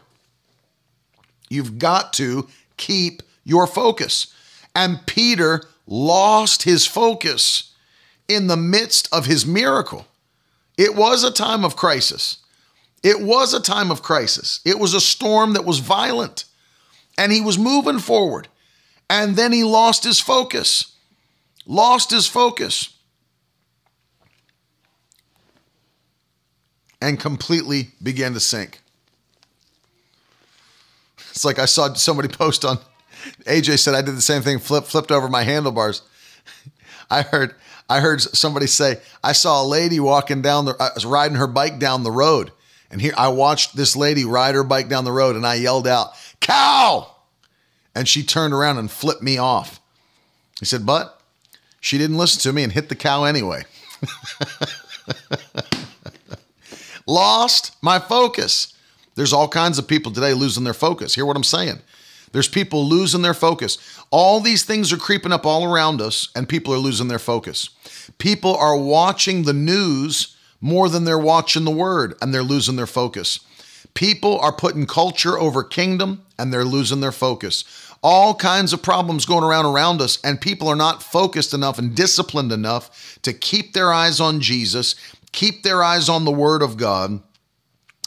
You've 1.48 1.78
got 1.78 2.12
to 2.14 2.48
keep 2.76 3.22
your 3.44 3.66
focus. 3.66 4.32
And 4.74 5.04
Peter 5.06 5.62
lost 5.86 6.62
his 6.62 6.86
focus 6.86 7.74
in 8.28 8.46
the 8.46 8.56
midst 8.56 9.12
of 9.12 9.26
his 9.26 9.44
miracle. 9.44 10.06
It 10.78 10.94
was 10.94 11.24
a 11.24 11.32
time 11.32 11.64
of 11.64 11.76
crisis. 11.76 12.38
It 13.02 13.20
was 13.20 13.54
a 13.54 13.60
time 13.60 13.90
of 13.90 14.02
crisis. 14.02 14.60
It 14.64 14.78
was 14.78 14.94
a 14.94 15.00
storm 15.00 15.54
that 15.54 15.64
was 15.64 15.78
violent, 15.78 16.44
and 17.16 17.32
he 17.32 17.40
was 17.40 17.58
moving 17.58 17.98
forward. 17.98 18.48
And 19.08 19.36
then 19.36 19.52
he 19.52 19.64
lost 19.64 20.04
his 20.04 20.20
focus. 20.20 20.94
Lost 21.66 22.10
his 22.10 22.26
focus. 22.26 22.96
And 27.02 27.18
completely 27.18 27.90
began 28.02 28.34
to 28.34 28.40
sink. 28.40 28.80
It's 31.30 31.44
like 31.44 31.58
I 31.58 31.64
saw 31.64 31.92
somebody 31.94 32.28
post 32.36 32.64
on 32.64 32.78
AJ 33.44 33.78
said 33.78 33.94
I 33.94 34.02
did 34.02 34.16
the 34.16 34.22
same 34.22 34.42
thing, 34.42 34.58
flip, 34.58 34.84
flipped 34.84 35.10
over 35.10 35.28
my 35.28 35.42
handlebars. 35.42 36.02
I 37.10 37.22
heard 37.22 37.54
I 37.88 38.00
heard 38.00 38.20
somebody 38.20 38.66
say 38.66 39.00
I 39.24 39.32
saw 39.32 39.62
a 39.62 39.66
lady 39.66 39.98
walking 39.98 40.42
down 40.42 40.66
the 40.66 40.76
uh, 40.78 40.90
riding 41.04 41.36
her 41.36 41.46
bike 41.46 41.78
down 41.78 42.04
the 42.04 42.10
road 42.10 42.52
and 42.90 43.00
here 43.00 43.14
I 43.16 43.28
watched 43.28 43.76
this 43.76 43.94
lady 43.96 44.24
ride 44.24 44.54
her 44.54 44.64
bike 44.64 44.88
down 44.88 45.04
the 45.04 45.12
road 45.12 45.36
and 45.36 45.46
I 45.46 45.54
yelled 45.54 45.86
out, 45.86 46.12
Cow! 46.40 47.14
And 47.94 48.08
she 48.08 48.22
turned 48.22 48.54
around 48.54 48.78
and 48.78 48.90
flipped 48.90 49.22
me 49.22 49.38
off. 49.38 49.80
He 50.58 50.66
said, 50.66 50.84
But 50.84 51.20
she 51.80 51.98
didn't 51.98 52.18
listen 52.18 52.40
to 52.42 52.52
me 52.52 52.62
and 52.62 52.72
hit 52.72 52.88
the 52.88 52.96
cow 52.96 53.24
anyway. 53.24 53.64
Lost 57.06 57.76
my 57.82 57.98
focus. 57.98 58.74
There's 59.14 59.32
all 59.32 59.48
kinds 59.48 59.78
of 59.78 59.88
people 59.88 60.12
today 60.12 60.34
losing 60.34 60.64
their 60.64 60.74
focus. 60.74 61.14
Hear 61.14 61.26
what 61.26 61.36
I'm 61.36 61.44
saying? 61.44 61.80
There's 62.32 62.48
people 62.48 62.88
losing 62.88 63.22
their 63.22 63.34
focus. 63.34 63.78
All 64.10 64.40
these 64.40 64.64
things 64.64 64.92
are 64.92 64.96
creeping 64.96 65.32
up 65.32 65.44
all 65.44 65.64
around 65.64 66.00
us, 66.00 66.28
and 66.36 66.48
people 66.48 66.72
are 66.72 66.78
losing 66.78 67.08
their 67.08 67.18
focus. 67.18 67.70
People 68.18 68.54
are 68.54 68.76
watching 68.76 69.42
the 69.42 69.52
news 69.52 70.36
more 70.60 70.88
than 70.88 71.04
they're 71.04 71.18
watching 71.18 71.64
the 71.64 71.70
word 71.70 72.14
and 72.20 72.32
they're 72.32 72.42
losing 72.42 72.76
their 72.76 72.86
focus. 72.86 73.40
People 73.94 74.38
are 74.40 74.52
putting 74.52 74.86
culture 74.86 75.38
over 75.38 75.64
kingdom 75.64 76.24
and 76.38 76.52
they're 76.52 76.64
losing 76.64 77.00
their 77.00 77.12
focus. 77.12 77.64
All 78.02 78.34
kinds 78.34 78.72
of 78.72 78.82
problems 78.82 79.26
going 79.26 79.44
around 79.44 79.66
around 79.66 80.00
us, 80.00 80.18
and 80.24 80.40
people 80.40 80.68
are 80.68 80.76
not 80.76 81.02
focused 81.02 81.52
enough 81.52 81.78
and 81.78 81.94
disciplined 81.94 82.50
enough 82.50 83.18
to 83.22 83.34
keep 83.34 83.74
their 83.74 83.92
eyes 83.92 84.20
on 84.20 84.40
Jesus, 84.40 84.94
keep 85.32 85.62
their 85.62 85.82
eyes 85.82 86.08
on 86.08 86.24
the 86.24 86.30
Word 86.30 86.62
of 86.62 86.78
God, 86.78 87.22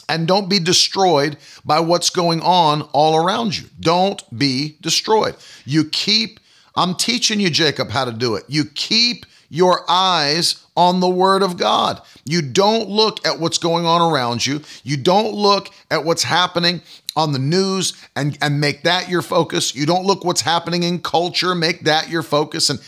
and 0.08 0.26
don't 0.26 0.50
be 0.50 0.58
destroyed 0.58 1.36
by 1.64 1.78
what's 1.78 2.10
going 2.10 2.40
on 2.40 2.82
all 2.92 3.14
around 3.14 3.56
you. 3.56 3.68
Don't 3.78 4.22
be 4.36 4.78
destroyed. 4.80 5.36
You 5.64 5.84
keep, 5.84 6.40
I'm 6.74 6.96
teaching 6.96 7.38
you, 7.38 7.50
Jacob, 7.50 7.90
how 7.90 8.04
to 8.04 8.12
do 8.12 8.34
it. 8.34 8.44
You 8.48 8.64
keep 8.64 9.26
your 9.54 9.88
eyes 9.88 10.66
on 10.76 10.98
the 10.98 11.08
Word 11.08 11.42
of 11.42 11.56
God. 11.56 12.02
You 12.24 12.42
don't 12.42 12.88
look 12.88 13.24
at 13.24 13.38
what's 13.38 13.58
going 13.58 13.86
on 13.86 14.12
around 14.12 14.44
you. 14.44 14.62
You 14.82 14.96
don't 14.96 15.32
look 15.32 15.70
at 15.92 16.04
what's 16.04 16.24
happening 16.24 16.82
on 17.14 17.32
the 17.32 17.38
news 17.38 17.92
and, 18.16 18.36
and 18.42 18.60
make 18.60 18.82
that 18.82 19.08
your 19.08 19.22
focus. 19.22 19.72
You 19.72 19.86
don't 19.86 20.04
look 20.04 20.24
what's 20.24 20.40
happening 20.40 20.82
in 20.82 21.00
culture, 21.00 21.54
make 21.54 21.82
that 21.82 22.08
your 22.08 22.24
focus. 22.24 22.68
And, 22.68 22.80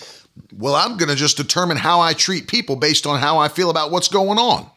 well, 0.59 0.75
I'm 0.75 0.97
going 0.97 1.09
to 1.09 1.15
just 1.15 1.37
determine 1.37 1.77
how 1.77 2.01
I 2.01 2.15
treat 2.15 2.49
people 2.49 2.75
based 2.75 3.07
on 3.07 3.21
how 3.21 3.39
I 3.39 3.47
feel 3.47 3.71
about 3.71 3.93
what's 3.93 4.09
going 4.09 4.39
on. 4.39 4.69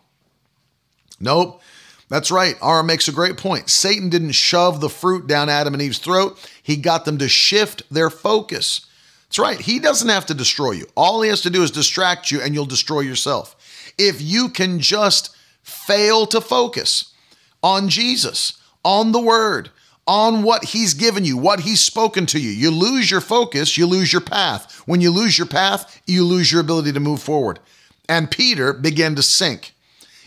Nope. 1.20 1.60
That's 2.08 2.30
right. 2.30 2.56
Ara 2.62 2.84
makes 2.84 3.08
a 3.08 3.12
great 3.12 3.38
point. 3.38 3.70
Satan 3.70 4.10
didn't 4.10 4.32
shove 4.32 4.80
the 4.80 4.90
fruit 4.90 5.26
down 5.26 5.50
Adam 5.50 5.74
and 5.74 5.82
Eve's 5.82 5.98
throat, 5.98 6.38
he 6.62 6.76
got 6.76 7.06
them 7.06 7.18
to 7.18 7.28
shift 7.28 7.82
their 7.90 8.12
focus. 8.12 8.86
That's 9.30 9.40
right. 9.40 9.62
He 9.62 9.78
doesn't 9.78 10.10
have 10.10 10.26
to 10.28 10.34
destroy 10.34 10.72
you. 10.72 10.88
All 10.96 11.22
he 11.22 11.30
has 11.30 11.42
to 11.42 11.52
do 11.52 11.62
is 11.62 11.70
distract 11.70 12.32
you 12.32 12.42
and 12.42 12.56
you'll 12.56 12.66
destroy 12.66 13.02
yourself. 13.02 13.56
If 13.98 14.22
you 14.22 14.50
can 14.50 14.80
just 14.80 15.36
fail 15.62 16.26
to 16.28 16.42
focus 16.42 17.14
on 17.62 17.90
Jesus, 17.90 18.60
on 18.84 19.12
the 19.12 19.22
word, 19.22 19.70
on 20.08 20.42
what 20.42 20.66
he's 20.66 20.96
given 20.96 21.26
you, 21.26 21.38
what 21.38 21.60
he's 21.60 21.80
spoken 21.80 22.26
to 22.26 22.40
you, 22.40 22.50
you 22.50 22.72
lose 22.72 23.12
your 23.12 23.22
focus, 23.22 23.78
you 23.78 23.86
lose 23.86 24.12
your 24.12 24.22
path. 24.22 24.82
When 24.88 25.00
you 25.00 25.12
lose 25.12 25.38
your 25.38 25.46
path, 25.46 26.02
you 26.08 26.26
lose 26.26 26.52
your 26.52 26.62
ability 26.62 26.94
to 26.94 27.00
move 27.00 27.22
forward. 27.22 27.60
And 28.08 28.32
Peter 28.32 28.74
began 28.74 29.14
to 29.16 29.22
sink, 29.22 29.76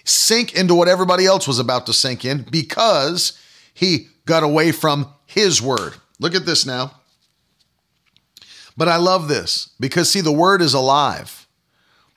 sink 0.05 0.55
into 0.55 0.77
what 0.77 0.87
everybody 0.87 1.27
else 1.27 1.49
was 1.49 1.59
about 1.59 1.87
to 1.87 1.93
sink 1.93 2.25
in 2.25 2.47
because 2.49 3.37
he 3.75 4.07
got 4.27 4.45
away 4.45 4.71
from 4.71 5.13
his 5.27 5.61
word. 5.61 5.95
Look 6.21 6.37
at 6.37 6.47
this 6.47 6.65
now. 6.65 7.01
But 8.77 8.89
I 8.89 8.97
love 8.97 9.29
this 9.29 9.71
because, 9.79 10.11
see, 10.11 10.21
the 10.21 10.33
word 10.33 10.63
is 10.63 10.75
alive. 10.75 11.47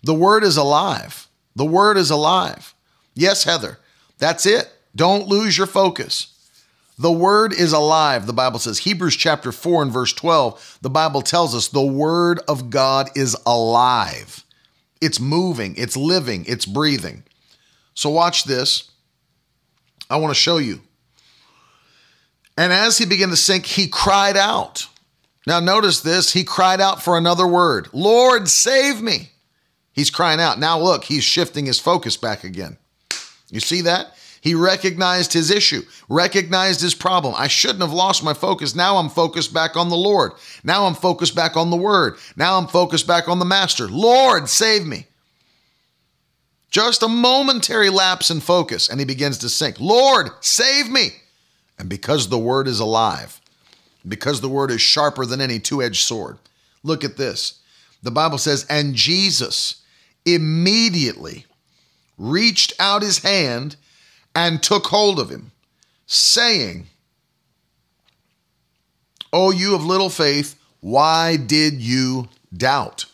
The 0.03 0.14
word 0.14 0.43
is 0.43 0.58
alive. 0.58 1.28
The 1.56 1.66
word 1.66 1.97
is 1.97 2.10
alive. 2.10 2.74
Yes, 3.14 3.43
Heather, 3.43 3.80
that's 4.18 4.45
it. 4.45 4.70
Don't 4.95 5.28
lose 5.28 5.58
your 5.58 5.68
focus. 5.68 6.32
The 6.97 7.12
word 7.12 7.53
is 7.53 7.74
alive, 7.74 8.26
the 8.26 8.34
Bible 8.34 8.60
says. 8.60 8.80
Hebrews 8.80 9.18
chapter 9.18 9.51
4 9.51 9.84
and 9.84 9.91
verse 9.91 10.14
12, 10.14 10.80
the 10.82 10.89
Bible 10.89 11.22
tells 11.22 11.53
us 11.53 11.68
the 11.68 11.82
word 11.82 12.39
of 12.47 12.70
God 12.70 13.10
is 13.16 13.36
alive. 13.45 14.43
It's 15.01 15.20
moving, 15.20 15.76
it's 15.78 15.97
living, 15.97 16.45
it's 16.47 16.66
breathing. 16.66 17.24
So, 17.95 18.10
watch 18.10 18.45
this. 18.45 18.91
I 20.10 20.18
want 20.18 20.34
to 20.34 20.39
show 20.39 20.58
you. 20.58 20.82
And 22.58 22.72
as 22.72 22.97
he 22.97 23.06
began 23.06 23.30
to 23.30 23.36
sink, 23.36 23.66
he 23.66 23.88
cried 23.88 24.38
out. 24.38 24.88
Now, 25.47 25.59
notice 25.59 26.01
this. 26.01 26.33
He 26.33 26.43
cried 26.43 26.81
out 26.81 27.03
for 27.03 27.17
another 27.17 27.47
word 27.47 27.89
Lord, 27.93 28.47
save 28.47 29.01
me. 29.01 29.31
He's 29.93 30.09
crying 30.09 30.41
out. 30.41 30.59
Now, 30.59 30.79
look, 30.79 31.05
he's 31.05 31.23
shifting 31.23 31.65
his 31.65 31.79
focus 31.79 32.17
back 32.17 32.43
again. 32.43 32.77
You 33.49 33.61
see 33.61 33.81
that? 33.81 34.15
He 34.41 34.53
recognized 34.53 35.33
his 35.33 35.49
issue, 35.49 35.81
recognized 36.07 36.79
his 36.79 36.93
problem. 36.93 37.33
I 37.35 37.47
shouldn't 37.47 37.81
have 37.81 37.91
lost 37.91 38.23
my 38.23 38.35
focus. 38.35 38.75
Now 38.75 38.97
I'm 38.97 39.09
focused 39.09 39.53
back 39.53 39.75
on 39.75 39.89
the 39.89 39.95
Lord. 39.95 40.33
Now 40.63 40.85
I'm 40.85 40.93
focused 40.93 41.33
back 41.33 41.57
on 41.57 41.71
the 41.71 41.75
word. 41.75 42.17
Now 42.35 42.59
I'm 42.59 42.67
focused 42.67 43.07
back 43.07 43.27
on 43.27 43.39
the 43.39 43.45
master. 43.45 43.87
Lord, 43.87 44.47
save 44.47 44.85
me. 44.85 45.07
Just 46.69 47.01
a 47.01 47.07
momentary 47.07 47.89
lapse 47.89 48.29
in 48.29 48.39
focus, 48.39 48.87
and 48.87 48.99
he 48.99 49.05
begins 49.05 49.39
to 49.39 49.49
sink. 49.49 49.79
Lord, 49.79 50.29
save 50.41 50.91
me. 50.91 51.09
And 51.79 51.89
because 51.89 52.27
the 52.29 52.37
word 52.37 52.67
is 52.67 52.79
alive, 52.79 53.41
because 54.08 54.41
the 54.41 54.49
word 54.49 54.72
is 54.72 54.82
sharper 54.82 55.26
than 55.26 55.41
any 55.41 55.60
two 55.60 55.82
edged 55.82 56.03
sword. 56.03 56.38
Look 56.84 57.03
at 57.03 57.18
this. 57.18 57.60
The 58.03 58.12
Bible 58.12 58.38
says, 58.38 58.66
and 58.70 58.95
Jesus 58.95 59.82
immediately 60.26 61.45
reached 62.18 62.74
out 62.80 63.01
his 63.01 63.20
hand 63.20 63.76
and 64.36 64.62
took 64.62 64.86
hold 64.88 65.20
of 65.20 65.30
him, 65.30 65.51
saying, 66.06 66.88
Oh, 69.34 69.51
you 69.51 69.76
of 69.76 69.86
little 69.86 70.10
faith, 70.10 70.58
why 70.82 71.36
did 71.36 71.82
you 71.82 72.30
doubt? 72.56 73.06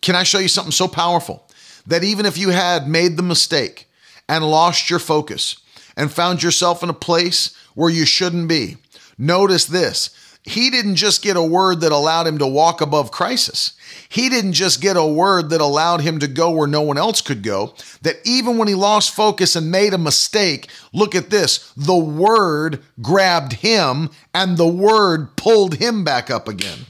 Can 0.00 0.14
I 0.14 0.22
show 0.22 0.38
you 0.38 0.48
something 0.48 0.72
so 0.72 0.86
powerful 0.86 1.46
that 1.86 2.04
even 2.04 2.26
if 2.26 2.38
you 2.38 2.50
had 2.50 2.88
made 2.88 3.16
the 3.16 3.22
mistake 3.22 3.88
and 4.28 4.48
lost 4.48 4.90
your 4.90 4.98
focus 4.98 5.56
and 5.96 6.12
found 6.12 6.42
yourself 6.42 6.82
in 6.82 6.88
a 6.88 6.94
place 6.94 7.56
where 7.74 7.90
you 7.90 8.04
shouldn't 8.04 8.48
be, 8.48 8.76
Notice 9.20 9.66
this. 9.66 10.10
He 10.42 10.70
didn't 10.70 10.96
just 10.96 11.22
get 11.22 11.36
a 11.36 11.42
word 11.42 11.82
that 11.82 11.92
allowed 11.92 12.26
him 12.26 12.38
to 12.38 12.46
walk 12.46 12.80
above 12.80 13.10
crisis. 13.10 13.74
He 14.08 14.30
didn't 14.30 14.54
just 14.54 14.80
get 14.80 14.96
a 14.96 15.04
word 15.04 15.50
that 15.50 15.60
allowed 15.60 16.00
him 16.00 16.18
to 16.20 16.26
go 16.26 16.50
where 16.50 16.66
no 16.66 16.80
one 16.80 16.96
else 16.96 17.20
could 17.20 17.42
go. 17.42 17.74
That 18.00 18.16
even 18.24 18.56
when 18.56 18.66
he 18.66 18.74
lost 18.74 19.14
focus 19.14 19.54
and 19.54 19.70
made 19.70 19.92
a 19.92 19.98
mistake, 19.98 20.70
look 20.94 21.14
at 21.14 21.28
this 21.28 21.70
the 21.76 21.96
word 21.96 22.82
grabbed 23.02 23.52
him 23.52 24.08
and 24.32 24.56
the 24.56 24.66
word 24.66 25.36
pulled 25.36 25.74
him 25.74 26.02
back 26.02 26.30
up 26.30 26.48
again. 26.48 26.86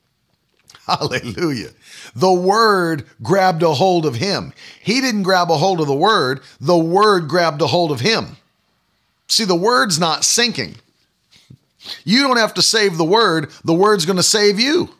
Hallelujah. 0.86 1.70
The 2.14 2.32
word 2.32 3.06
grabbed 3.22 3.62
a 3.62 3.72
hold 3.72 4.04
of 4.04 4.16
him. 4.16 4.52
He 4.82 5.00
didn't 5.00 5.22
grab 5.22 5.50
a 5.50 5.56
hold 5.56 5.80
of 5.80 5.86
the 5.86 5.94
word, 5.94 6.42
the 6.60 6.76
word 6.76 7.26
grabbed 7.26 7.62
a 7.62 7.68
hold 7.68 7.90
of 7.90 8.00
him. 8.00 8.36
See, 9.28 9.46
the 9.46 9.56
word's 9.56 9.98
not 9.98 10.26
sinking. 10.26 10.74
You 12.04 12.22
don't 12.22 12.36
have 12.36 12.54
to 12.54 12.62
save 12.62 12.96
the 12.96 13.04
word, 13.04 13.50
the 13.64 13.74
word's 13.74 14.06
going 14.06 14.16
to 14.16 14.22
save 14.22 14.58
you. 14.58 14.90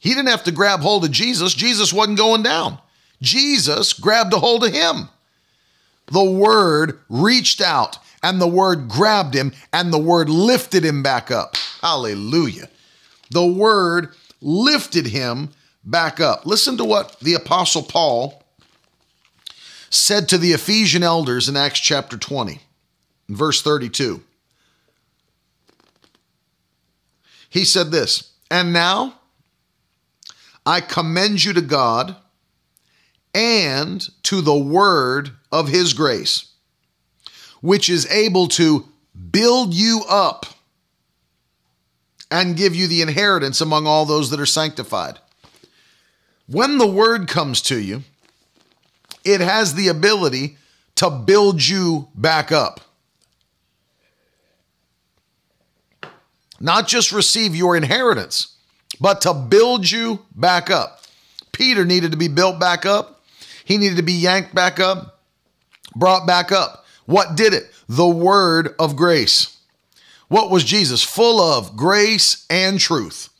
He 0.00 0.10
didn't 0.10 0.28
have 0.28 0.44
to 0.44 0.52
grab 0.52 0.80
hold 0.80 1.04
of 1.04 1.10
Jesus, 1.10 1.54
Jesus 1.54 1.92
wasn't 1.92 2.18
going 2.18 2.42
down. 2.42 2.78
Jesus 3.22 3.92
grabbed 3.92 4.32
a 4.34 4.38
hold 4.38 4.64
of 4.64 4.72
him. 4.72 5.08
The 6.12 6.24
word 6.24 7.00
reached 7.08 7.60
out 7.60 7.98
and 8.22 8.40
the 8.40 8.46
word 8.46 8.88
grabbed 8.88 9.34
him 9.34 9.52
and 9.72 9.92
the 9.92 9.98
word 9.98 10.28
lifted 10.28 10.84
him 10.84 11.02
back 11.02 11.30
up. 11.30 11.56
Hallelujah. 11.80 12.68
The 13.30 13.46
word 13.46 14.10
lifted 14.40 15.06
him 15.06 15.50
back 15.84 16.20
up. 16.20 16.46
Listen 16.46 16.76
to 16.76 16.84
what 16.84 17.18
the 17.20 17.34
Apostle 17.34 17.82
Paul 17.82 18.42
said 19.90 20.28
to 20.28 20.38
the 20.38 20.52
Ephesian 20.52 21.02
elders 21.02 21.48
in 21.48 21.56
Acts 21.56 21.80
chapter 21.80 22.16
20, 22.16 22.60
verse 23.28 23.62
32. 23.62 24.22
He 27.48 27.64
said 27.64 27.90
this, 27.90 28.32
and 28.50 28.72
now 28.72 29.20
I 30.64 30.80
commend 30.80 31.44
you 31.44 31.52
to 31.52 31.60
God 31.60 32.16
and 33.34 34.06
to 34.24 34.40
the 34.40 34.56
word 34.56 35.30
of 35.52 35.68
his 35.68 35.92
grace, 35.92 36.52
which 37.60 37.88
is 37.88 38.10
able 38.10 38.48
to 38.48 38.88
build 39.30 39.74
you 39.74 40.02
up 40.08 40.46
and 42.30 42.56
give 42.56 42.74
you 42.74 42.86
the 42.86 43.02
inheritance 43.02 43.60
among 43.60 43.86
all 43.86 44.04
those 44.04 44.30
that 44.30 44.40
are 44.40 44.46
sanctified. 44.46 45.18
When 46.46 46.78
the 46.78 46.86
word 46.86 47.28
comes 47.28 47.60
to 47.62 47.78
you, 47.78 48.02
it 49.24 49.40
has 49.40 49.74
the 49.74 49.88
ability 49.88 50.56
to 50.96 51.10
build 51.10 51.64
you 51.64 52.08
back 52.14 52.50
up. 52.50 52.80
Not 56.60 56.88
just 56.88 57.12
receive 57.12 57.54
your 57.54 57.76
inheritance, 57.76 58.56
but 59.00 59.20
to 59.22 59.34
build 59.34 59.90
you 59.90 60.24
back 60.34 60.70
up. 60.70 61.02
Peter 61.52 61.84
needed 61.84 62.12
to 62.12 62.16
be 62.16 62.28
built 62.28 62.58
back 62.58 62.86
up. 62.86 63.22
He 63.64 63.78
needed 63.78 63.96
to 63.96 64.02
be 64.02 64.12
yanked 64.12 64.54
back 64.54 64.78
up, 64.78 65.20
brought 65.94 66.26
back 66.26 66.52
up. 66.52 66.84
What 67.06 67.36
did 67.36 67.52
it? 67.52 67.70
The 67.88 68.06
word 68.06 68.74
of 68.78 68.96
grace. 68.96 69.56
What 70.28 70.50
was 70.50 70.64
Jesus? 70.64 71.02
Full 71.02 71.40
of 71.40 71.76
grace 71.76 72.46
and 72.50 72.80
truth. 72.80 73.30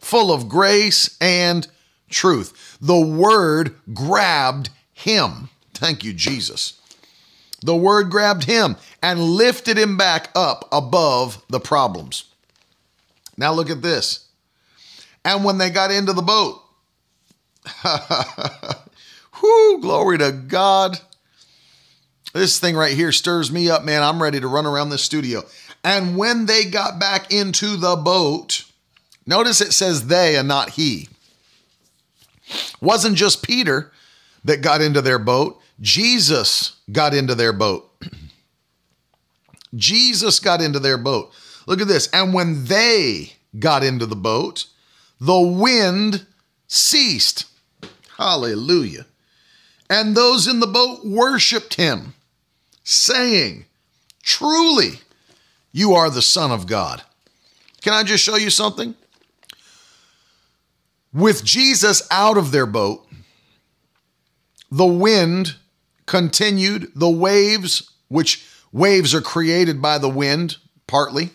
Full 0.00 0.32
of 0.32 0.48
grace 0.48 1.16
and 1.20 1.68
truth. 2.10 2.78
The 2.80 3.00
word 3.00 3.76
grabbed 3.92 4.70
him. 4.92 5.50
Thank 5.74 6.04
you, 6.04 6.12
Jesus. 6.12 6.80
The 7.60 7.76
word 7.76 8.10
grabbed 8.10 8.44
him 8.44 8.76
and 9.02 9.20
lifted 9.20 9.78
him 9.78 9.96
back 9.96 10.30
up 10.34 10.68
above 10.72 11.42
the 11.48 11.60
problems. 11.60 12.24
Now 13.36 13.52
look 13.52 13.70
at 13.70 13.82
this. 13.82 14.28
And 15.24 15.44
when 15.44 15.58
they 15.58 15.70
got 15.70 15.90
into 15.90 16.12
the 16.12 16.22
boat, 16.22 16.62
whoo, 19.42 19.80
glory 19.80 20.18
to 20.18 20.32
God. 20.32 20.98
This 22.32 22.58
thing 22.58 22.76
right 22.76 22.94
here 22.94 23.12
stirs 23.12 23.52
me 23.52 23.70
up, 23.70 23.84
man. 23.84 24.02
I'm 24.02 24.22
ready 24.22 24.40
to 24.40 24.48
run 24.48 24.66
around 24.66 24.90
this 24.90 25.02
studio. 25.02 25.42
And 25.84 26.16
when 26.16 26.46
they 26.46 26.64
got 26.64 26.98
back 26.98 27.32
into 27.32 27.76
the 27.76 27.96
boat, 27.96 28.64
notice 29.26 29.60
it 29.60 29.72
says 29.72 30.06
they 30.06 30.36
and 30.36 30.48
not 30.48 30.70
he. 30.70 31.08
Wasn't 32.80 33.16
just 33.16 33.42
Peter 33.42 33.92
that 34.44 34.62
got 34.62 34.80
into 34.80 35.00
their 35.00 35.18
boat, 35.18 35.60
Jesus 35.80 36.76
got 36.90 37.14
into 37.14 37.34
their 37.34 37.52
boat. 37.52 37.88
Jesus 39.74 40.40
got 40.40 40.60
into 40.60 40.78
their 40.78 40.98
boat. 40.98 41.32
Look 41.66 41.80
at 41.80 41.88
this. 41.88 42.08
And 42.12 42.34
when 42.34 42.64
they 42.64 43.34
got 43.58 43.84
into 43.84 44.06
the 44.06 44.16
boat, 44.16 44.66
the 45.20 45.40
wind 45.40 46.26
ceased. 46.66 47.46
Hallelujah. 48.16 49.06
And 49.88 50.16
those 50.16 50.46
in 50.46 50.60
the 50.60 50.66
boat 50.66 51.04
worshiped 51.04 51.74
him, 51.74 52.14
saying, 52.82 53.66
Truly, 54.22 55.00
you 55.72 55.92
are 55.94 56.10
the 56.10 56.22
Son 56.22 56.50
of 56.50 56.66
God. 56.66 57.02
Can 57.82 57.92
I 57.92 58.02
just 58.02 58.24
show 58.24 58.36
you 58.36 58.50
something? 58.50 58.94
With 61.12 61.44
Jesus 61.44 62.06
out 62.10 62.38
of 62.38 62.52
their 62.52 62.66
boat, 62.66 63.06
the 64.70 64.86
wind 64.86 65.56
continued, 66.06 66.92
the 66.94 67.10
waves, 67.10 67.90
which 68.08 68.46
waves 68.72 69.14
are 69.14 69.20
created 69.20 69.82
by 69.82 69.98
the 69.98 70.08
wind, 70.08 70.56
partly. 70.86 71.30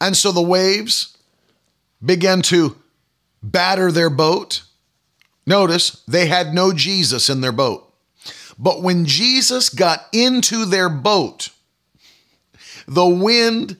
And 0.00 0.16
so 0.16 0.32
the 0.32 0.42
waves 0.42 1.16
began 2.04 2.42
to 2.42 2.76
batter 3.42 3.90
their 3.90 4.10
boat. 4.10 4.62
Notice 5.46 6.02
they 6.06 6.26
had 6.26 6.54
no 6.54 6.72
Jesus 6.72 7.28
in 7.28 7.40
their 7.40 7.52
boat. 7.52 7.84
But 8.58 8.82
when 8.82 9.06
Jesus 9.06 9.68
got 9.68 10.06
into 10.12 10.64
their 10.64 10.88
boat, 10.88 11.50
the 12.86 13.06
wind 13.06 13.76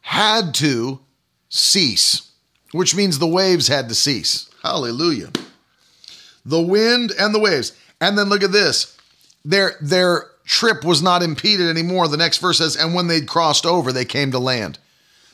had 0.00 0.54
to 0.54 1.00
cease, 1.48 2.32
which 2.72 2.94
means 2.94 3.18
the 3.18 3.26
waves 3.26 3.68
had 3.68 3.88
to 3.88 3.94
cease. 3.94 4.48
Hallelujah. 4.62 5.30
The 6.44 6.60
wind 6.60 7.12
and 7.18 7.34
the 7.34 7.38
waves. 7.38 7.72
And 8.00 8.16
then 8.16 8.28
look 8.28 8.42
at 8.42 8.52
this. 8.52 8.96
Their 9.44 9.74
their 9.80 10.30
trip 10.44 10.84
was 10.84 11.02
not 11.02 11.22
impeded 11.22 11.68
anymore. 11.68 12.08
The 12.08 12.16
next 12.16 12.38
verse 12.38 12.58
says, 12.58 12.76
and 12.76 12.94
when 12.94 13.06
they'd 13.06 13.28
crossed 13.28 13.66
over, 13.66 13.92
they 13.92 14.04
came 14.04 14.30
to 14.32 14.38
land. 14.38 14.78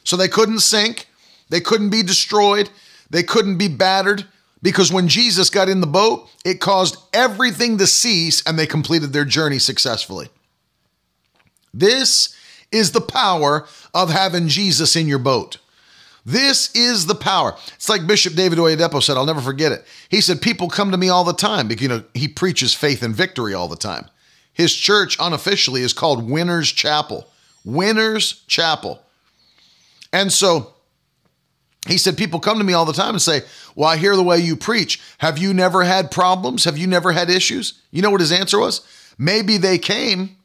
So 0.09 0.16
they 0.16 0.28
couldn't 0.28 0.61
sink, 0.61 1.06
they 1.50 1.61
couldn't 1.61 1.90
be 1.90 2.02
destroyed, 2.02 2.70
they 3.11 3.22
couldn't 3.22 3.59
be 3.59 3.68
battered, 3.68 4.24
because 4.62 4.90
when 4.90 5.06
Jesus 5.06 5.50
got 5.50 5.68
in 5.68 5.82
the 5.82 5.86
boat, 5.86 6.30
it 6.46 6.62
caused 6.62 6.96
everything 7.12 7.76
to 7.76 7.86
cease 7.86 8.42
and 8.46 8.59
they 8.59 8.66
completed 8.66 9.12
their 9.12 9.26
journey 9.26 9.59
successfully. 9.59 10.30
This 11.74 12.34
is 12.72 12.92
the 12.92 13.02
power 13.02 13.66
of 13.92 14.09
having 14.09 14.48
Jesus 14.48 14.96
in 14.96 15.09
your 15.09 15.18
boat. 15.18 15.59
This 16.24 16.74
is 16.74 17.04
the 17.04 17.14
power. 17.14 17.54
It's 17.74 17.90
like 17.90 18.06
Bishop 18.06 18.32
David 18.32 18.59
Oyedepo 18.59 19.02
said, 19.02 19.18
I'll 19.18 19.26
never 19.26 19.42
forget 19.42 19.72
it. 19.72 19.84
He 20.09 20.22
said, 20.22 20.40
People 20.40 20.70
come 20.70 20.90
to 20.90 20.96
me 20.96 21.11
all 21.11 21.24
the 21.24 21.34
time 21.34 21.68
because, 21.68 21.82
you 21.82 21.88
know, 21.90 22.02
he 22.14 22.28
preaches 22.28 22.72
faith 22.72 23.02
and 23.02 23.14
victory 23.14 23.52
all 23.52 23.68
the 23.68 23.76
time. 23.76 24.06
His 24.54 24.74
church 24.74 25.18
unofficially 25.20 25.82
is 25.82 25.92
called 25.92 26.30
Winners 26.30 26.72
Chapel. 26.72 27.28
Winners 27.62 28.42
Chapel. 28.46 29.02
And 30.12 30.32
so 30.32 30.74
he 31.86 31.98
said, 31.98 32.16
People 32.16 32.40
come 32.40 32.59
to 32.59 32.64
me 32.64 32.72
all 32.72 32.84
the 32.84 32.92
time 32.92 33.11
and 33.11 33.22
say, 33.22 33.42
Well, 33.74 33.88
I 33.88 33.96
hear 33.96 34.16
the 34.16 34.22
way 34.22 34.38
you 34.38 34.56
preach. 34.56 35.00
Have 35.18 35.38
you 35.38 35.54
never 35.54 35.84
had 35.84 36.11
problems? 36.11 36.64
Have 36.64 36.78
you 36.78 36.86
never 36.86 37.12
had 37.12 37.30
issues? 37.30 37.80
You 37.90 38.02
know 38.02 38.11
what 38.11 38.20
his 38.20 38.32
answer 38.32 38.59
was? 38.59 38.86
Maybe 39.18 39.56
they 39.56 39.78
came 39.78 40.36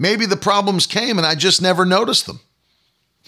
Maybe 0.00 0.24
the 0.24 0.38
problems 0.38 0.86
came 0.86 1.18
and 1.18 1.26
I 1.26 1.34
just 1.34 1.60
never 1.60 1.84
noticed 1.84 2.26
them. 2.26 2.40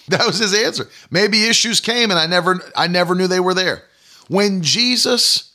That 0.08 0.26
was 0.26 0.38
his 0.38 0.52
answer. 0.52 0.88
Maybe 1.12 1.44
issues 1.44 1.80
came 1.80 2.10
and 2.10 2.18
I 2.18 2.26
never 2.26 2.60
I 2.74 2.88
never 2.88 3.14
knew 3.14 3.28
they 3.28 3.38
were 3.38 3.54
there. 3.54 3.84
When 4.26 4.62
Jesus 4.62 5.52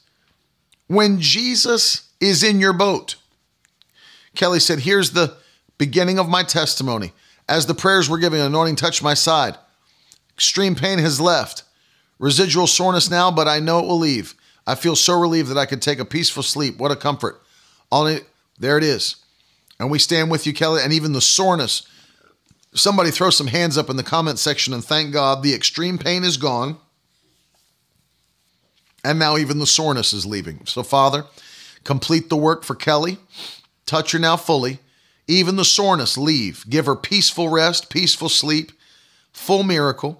when 0.85 1.19
Jesus 1.19 2.09
is 2.21 2.43
in 2.43 2.61
your 2.61 2.71
boat. 2.71 3.15
Kelly 4.35 4.61
said, 4.61 4.79
"Here's 4.79 5.11
the 5.11 5.35
beginning 5.77 6.17
of 6.17 6.29
my 6.29 6.43
testimony. 6.43 7.11
As 7.49 7.65
the 7.65 7.73
prayers 7.73 8.07
were 8.07 8.19
giving, 8.19 8.39
anointing 8.39 8.77
touched 8.77 9.03
my 9.03 9.15
side. 9.15 9.57
Extreme 10.37 10.75
pain 10.75 10.99
has 10.99 11.19
left. 11.19 11.63
Residual 12.19 12.67
soreness 12.67 13.09
now, 13.09 13.31
but 13.31 13.47
I 13.47 13.59
know 13.59 13.79
it 13.79 13.87
will 13.87 13.97
leave. 13.97 14.35
I 14.67 14.75
feel 14.75 14.95
so 14.95 15.19
relieved 15.19 15.49
that 15.49 15.57
I 15.57 15.65
could 15.65 15.81
take 15.81 15.97
a 15.97 16.05
peaceful 16.05 16.43
sleep. 16.43 16.77
What 16.77 16.91
a 16.91 16.95
comfort. 16.95 17.41
All 17.91 18.05
there 18.59 18.77
it 18.77 18.83
is. 18.83 19.15
And 19.79 19.89
we 19.89 19.97
stand 19.97 20.29
with 20.29 20.45
you, 20.45 20.53
Kelly, 20.53 20.81
and 20.83 20.93
even 20.93 21.13
the 21.13 21.21
soreness. 21.21 21.87
Somebody 22.73 23.09
throw 23.09 23.29
some 23.29 23.47
hands 23.47 23.77
up 23.77 23.89
in 23.89 23.95
the 23.95 24.03
comment 24.03 24.37
section 24.37 24.73
and 24.73 24.83
thank 24.83 25.11
God 25.11 25.41
the 25.41 25.53
extreme 25.53 25.97
pain 25.97 26.23
is 26.23 26.37
gone. 26.37 26.77
And 29.03 29.17
now 29.17 29.37
even 29.37 29.59
the 29.59 29.65
soreness 29.65 30.13
is 30.13 30.25
leaving. 30.25 30.65
So, 30.65 30.83
Father, 30.83 31.25
complete 31.83 32.29
the 32.29 32.35
work 32.35 32.63
for 32.63 32.75
Kelly. 32.75 33.17
Touch 33.85 34.11
her 34.11 34.19
now 34.19 34.35
fully. 34.35 34.79
Even 35.27 35.55
the 35.55 35.65
soreness 35.65 36.17
leave. 36.17 36.65
Give 36.69 36.85
her 36.85 36.95
peaceful 36.95 37.49
rest, 37.49 37.89
peaceful 37.89 38.29
sleep, 38.29 38.71
full 39.37 39.63
miracle. 39.63 40.19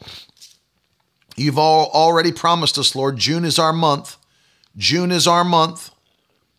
You've 1.35 1.57
all 1.57 1.89
already 1.93 2.31
promised 2.31 2.77
us, 2.77 2.95
Lord, 2.95 3.17
June 3.17 3.45
is 3.45 3.59
our 3.59 3.73
month. 3.73 4.15
June 4.77 5.11
is 5.11 5.27
our 5.27 5.43
month. 5.43 5.91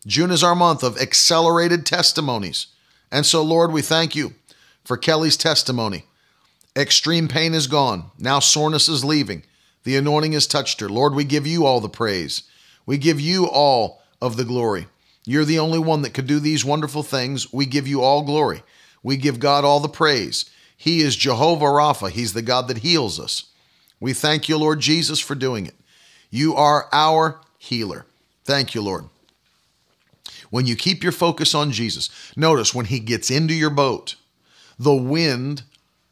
June 0.05 0.29
is 0.29 0.43
our 0.43 0.55
month 0.55 0.83
of 0.83 0.97
accelerated 0.97 1.85
testimonies. 1.85 2.67
And 3.11 3.25
so, 3.25 3.41
Lord, 3.41 3.71
we 3.71 3.81
thank 3.81 4.15
you 4.15 4.33
for 4.83 4.97
Kelly's 4.97 5.37
testimony. 5.37 6.03
Extreme 6.75 7.29
pain 7.29 7.53
is 7.53 7.67
gone. 7.67 8.11
Now 8.17 8.39
soreness 8.39 8.87
is 8.87 9.03
leaving. 9.03 9.43
The 9.83 9.97
anointing 9.97 10.33
has 10.33 10.45
touched 10.45 10.81
her. 10.81 10.89
Lord, 10.89 11.15
we 11.15 11.23
give 11.23 11.47
you 11.47 11.65
all 11.65 11.79
the 11.79 11.89
praise. 11.89 12.43
We 12.85 12.97
give 12.97 13.19
you 13.19 13.47
all 13.47 14.01
of 14.21 14.37
the 14.37 14.45
glory. 14.45 14.87
You're 15.25 15.45
the 15.45 15.59
only 15.59 15.79
one 15.79 16.01
that 16.03 16.13
could 16.13 16.27
do 16.27 16.39
these 16.39 16.65
wonderful 16.65 17.03
things. 17.03 17.51
We 17.53 17.65
give 17.65 17.87
you 17.87 18.01
all 18.01 18.23
glory. 18.23 18.63
We 19.01 19.17
give 19.17 19.39
God 19.39 19.63
all 19.63 19.79
the 19.79 19.89
praise. 19.89 20.49
He 20.81 21.01
is 21.01 21.17
Jehovah 21.17 21.65
Rapha. 21.65 22.09
He's 22.09 22.31
the 22.31 22.41
God 22.41 22.69
that 22.69 22.77
heals 22.77 23.19
us. 23.19 23.51
We 23.99 24.13
thank 24.13 24.47
you, 24.47 24.57
Lord 24.57 24.79
Jesus, 24.79 25.19
for 25.19 25.35
doing 25.35 25.65
it. 25.65 25.75
You 26.29 26.55
are 26.55 26.87
our 26.93 27.41
healer. 27.57 28.05
Thank 28.45 28.73
you, 28.73 28.81
Lord. 28.81 29.03
When 30.51 30.65
you 30.65 30.77
keep 30.77 31.03
your 31.03 31.11
focus 31.11 31.53
on 31.53 31.73
Jesus, 31.73 32.09
notice 32.37 32.73
when 32.73 32.85
he 32.85 33.01
gets 33.01 33.29
into 33.29 33.53
your 33.53 33.69
boat, 33.69 34.15
the 34.79 34.95
wind 34.95 35.63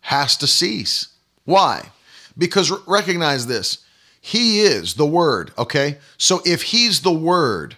has 0.01 0.35
to 0.35 0.47
cease. 0.47 1.13
Why? 1.45 1.91
Because 2.37 2.69
recognize 2.85 3.47
this 3.47 3.85
He 4.19 4.59
is 4.59 4.95
the 4.95 5.05
Word, 5.05 5.53
okay? 5.57 5.99
So 6.17 6.41
if 6.45 6.63
He's 6.63 7.03
the 7.03 7.13
Word, 7.13 7.77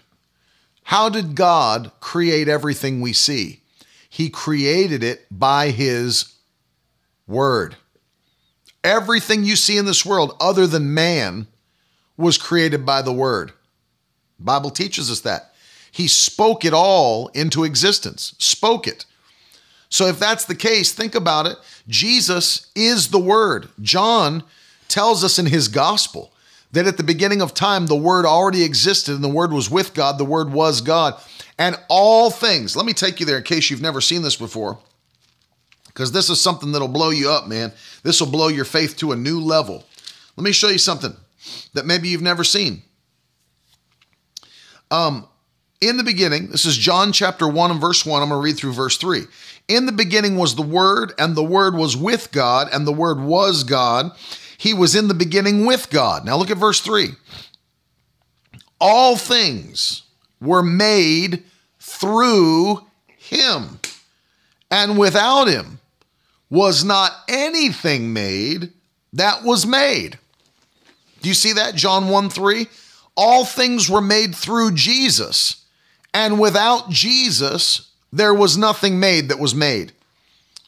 how 0.85 1.07
did 1.07 1.35
God 1.35 1.91
create 1.99 2.47
everything 2.47 2.99
we 2.99 3.13
see? 3.13 3.61
He 4.09 4.31
created 4.31 5.03
it 5.03 5.27
by 5.29 5.69
His 5.69 6.33
Word. 7.29 7.77
Everything 8.83 9.43
you 9.43 9.55
see 9.55 9.77
in 9.77 9.85
this 9.85 10.05
world, 10.05 10.35
other 10.41 10.67
than 10.67 10.93
man, 10.93 11.47
was 12.17 12.37
created 12.37 12.85
by 12.85 13.01
the 13.01 13.13
Word. 13.13 13.53
The 14.39 14.45
Bible 14.45 14.71
teaches 14.71 15.09
us 15.09 15.21
that. 15.21 15.53
He 15.91 16.07
spoke 16.07 16.65
it 16.65 16.73
all 16.73 17.27
into 17.29 17.63
existence, 17.63 18.35
spoke 18.39 18.87
it. 18.87 19.05
So 19.89 20.07
if 20.07 20.19
that's 20.19 20.45
the 20.45 20.55
case, 20.55 20.91
think 20.91 21.15
about 21.15 21.45
it. 21.45 21.57
Jesus 21.87 22.71
is 22.75 23.09
the 23.09 23.19
Word. 23.19 23.69
John 23.81 24.43
tells 24.87 25.23
us 25.23 25.39
in 25.39 25.45
his 25.47 25.67
gospel 25.67 26.31
that 26.71 26.87
at 26.87 26.97
the 26.97 27.03
beginning 27.03 27.41
of 27.41 27.53
time, 27.53 27.87
the 27.87 27.95
Word 27.95 28.25
already 28.25 28.63
existed 28.63 29.15
and 29.15 29.23
the 29.23 29.29
Word 29.29 29.51
was 29.51 29.69
with 29.69 29.93
God, 29.93 30.17
the 30.17 30.25
Word 30.25 30.51
was 30.51 30.81
God. 30.81 31.19
And 31.57 31.75
all 31.89 32.31
things, 32.31 32.75
let 32.75 32.85
me 32.85 32.93
take 32.93 33.19
you 33.19 33.25
there 33.25 33.37
in 33.37 33.43
case 33.43 33.69
you've 33.69 33.81
never 33.81 34.01
seen 34.01 34.21
this 34.21 34.35
before, 34.35 34.79
because 35.99 36.13
this 36.13 36.29
is 36.29 36.39
something 36.39 36.71
that'll 36.71 36.87
blow 36.87 37.09
you 37.09 37.29
up, 37.29 37.49
man. 37.49 37.73
This 38.03 38.21
will 38.21 38.31
blow 38.31 38.47
your 38.47 38.63
faith 38.63 38.95
to 38.99 39.11
a 39.11 39.17
new 39.17 39.41
level. 39.41 39.83
Let 40.37 40.45
me 40.45 40.53
show 40.53 40.69
you 40.69 40.77
something 40.77 41.13
that 41.73 41.85
maybe 41.85 42.07
you've 42.07 42.21
never 42.21 42.45
seen. 42.45 42.83
Um, 44.91 45.27
in 45.81 45.97
the 45.97 46.05
beginning, 46.05 46.51
this 46.51 46.63
is 46.63 46.77
John 46.77 47.11
chapter 47.11 47.49
1 47.49 47.71
and 47.71 47.81
verse 47.81 48.05
1. 48.05 48.21
I'm 48.21 48.29
going 48.29 48.39
to 48.39 48.45
read 48.45 48.55
through 48.55 48.71
verse 48.71 48.95
3. 48.95 49.23
In 49.67 49.87
the 49.87 49.91
beginning 49.91 50.37
was 50.37 50.55
the 50.55 50.61
Word, 50.61 51.11
and 51.19 51.35
the 51.35 51.43
Word 51.43 51.75
was 51.75 51.97
with 51.97 52.31
God, 52.31 52.69
and 52.71 52.87
the 52.87 52.93
Word 52.93 53.19
was 53.19 53.65
God. 53.65 54.13
He 54.57 54.73
was 54.73 54.95
in 54.95 55.09
the 55.09 55.13
beginning 55.13 55.65
with 55.65 55.89
God. 55.89 56.23
Now 56.23 56.37
look 56.37 56.49
at 56.49 56.55
verse 56.55 56.79
3. 56.79 57.09
All 58.79 59.17
things 59.17 60.03
were 60.39 60.63
made 60.63 61.43
through 61.77 62.85
him, 63.17 63.81
and 64.71 64.97
without 64.97 65.49
him 65.49 65.78
was 66.49 66.83
not 66.83 67.11
anything 67.27 68.13
made 68.13 68.71
that 69.13 69.43
was 69.43 69.65
made. 69.65 70.17
Do 71.21 71.29
you 71.29 71.35
see 71.35 71.53
that? 71.53 71.75
John 71.75 72.09
1 72.09 72.29
3. 72.29 72.67
All 73.15 73.45
things 73.45 73.89
were 73.89 74.01
made 74.01 74.33
through 74.33 74.71
Jesus, 74.71 75.65
and 76.13 76.39
without 76.39 76.89
Jesus, 76.89 77.89
there 78.13 78.33
was 78.33 78.57
nothing 78.57 78.99
made 78.99 79.27
that 79.29 79.39
was 79.39 79.53
made. 79.53 79.91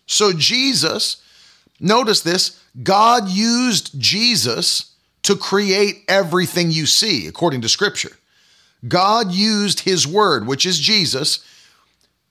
So, 0.06 0.34
Jesus, 0.34 1.24
notice 1.80 2.22
this 2.22 2.62
God 2.84 3.30
used 3.30 4.00
Jesus 4.00 4.92
to 5.24 5.36
create 5.36 6.04
everything 6.08 6.72
you 6.72 6.86
see, 6.86 7.28
according 7.28 7.62
to 7.62 7.70
Scripture. 7.70 8.18
God 8.88 9.32
used 9.32 9.82
His 9.82 10.08
Word, 10.08 10.48
which 10.48 10.66
is 10.66 10.80
Jesus, 10.80 11.46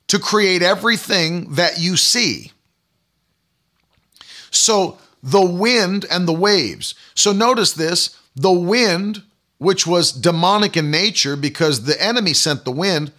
to 0.09 0.19
create 0.19 0.63
everything 0.63 1.55
that 1.55 1.79
you 1.79 1.97
see. 1.97 2.53
So, 4.51 4.99
the 5.23 5.45
wind 5.45 6.07
and 6.11 6.27
the 6.27 6.33
waves. 6.33 6.95
So, 7.15 7.33
notice 7.33 7.73
this 7.73 8.17
the 8.35 8.53
wind, 8.53 9.23
which 9.59 9.87
was 9.87 10.13
demonic 10.13 10.77
in 10.77 10.91
nature 10.91 11.37
because 11.37 11.85
the 11.85 12.03
enemy 12.03 12.33
sent 12.33 12.65
the 12.65 12.73
wind. 12.73 13.13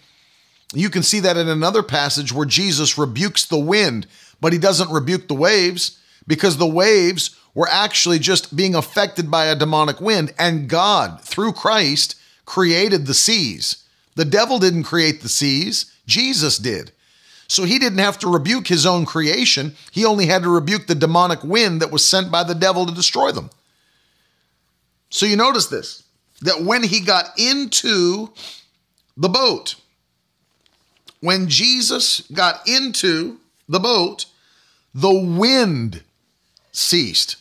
You 0.73 0.89
can 0.89 1.03
see 1.03 1.19
that 1.19 1.37
in 1.37 1.47
another 1.49 1.83
passage 1.83 2.31
where 2.31 2.45
Jesus 2.45 2.97
rebukes 2.97 3.45
the 3.45 3.59
wind, 3.59 4.07
but 4.39 4.53
he 4.53 4.59
doesn't 4.59 4.91
rebuke 4.91 5.27
the 5.27 5.35
waves 5.35 5.99
because 6.27 6.57
the 6.57 6.67
waves 6.67 7.35
were 7.53 7.67
actually 7.69 8.19
just 8.19 8.55
being 8.55 8.75
affected 8.75 9.29
by 9.29 9.45
a 9.45 9.55
demonic 9.55 9.99
wind, 9.99 10.33
and 10.39 10.69
God, 10.69 11.21
through 11.21 11.51
Christ, 11.51 12.15
created 12.45 13.05
the 13.05 13.13
seas. 13.13 13.83
The 14.15 14.25
devil 14.25 14.59
didn't 14.59 14.83
create 14.83 15.21
the 15.21 15.29
seas, 15.29 15.91
Jesus 16.05 16.57
did. 16.57 16.91
So 17.51 17.65
he 17.65 17.79
didn't 17.79 17.97
have 17.99 18.17
to 18.19 18.31
rebuke 18.31 18.65
his 18.65 18.85
own 18.85 19.05
creation, 19.05 19.75
he 19.91 20.05
only 20.05 20.25
had 20.25 20.43
to 20.43 20.49
rebuke 20.49 20.87
the 20.87 20.95
demonic 20.95 21.43
wind 21.43 21.81
that 21.81 21.91
was 21.91 22.07
sent 22.07 22.31
by 22.31 22.45
the 22.45 22.55
devil 22.55 22.85
to 22.85 22.93
destroy 22.93 23.33
them. 23.33 23.49
So 25.09 25.25
you 25.25 25.35
notice 25.35 25.67
this 25.67 26.03
that 26.39 26.63
when 26.63 26.81
he 26.81 27.01
got 27.01 27.37
into 27.37 28.31
the 29.17 29.27
boat, 29.27 29.75
when 31.19 31.49
Jesus 31.49 32.21
got 32.31 32.65
into 32.69 33.37
the 33.67 33.81
boat, 33.81 34.27
the 34.95 35.13
wind 35.13 36.03
ceased. 36.71 37.35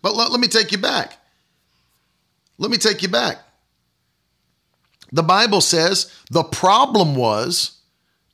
But 0.00 0.16
let, 0.16 0.30
let 0.30 0.40
me 0.40 0.48
take 0.48 0.72
you 0.72 0.78
back. 0.78 1.18
Let 2.56 2.70
me 2.70 2.78
take 2.78 3.02
you 3.02 3.08
back. 3.08 3.40
The 5.12 5.22
Bible 5.22 5.60
says 5.60 6.10
the 6.30 6.44
problem 6.44 7.14
was, 7.14 7.72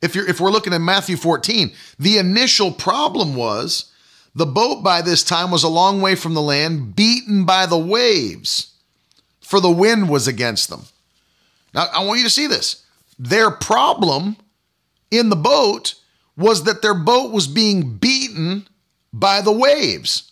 if 0.01 0.15
you're 0.15 0.27
if 0.27 0.39
we're 0.39 0.51
looking 0.51 0.73
at 0.73 0.81
Matthew 0.81 1.15
14, 1.15 1.71
the 1.99 2.17
initial 2.17 2.71
problem 2.71 3.35
was 3.35 3.91
the 4.33 4.45
boat 4.45 4.83
by 4.83 5.01
this 5.01 5.23
time 5.23 5.51
was 5.51 5.63
a 5.63 5.69
long 5.69 6.01
way 6.01 6.15
from 6.15 6.33
the 6.33 6.41
land, 6.41 6.95
beaten 6.95 7.45
by 7.45 7.65
the 7.65 7.77
waves, 7.77 8.73
for 9.41 9.59
the 9.59 9.71
wind 9.71 10.09
was 10.09 10.27
against 10.27 10.69
them. 10.69 10.83
Now 11.73 11.87
I 11.93 12.03
want 12.03 12.19
you 12.19 12.25
to 12.25 12.31
see 12.31 12.47
this. 12.47 12.85
Their 13.19 13.51
problem 13.51 14.37
in 15.11 15.29
the 15.29 15.35
boat 15.35 15.95
was 16.37 16.63
that 16.63 16.81
their 16.81 16.93
boat 16.93 17.31
was 17.31 17.47
being 17.47 17.97
beaten 17.97 18.67
by 19.13 19.41
the 19.41 19.51
waves. 19.51 20.31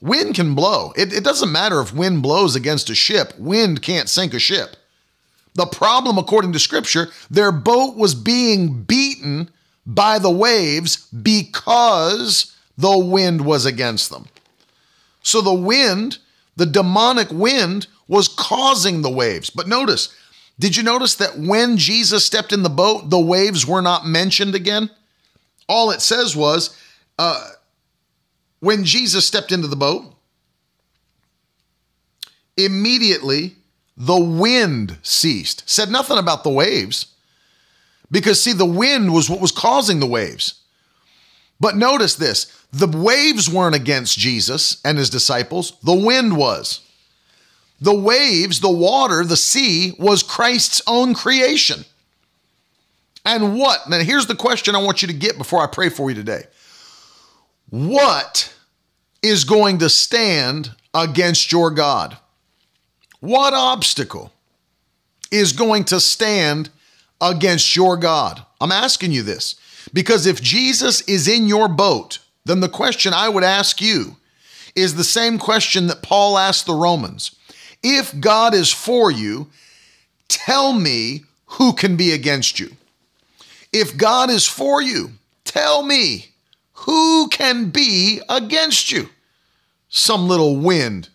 Wind 0.00 0.34
can 0.34 0.54
blow. 0.54 0.92
It, 0.96 1.14
it, 1.14 1.24
doesn't 1.24 1.50
matter 1.50 1.80
if 1.80 1.94
wind 1.94 2.22
blows 2.22 2.54
against 2.54 2.90
a 2.90 2.94
ship, 2.94 3.32
wind 3.38 3.80
can't 3.80 4.08
sink 4.08 4.34
a 4.34 4.38
ship. 4.38 4.76
The 5.54 5.66
problem, 5.66 6.18
according 6.18 6.52
to 6.52 6.58
scripture, 6.58 7.08
their 7.30 7.52
boat 7.52 7.96
was 7.96 8.14
being 8.14 8.82
beaten 8.82 9.50
by 9.86 10.18
the 10.18 10.30
waves 10.30 10.96
because 11.08 12.56
the 12.76 12.98
wind 12.98 13.44
was 13.44 13.64
against 13.64 14.10
them. 14.10 14.26
So 15.22 15.40
the 15.40 15.54
wind, 15.54 16.18
the 16.56 16.66
demonic 16.66 17.30
wind, 17.30 17.86
was 18.08 18.28
causing 18.28 19.02
the 19.02 19.10
waves. 19.10 19.48
But 19.48 19.68
notice, 19.68 20.14
did 20.58 20.76
you 20.76 20.82
notice 20.82 21.14
that 21.16 21.38
when 21.38 21.76
Jesus 21.76 22.24
stepped 22.24 22.52
in 22.52 22.62
the 22.62 22.68
boat, 22.68 23.10
the 23.10 23.20
waves 23.20 23.66
were 23.66 23.82
not 23.82 24.06
mentioned 24.06 24.54
again? 24.54 24.90
All 25.68 25.90
it 25.90 26.02
says 26.02 26.36
was, 26.36 26.76
uh, 27.18 27.50
when 28.60 28.84
Jesus 28.84 29.26
stepped 29.26 29.52
into 29.52 29.68
the 29.68 29.76
boat, 29.76 30.14
immediately 32.56 33.56
the 33.96 34.18
wind 34.18 34.98
ceased. 35.02 35.68
Said 35.68 35.90
nothing 35.90 36.18
about 36.18 36.44
the 36.44 36.50
waves. 36.50 37.06
Because, 38.10 38.40
see, 38.40 38.52
the 38.52 38.66
wind 38.66 39.12
was 39.12 39.30
what 39.30 39.40
was 39.40 39.52
causing 39.52 40.00
the 40.00 40.06
waves. 40.06 40.60
But 41.60 41.76
notice 41.76 42.16
this 42.16 42.46
the 42.72 42.88
waves 42.88 43.48
weren't 43.48 43.76
against 43.76 44.18
Jesus 44.18 44.80
and 44.84 44.98
his 44.98 45.10
disciples, 45.10 45.78
the 45.82 45.94
wind 45.94 46.36
was. 46.36 46.80
The 47.80 47.94
waves, 47.94 48.60
the 48.60 48.70
water, 48.70 49.24
the 49.24 49.36
sea 49.36 49.94
was 49.98 50.22
Christ's 50.22 50.80
own 50.86 51.14
creation. 51.14 51.84
And 53.24 53.56
what? 53.56 53.88
Now, 53.88 53.98
here's 53.98 54.26
the 54.26 54.34
question 54.34 54.74
I 54.74 54.82
want 54.82 55.02
you 55.02 55.08
to 55.08 55.14
get 55.14 55.38
before 55.38 55.62
I 55.62 55.66
pray 55.66 55.88
for 55.88 56.10
you 56.10 56.16
today. 56.16 56.44
What 57.70 58.54
is 59.22 59.44
going 59.44 59.78
to 59.78 59.88
stand 59.88 60.70
against 60.92 61.50
your 61.50 61.70
God? 61.70 62.16
What 63.24 63.54
obstacle 63.54 64.32
is 65.30 65.54
going 65.54 65.84
to 65.84 65.98
stand 65.98 66.68
against 67.22 67.74
your 67.74 67.96
God? 67.96 68.44
I'm 68.60 68.70
asking 68.70 69.12
you 69.12 69.22
this 69.22 69.56
because 69.94 70.26
if 70.26 70.42
Jesus 70.42 71.00
is 71.08 71.26
in 71.26 71.46
your 71.46 71.66
boat, 71.66 72.18
then 72.44 72.60
the 72.60 72.68
question 72.68 73.14
I 73.14 73.30
would 73.30 73.42
ask 73.42 73.80
you 73.80 74.18
is 74.76 74.94
the 74.94 75.04
same 75.04 75.38
question 75.38 75.86
that 75.86 76.02
Paul 76.02 76.36
asked 76.36 76.66
the 76.66 76.74
Romans. 76.74 77.34
If 77.82 78.20
God 78.20 78.52
is 78.52 78.70
for 78.70 79.10
you, 79.10 79.48
tell 80.28 80.74
me 80.74 81.24
who 81.46 81.72
can 81.72 81.96
be 81.96 82.12
against 82.12 82.60
you. 82.60 82.76
If 83.72 83.96
God 83.96 84.28
is 84.28 84.46
for 84.46 84.82
you, 84.82 85.12
tell 85.46 85.82
me 85.82 86.26
who 86.72 87.28
can 87.28 87.70
be 87.70 88.20
against 88.28 88.92
you? 88.92 89.08
Some 89.88 90.28
little 90.28 90.56
wind 90.58 91.08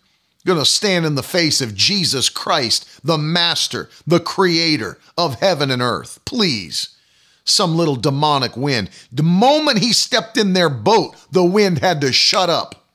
going 0.46 0.58
to 0.58 0.64
stand 0.64 1.04
in 1.04 1.14
the 1.14 1.22
face 1.22 1.60
of 1.60 1.74
Jesus 1.74 2.28
Christ, 2.28 3.04
the 3.04 3.18
master, 3.18 3.90
the 4.06 4.20
creator 4.20 4.98
of 5.18 5.40
heaven 5.40 5.70
and 5.70 5.82
earth. 5.82 6.18
Please. 6.24 6.96
Some 7.44 7.76
little 7.76 7.96
demonic 7.96 8.56
wind. 8.56 8.90
The 9.12 9.22
moment 9.22 9.78
he 9.78 9.92
stepped 9.92 10.36
in 10.36 10.52
their 10.52 10.70
boat, 10.70 11.16
the 11.30 11.44
wind 11.44 11.78
had 11.78 12.00
to 12.02 12.12
shut 12.12 12.48
up. 12.48 12.86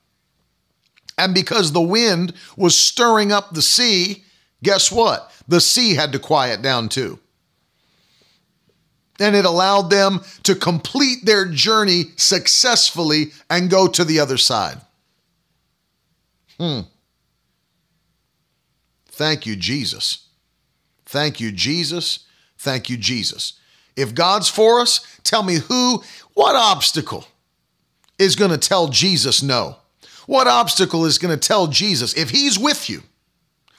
And 1.18 1.34
because 1.34 1.72
the 1.72 1.80
wind 1.80 2.34
was 2.56 2.76
stirring 2.76 3.32
up 3.32 3.52
the 3.52 3.62
sea, 3.62 4.24
guess 4.62 4.90
what? 4.90 5.32
The 5.48 5.60
sea 5.60 5.94
had 5.94 6.12
to 6.12 6.18
quiet 6.18 6.62
down 6.62 6.88
too. 6.88 7.18
And 9.18 9.34
it 9.34 9.44
allowed 9.44 9.88
them 9.88 10.20
to 10.42 10.54
complete 10.54 11.24
their 11.24 11.46
journey 11.46 12.04
successfully 12.16 13.32
and 13.48 13.70
go 13.70 13.88
to 13.88 14.04
the 14.04 14.20
other 14.20 14.36
side. 14.36 14.80
Hmm. 16.58 16.80
Thank 19.16 19.46
you, 19.46 19.56
Jesus. 19.56 20.26
Thank 21.06 21.40
you, 21.40 21.50
Jesus. 21.50 22.26
Thank 22.58 22.90
you, 22.90 22.98
Jesus. 22.98 23.54
If 23.96 24.14
God's 24.14 24.50
for 24.50 24.78
us, 24.78 25.00
tell 25.24 25.42
me 25.42 25.54
who, 25.54 26.02
what 26.34 26.54
obstacle 26.54 27.26
is 28.18 28.36
going 28.36 28.50
to 28.50 28.58
tell 28.58 28.88
Jesus 28.88 29.42
no? 29.42 29.76
What 30.26 30.46
obstacle 30.46 31.06
is 31.06 31.16
going 31.16 31.32
to 31.32 31.48
tell 31.48 31.66
Jesus 31.66 32.12
if 32.12 32.28
he's 32.28 32.58
with 32.58 32.90
you? 32.90 33.04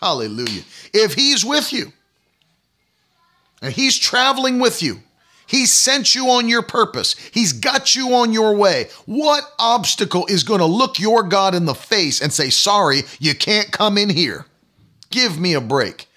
Hallelujah. 0.01 0.63
If 0.91 1.13
he's 1.13 1.45
with 1.45 1.71
you 1.71 1.93
and 3.61 3.71
he's 3.71 3.95
traveling 3.95 4.57
with 4.57 4.81
you, 4.81 5.01
he 5.45 5.67
sent 5.67 6.15
you 6.15 6.29
on 6.29 6.49
your 6.49 6.63
purpose. 6.63 7.15
He's 7.31 7.53
got 7.53 7.95
you 7.95 8.15
on 8.15 8.33
your 8.33 8.55
way. 8.55 8.87
What 9.05 9.43
obstacle 9.59 10.25
is 10.25 10.43
going 10.43 10.61
to 10.61 10.65
look 10.65 10.97
your 10.97 11.21
God 11.21 11.53
in 11.53 11.65
the 11.65 11.75
face 11.75 12.21
and 12.21 12.33
say, 12.33 12.49
Sorry, 12.49 13.03
you 13.19 13.35
can't 13.35 13.71
come 13.71 13.99
in 13.99 14.09
here? 14.09 14.47
Give 15.09 15.39
me 15.39 15.53
a 15.53 15.61
break. 15.61 16.07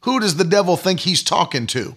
Who 0.00 0.20
does 0.20 0.36
the 0.36 0.44
devil 0.44 0.76
think 0.76 1.00
he's 1.00 1.22
talking 1.22 1.66
to? 1.68 1.96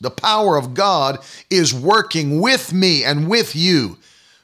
The 0.00 0.10
power 0.10 0.56
of 0.56 0.74
God 0.74 1.18
is 1.50 1.74
working 1.74 2.40
with 2.40 2.72
me 2.72 3.04
and 3.04 3.28
with 3.28 3.54
you. 3.54 3.98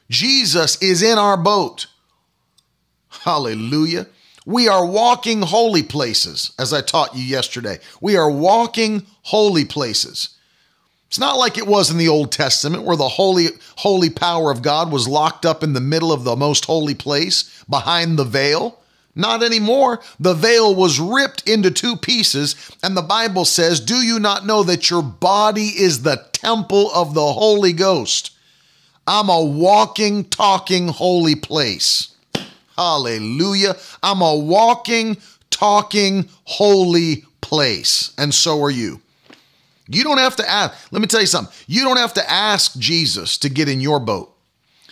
Jesus 0.09 0.81
is 0.81 1.01
in 1.01 1.17
our 1.17 1.35
boat. 1.35 1.87
Hallelujah. 3.09 4.07
We 4.45 4.67
are 4.67 4.85
walking 4.85 5.41
holy 5.41 5.83
places, 5.83 6.53
as 6.57 6.71
I 6.71 6.81
taught 6.81 7.15
you 7.15 7.23
yesterday. 7.23 7.79
We 7.99 8.15
are 8.15 8.31
walking 8.31 9.05
holy 9.23 9.65
places. 9.65 10.29
It's 11.07 11.19
not 11.19 11.37
like 11.37 11.57
it 11.57 11.67
was 11.67 11.89
in 11.89 11.97
the 11.97 12.07
Old 12.07 12.31
Testament 12.31 12.83
where 12.83 12.95
the 12.95 13.07
holy 13.07 13.47
holy 13.77 14.09
power 14.09 14.51
of 14.51 14.61
God 14.61 14.91
was 14.91 15.07
locked 15.07 15.45
up 15.45 15.63
in 15.63 15.73
the 15.73 15.81
middle 15.81 16.11
of 16.11 16.23
the 16.23 16.35
most 16.35 16.65
holy 16.65 16.95
place 16.95 17.63
behind 17.69 18.17
the 18.17 18.23
veil. 18.25 18.79
Not 19.17 19.41
anymore. 19.41 19.99
The 20.19 20.35
veil 20.35 20.75
was 20.75 20.99
ripped 20.99 21.49
into 21.49 21.71
two 21.71 21.97
pieces, 21.97 22.55
and 22.83 22.95
the 22.95 23.01
Bible 23.01 23.45
says, 23.45 23.79
Do 23.79 23.95
you 23.95 24.19
not 24.19 24.45
know 24.45 24.61
that 24.63 24.91
your 24.91 25.01
body 25.01 25.69
is 25.69 26.03
the 26.03 26.23
temple 26.33 26.91
of 26.93 27.15
the 27.15 27.33
Holy 27.33 27.73
Ghost? 27.73 28.31
I'm 29.07 29.29
a 29.29 29.43
walking, 29.43 30.25
talking 30.25 30.89
holy 30.89 31.33
place. 31.33 32.15
Hallelujah. 32.77 33.75
I'm 34.03 34.21
a 34.21 34.35
walking, 34.35 35.17
talking 35.49 36.29
holy 36.43 37.25
place, 37.41 38.13
and 38.19 38.31
so 38.31 38.61
are 38.61 38.69
you. 38.69 39.01
You 39.87 40.03
don't 40.03 40.19
have 40.19 40.35
to 40.35 40.47
ask. 40.47 40.91
Let 40.91 41.01
me 41.01 41.07
tell 41.07 41.21
you 41.21 41.27
something. 41.27 41.55
You 41.65 41.83
don't 41.83 41.97
have 41.97 42.13
to 42.15 42.31
ask 42.31 42.77
Jesus 42.77 43.39
to 43.39 43.49
get 43.49 43.67
in 43.67 43.81
your 43.81 43.99
boat, 43.99 44.31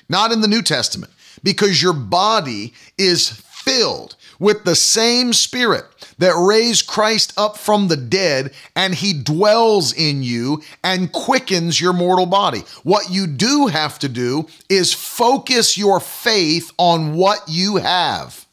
not 0.09 0.31
in 0.31 0.41
the 0.41 0.47
New 0.47 0.63
Testament, 0.63 1.11
because 1.43 1.79
your 1.79 1.93
body 1.93 2.73
is 2.97 3.44
filled 3.65 4.15
with 4.39 4.63
the 4.63 4.75
same 4.75 5.33
spirit 5.33 5.85
that 6.17 6.35
raised 6.35 6.87
Christ 6.87 7.33
up 7.37 7.57
from 7.57 7.87
the 7.87 7.97
dead, 7.97 8.53
and 8.75 8.93
he 8.93 9.13
dwells 9.13 9.93
in 9.93 10.23
you 10.23 10.61
and 10.83 11.11
quickens 11.11 11.81
your 11.81 11.93
mortal 11.93 12.25
body. 12.25 12.63
What 12.83 13.09
you 13.09 13.27
do 13.27 13.67
have 13.67 13.99
to 13.99 14.09
do 14.09 14.47
is 14.69 14.93
focus 14.93 15.77
your 15.77 15.99
faith 15.99 16.71
on 16.77 17.15
what 17.15 17.39
you 17.47 17.77
have. 17.77 18.45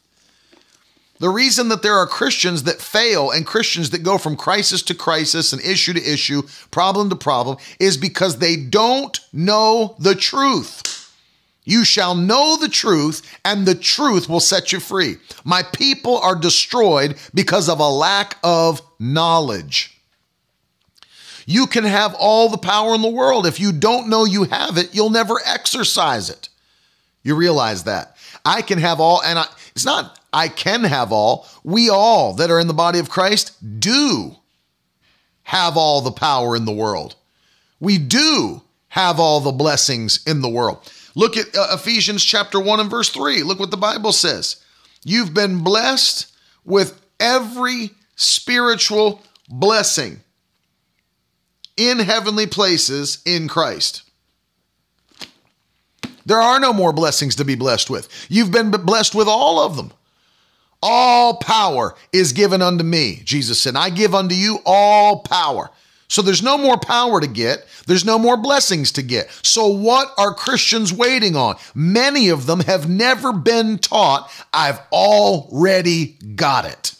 The 1.19 1.29
reason 1.29 1.69
that 1.69 1.83
there 1.83 1.95
are 1.95 2.07
Christians 2.07 2.63
that 2.63 2.81
fail 2.81 3.31
and 3.31 3.45
Christians 3.45 3.91
that 3.91 4.03
go 4.03 4.17
from 4.17 4.35
crisis 4.35 4.81
to 4.83 4.95
crisis 4.95 5.53
and 5.53 5.61
issue 5.61 5.93
to 5.93 6.03
issue, 6.03 6.41
problem 6.69 7.09
to 7.11 7.15
problem, 7.15 7.57
is 7.79 7.95
because 7.95 8.39
they 8.39 8.57
don't 8.57 9.17
know 9.31 9.95
the 9.99 10.15
truth. 10.15 11.02
You 11.65 11.85
shall 11.85 12.15
know 12.15 12.57
the 12.57 12.69
truth, 12.69 13.21
and 13.45 13.65
the 13.65 13.75
truth 13.75 14.27
will 14.27 14.39
set 14.39 14.71
you 14.71 14.79
free. 14.79 15.17
My 15.43 15.63
people 15.63 16.17
are 16.17 16.35
destroyed 16.35 17.15
because 17.33 17.69
of 17.69 17.79
a 17.79 17.89
lack 17.89 18.37
of 18.43 18.81
knowledge. 18.99 20.01
You 21.45 21.67
can 21.67 21.83
have 21.83 22.15
all 22.15 22.49
the 22.49 22.57
power 22.57 22.93
in 22.95 23.01
the 23.01 23.09
world. 23.09 23.45
If 23.45 23.59
you 23.59 23.71
don't 23.71 24.09
know 24.09 24.25
you 24.25 24.45
have 24.45 24.77
it, 24.77 24.93
you'll 24.93 25.09
never 25.09 25.39
exercise 25.45 26.29
it. 26.29 26.49
You 27.23 27.35
realize 27.35 27.83
that. 27.83 28.17
I 28.45 28.61
can 28.61 28.79
have 28.79 28.99
all, 28.99 29.21
and 29.23 29.39
I, 29.39 29.45
it's 29.75 29.85
not 29.85 30.19
I 30.33 30.47
can 30.47 30.83
have 30.83 31.11
all. 31.11 31.47
We 31.63 31.89
all 31.89 32.33
that 32.33 32.49
are 32.49 32.59
in 32.59 32.67
the 32.67 32.73
body 32.73 32.99
of 32.99 33.09
Christ 33.09 33.79
do 33.79 34.35
have 35.43 35.77
all 35.77 36.01
the 36.01 36.11
power 36.11 36.55
in 36.55 36.65
the 36.65 36.71
world. 36.71 37.15
We 37.79 37.97
do 37.97 38.61
have 38.89 39.19
all 39.19 39.39
the 39.39 39.51
blessings 39.51 40.21
in 40.25 40.41
the 40.41 40.49
world. 40.49 40.91
Look 41.15 41.37
at 41.37 41.55
uh, 41.55 41.67
Ephesians 41.71 42.23
chapter 42.23 42.59
1 42.59 42.79
and 42.79 42.89
verse 42.89 43.09
3. 43.09 43.43
Look 43.43 43.59
what 43.59 43.71
the 43.71 43.77
Bible 43.77 44.11
says. 44.11 44.63
You've 45.03 45.33
been 45.33 45.63
blessed 45.63 46.33
with 46.65 47.01
every 47.19 47.91
spiritual 48.15 49.21
blessing 49.49 50.21
in 51.77 51.99
heavenly 51.99 52.47
places 52.47 53.21
in 53.25 53.47
Christ. 53.47 54.03
There 56.25 56.41
are 56.41 56.59
no 56.59 56.71
more 56.71 56.93
blessings 56.93 57.35
to 57.35 57.45
be 57.45 57.55
blessed 57.55 57.89
with. 57.89 58.07
You've 58.29 58.51
been 58.51 58.71
blessed 58.71 59.13
with 59.13 59.27
all 59.27 59.59
of 59.59 59.75
them. 59.75 59.91
All 60.81 61.37
power 61.37 61.95
is 62.11 62.33
given 62.33 62.61
unto 62.61 62.83
me, 62.83 63.21
Jesus 63.23 63.59
said. 63.59 63.75
I 63.75 63.89
give 63.89 64.13
unto 64.13 64.35
you 64.35 64.59
all 64.65 65.19
power. 65.19 65.71
So 66.13 66.21
there's 66.21 66.43
no 66.43 66.59
more 66.59 66.77
power 66.77 67.19
to 67.19 67.25
get. 67.25 67.65
There's 67.87 68.05
no 68.05 68.19
more 68.19 68.37
blessings 68.37 68.91
to 68.91 69.01
get. 69.01 69.31
So 69.41 69.65
what 69.65 70.13
are 70.15 70.31
Christians 70.31 70.93
waiting 70.93 71.35
on? 71.35 71.55
Many 71.73 72.29
of 72.29 72.45
them 72.45 72.59
have 72.59 72.87
never 72.87 73.33
been 73.33 73.79
taught, 73.79 74.31
I've 74.53 74.79
already 74.91 76.15
got 76.35 76.65
it. 76.65 76.93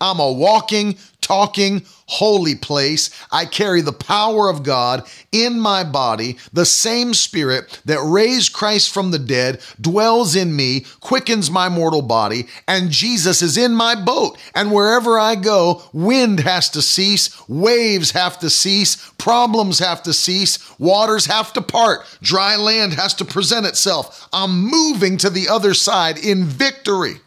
I'm 0.00 0.18
a 0.18 0.32
walking, 0.32 0.98
talking, 1.30 1.80
holy 2.06 2.56
place. 2.56 3.08
I 3.30 3.44
carry 3.44 3.82
the 3.82 3.92
power 3.92 4.48
of 4.50 4.64
God 4.64 5.08
in 5.30 5.60
my 5.60 5.84
body. 5.84 6.38
The 6.52 6.66
same 6.66 7.14
spirit 7.14 7.80
that 7.84 8.00
raised 8.02 8.52
Christ 8.52 8.92
from 8.92 9.12
the 9.12 9.18
dead 9.20 9.60
dwells 9.80 10.34
in 10.34 10.56
me, 10.56 10.86
quickens 10.98 11.48
my 11.48 11.68
mortal 11.68 12.02
body, 12.02 12.48
and 12.66 12.90
Jesus 12.90 13.42
is 13.42 13.56
in 13.56 13.76
my 13.76 13.94
boat. 13.94 14.38
And 14.56 14.72
wherever 14.72 15.20
I 15.20 15.36
go, 15.36 15.84
wind 15.92 16.40
has 16.40 16.68
to 16.70 16.82
cease, 16.82 17.48
waves 17.48 18.10
have 18.10 18.40
to 18.40 18.50
cease, 18.50 19.12
problems 19.16 19.78
have 19.78 20.02
to 20.02 20.12
cease, 20.12 20.58
waters 20.80 21.26
have 21.26 21.52
to 21.52 21.62
part, 21.62 22.00
dry 22.20 22.56
land 22.56 22.94
has 22.94 23.14
to 23.14 23.24
present 23.24 23.66
itself. 23.66 24.28
I'm 24.32 24.64
moving 24.64 25.16
to 25.18 25.30
the 25.30 25.48
other 25.48 25.74
side 25.74 26.18
in 26.18 26.44
victory. 26.44 27.20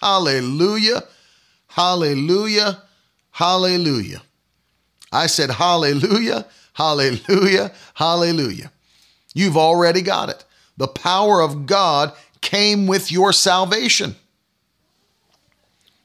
Hallelujah. 0.00 1.02
Hallelujah. 1.70 2.82
Hallelujah. 3.30 4.22
I 5.12 5.26
said, 5.26 5.50
Hallelujah, 5.50 6.46
Hallelujah, 6.74 7.72
Hallelujah. 7.94 8.72
You've 9.34 9.56
already 9.56 10.02
got 10.02 10.28
it. 10.28 10.44
The 10.76 10.88
power 10.88 11.40
of 11.40 11.66
God 11.66 12.12
came 12.40 12.86
with 12.86 13.12
your 13.12 13.32
salvation. 13.32 14.16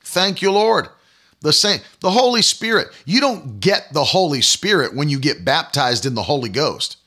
Thank 0.01 0.41
you, 0.41 0.51
Lord. 0.51 0.89
The 1.41 1.53
same, 1.53 1.81
the 1.99 2.11
Holy 2.11 2.41
Spirit. 2.41 2.87
You 3.05 3.19
don't 3.19 3.59
get 3.59 3.93
the 3.93 4.03
Holy 4.03 4.41
Spirit 4.41 4.95
when 4.95 5.09
you 5.09 5.19
get 5.19 5.45
baptized 5.45 6.05
in 6.05 6.15
the 6.15 6.23
Holy 6.23 6.49
Ghost. 6.49 6.97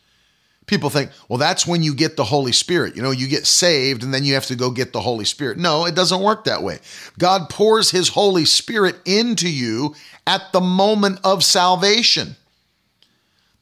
People 0.68 0.90
think, 0.90 1.10
well, 1.28 1.38
that's 1.38 1.66
when 1.66 1.82
you 1.82 1.94
get 1.94 2.16
the 2.16 2.24
Holy 2.24 2.52
Spirit. 2.52 2.94
You 2.94 3.02
know, 3.02 3.10
you 3.10 3.26
get 3.26 3.46
saved 3.46 4.04
and 4.04 4.12
then 4.12 4.22
you 4.22 4.34
have 4.34 4.46
to 4.46 4.54
go 4.54 4.70
get 4.70 4.92
the 4.92 5.00
Holy 5.00 5.24
Spirit. 5.24 5.56
No, 5.56 5.86
it 5.86 5.94
doesn't 5.94 6.22
work 6.22 6.44
that 6.44 6.62
way. 6.62 6.78
God 7.18 7.48
pours 7.48 7.90
His 7.90 8.10
Holy 8.10 8.44
Spirit 8.44 8.96
into 9.06 9.48
you 9.50 9.94
at 10.26 10.52
the 10.52 10.60
moment 10.60 11.20
of 11.24 11.42
salvation. 11.42 12.36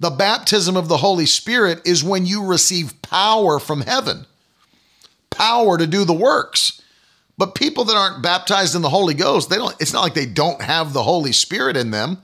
The 0.01 0.11
baptism 0.11 0.77
of 0.77 0.89
the 0.89 0.97
Holy 0.97 1.27
Spirit 1.27 1.81
is 1.87 2.03
when 2.03 2.27
you 2.27 2.45
receive 2.45 3.01
power 3.03 3.61
from 3.61 3.83
heaven, 3.83 4.27
power 5.31 5.79
to 5.79 5.87
do 5.87 6.05
the 6.05 6.13
works. 6.13 6.83
But 7.39 7.55
people 7.55 7.85
that 7.85 7.97
aren't 7.97 8.23
baptized 8.23 8.75
in 8.75 8.83
the 8.83 8.89
Holy 8.89 9.15
Ghost, 9.15 9.49
they 9.49 9.57
don't 9.57 9.77
it's 9.81 9.93
not 9.93 10.03
like 10.03 10.15
they 10.15 10.27
don't 10.27 10.61
have 10.61 10.93
the 10.93 11.05
Holy 11.05 11.33
Spirit 11.33 11.77
in 11.77 11.93
them. 11.93 12.19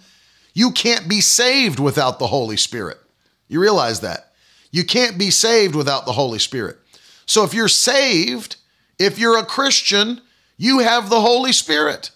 You 0.55 0.73
can't 0.73 1.09
be 1.09 1.21
saved 1.21 1.79
without 1.79 2.19
the 2.19 2.27
Holy 2.27 2.57
Spirit. 2.57 2.99
You 3.47 3.61
realize 3.61 4.01
that? 4.01 4.32
You 4.73 4.85
can't 4.85 5.17
be 5.17 5.31
saved 5.31 5.77
without 5.77 6.05
the 6.07 6.13
Holy 6.13 6.41
Spirit. 6.41 6.79
So 7.27 7.45
if 7.45 7.55
you're 7.55 7.69
saved, 7.69 8.57
If 8.99 9.19
you're 9.19 9.39
a 9.39 9.45
Christian, 9.45 10.21
you 10.57 10.79
have 10.79 11.11
the 11.11 11.21
Holy 11.21 11.53
Spirit. 11.53 12.13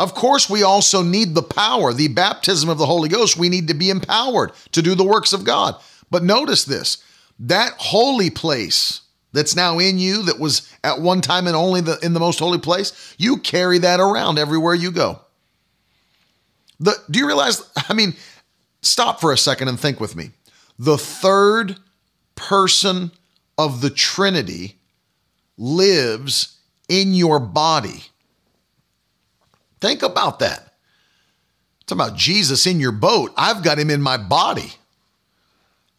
Of 0.00 0.14
course, 0.14 0.50
we 0.50 0.64
also 0.64 1.02
need 1.02 1.34
the 1.34 1.42
power, 1.42 1.92
the 1.92 2.08
baptism 2.08 2.68
of 2.68 2.78
the 2.78 2.86
Holy 2.86 3.08
Ghost. 3.08 3.36
We 3.36 3.48
need 3.48 3.68
to 3.68 3.74
be 3.74 3.88
empowered 3.88 4.50
to 4.72 4.82
do 4.82 4.96
the 4.96 5.04
works 5.04 5.32
of 5.32 5.44
God. 5.44 5.76
But 6.10 6.24
notice 6.24 6.64
this 6.64 6.98
that 7.38 7.74
holy 7.78 8.30
place 8.30 9.02
that's 9.32 9.54
now 9.54 9.78
in 9.78 9.98
you, 9.98 10.22
that 10.22 10.40
was 10.40 10.72
at 10.82 11.00
one 11.00 11.20
time 11.20 11.46
and 11.46 11.54
only 11.54 11.82
the, 11.82 11.98
in 12.02 12.14
the 12.14 12.20
most 12.20 12.38
holy 12.38 12.58
place, 12.58 13.14
you 13.18 13.36
carry 13.36 13.78
that 13.78 14.00
around 14.00 14.38
everywhere 14.38 14.74
you 14.74 14.90
go. 14.90 15.20
The, 16.80 16.94
do 17.10 17.18
you 17.18 17.26
realize? 17.26 17.62
I 17.88 17.94
mean, 17.94 18.14
stop 18.82 19.20
for 19.20 19.32
a 19.32 19.38
second 19.38 19.68
and 19.68 19.78
think 19.78 20.00
with 20.00 20.16
me. 20.16 20.30
The 20.78 20.98
third 20.98 21.78
person 22.34 23.12
of 23.56 23.80
the 23.80 23.90
Trinity 23.90 24.76
lives 25.56 26.58
in 26.88 27.14
your 27.14 27.40
body. 27.40 28.04
Think 29.80 30.02
about 30.02 30.38
that. 30.40 30.74
It's 31.80 31.92
about 31.92 32.16
Jesus 32.16 32.66
in 32.66 32.80
your 32.80 32.92
boat. 32.92 33.32
I've 33.36 33.62
got 33.62 33.78
him 33.78 33.90
in 33.90 34.02
my 34.02 34.16
body. 34.16 34.72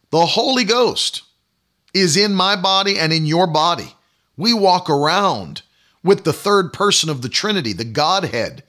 The 0.09 0.25
Holy 0.25 0.63
Ghost 0.63 1.23
is 1.93 2.17
in 2.17 2.33
my 2.33 2.55
body 2.55 2.99
and 2.99 3.11
in 3.13 3.25
your 3.25 3.47
body. 3.47 3.93
We 4.35 4.53
walk 4.53 4.89
around 4.89 5.63
with 6.03 6.23
the 6.23 6.33
third 6.33 6.71
person 6.73 7.09
of 7.09 7.21
the 7.21 7.29
Trinity, 7.29 7.73
the 7.73 7.83
Godhead, 7.83 8.63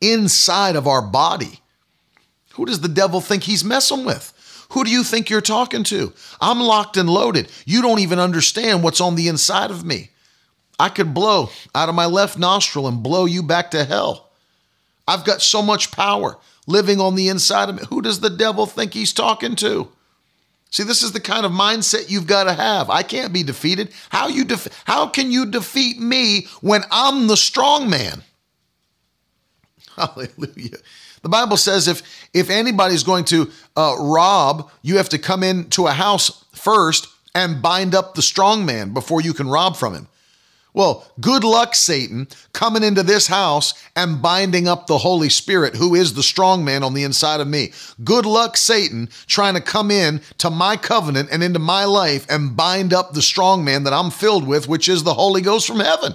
inside 0.00 0.76
of 0.76 0.86
our 0.86 1.00
body. 1.00 1.60
Who 2.54 2.66
does 2.66 2.80
the 2.80 2.88
devil 2.88 3.20
think 3.20 3.44
he's 3.44 3.64
messing 3.64 4.04
with? 4.04 4.32
Who 4.70 4.84
do 4.84 4.90
you 4.90 5.04
think 5.04 5.30
you're 5.30 5.40
talking 5.40 5.84
to? 5.84 6.12
I'm 6.40 6.60
locked 6.60 6.96
and 6.96 7.08
loaded. 7.08 7.50
You 7.64 7.82
don't 7.82 8.00
even 8.00 8.18
understand 8.18 8.82
what's 8.82 9.00
on 9.00 9.14
the 9.14 9.28
inside 9.28 9.70
of 9.70 9.84
me. 9.84 10.10
I 10.78 10.88
could 10.88 11.14
blow 11.14 11.50
out 11.74 11.88
of 11.88 11.94
my 11.94 12.06
left 12.06 12.38
nostril 12.38 12.88
and 12.88 13.02
blow 13.02 13.26
you 13.26 13.42
back 13.42 13.70
to 13.72 13.84
hell. 13.84 14.30
I've 15.06 15.24
got 15.24 15.42
so 15.42 15.62
much 15.62 15.92
power 15.92 16.38
living 16.66 17.00
on 17.00 17.14
the 17.14 17.28
inside 17.28 17.68
of 17.68 17.76
me. 17.76 17.82
Who 17.90 18.02
does 18.02 18.20
the 18.20 18.30
devil 18.30 18.66
think 18.66 18.94
he's 18.94 19.12
talking 19.12 19.54
to? 19.56 19.88
See, 20.70 20.82
this 20.82 21.04
is 21.04 21.12
the 21.12 21.20
kind 21.20 21.46
of 21.46 21.52
mindset 21.52 22.10
you've 22.10 22.26
got 22.26 22.44
to 22.44 22.52
have. 22.52 22.90
I 22.90 23.04
can't 23.04 23.32
be 23.32 23.44
defeated. 23.44 23.92
How 24.08 24.26
you 24.26 24.44
def- 24.44 24.82
how 24.84 25.06
can 25.06 25.30
you 25.30 25.46
defeat 25.46 26.00
me 26.00 26.48
when 26.62 26.82
I'm 26.90 27.28
the 27.28 27.36
strong 27.36 27.88
man? 27.88 28.24
Hallelujah. 29.96 30.78
The 31.24 31.30
Bible 31.30 31.56
says 31.56 31.88
if 31.88 32.02
if 32.34 32.50
anybody's 32.50 33.02
going 33.02 33.24
to 33.26 33.50
uh, 33.76 33.96
rob, 33.98 34.70
you 34.82 34.98
have 34.98 35.08
to 35.08 35.18
come 35.18 35.42
into 35.42 35.86
a 35.86 35.92
house 35.92 36.44
first 36.52 37.08
and 37.34 37.62
bind 37.62 37.94
up 37.94 38.14
the 38.14 38.22
strong 38.22 38.66
man 38.66 38.92
before 38.92 39.22
you 39.22 39.32
can 39.32 39.48
rob 39.48 39.76
from 39.76 39.94
him. 39.94 40.06
Well, 40.74 41.06
good 41.20 41.42
luck, 41.42 41.74
Satan, 41.74 42.28
coming 42.52 42.82
into 42.82 43.02
this 43.02 43.28
house 43.28 43.72
and 43.96 44.20
binding 44.20 44.68
up 44.68 44.86
the 44.86 44.98
Holy 44.98 45.30
Spirit, 45.30 45.76
who 45.76 45.94
is 45.94 46.12
the 46.12 46.22
strong 46.22 46.64
man 46.64 46.82
on 46.82 46.92
the 46.92 47.04
inside 47.04 47.40
of 47.40 47.48
me. 47.48 47.72
Good 48.02 48.26
luck, 48.26 48.56
Satan, 48.56 49.08
trying 49.26 49.54
to 49.54 49.60
come 49.60 49.90
in 49.90 50.20
to 50.38 50.50
my 50.50 50.76
covenant 50.76 51.30
and 51.32 51.42
into 51.42 51.60
my 51.60 51.84
life 51.84 52.26
and 52.28 52.56
bind 52.56 52.92
up 52.92 53.12
the 53.12 53.22
strong 53.22 53.64
man 53.64 53.84
that 53.84 53.94
I'm 53.94 54.10
filled 54.10 54.46
with, 54.46 54.68
which 54.68 54.90
is 54.90 55.04
the 55.04 55.14
Holy 55.14 55.40
Ghost 55.40 55.66
from 55.66 55.80
heaven. 55.80 56.14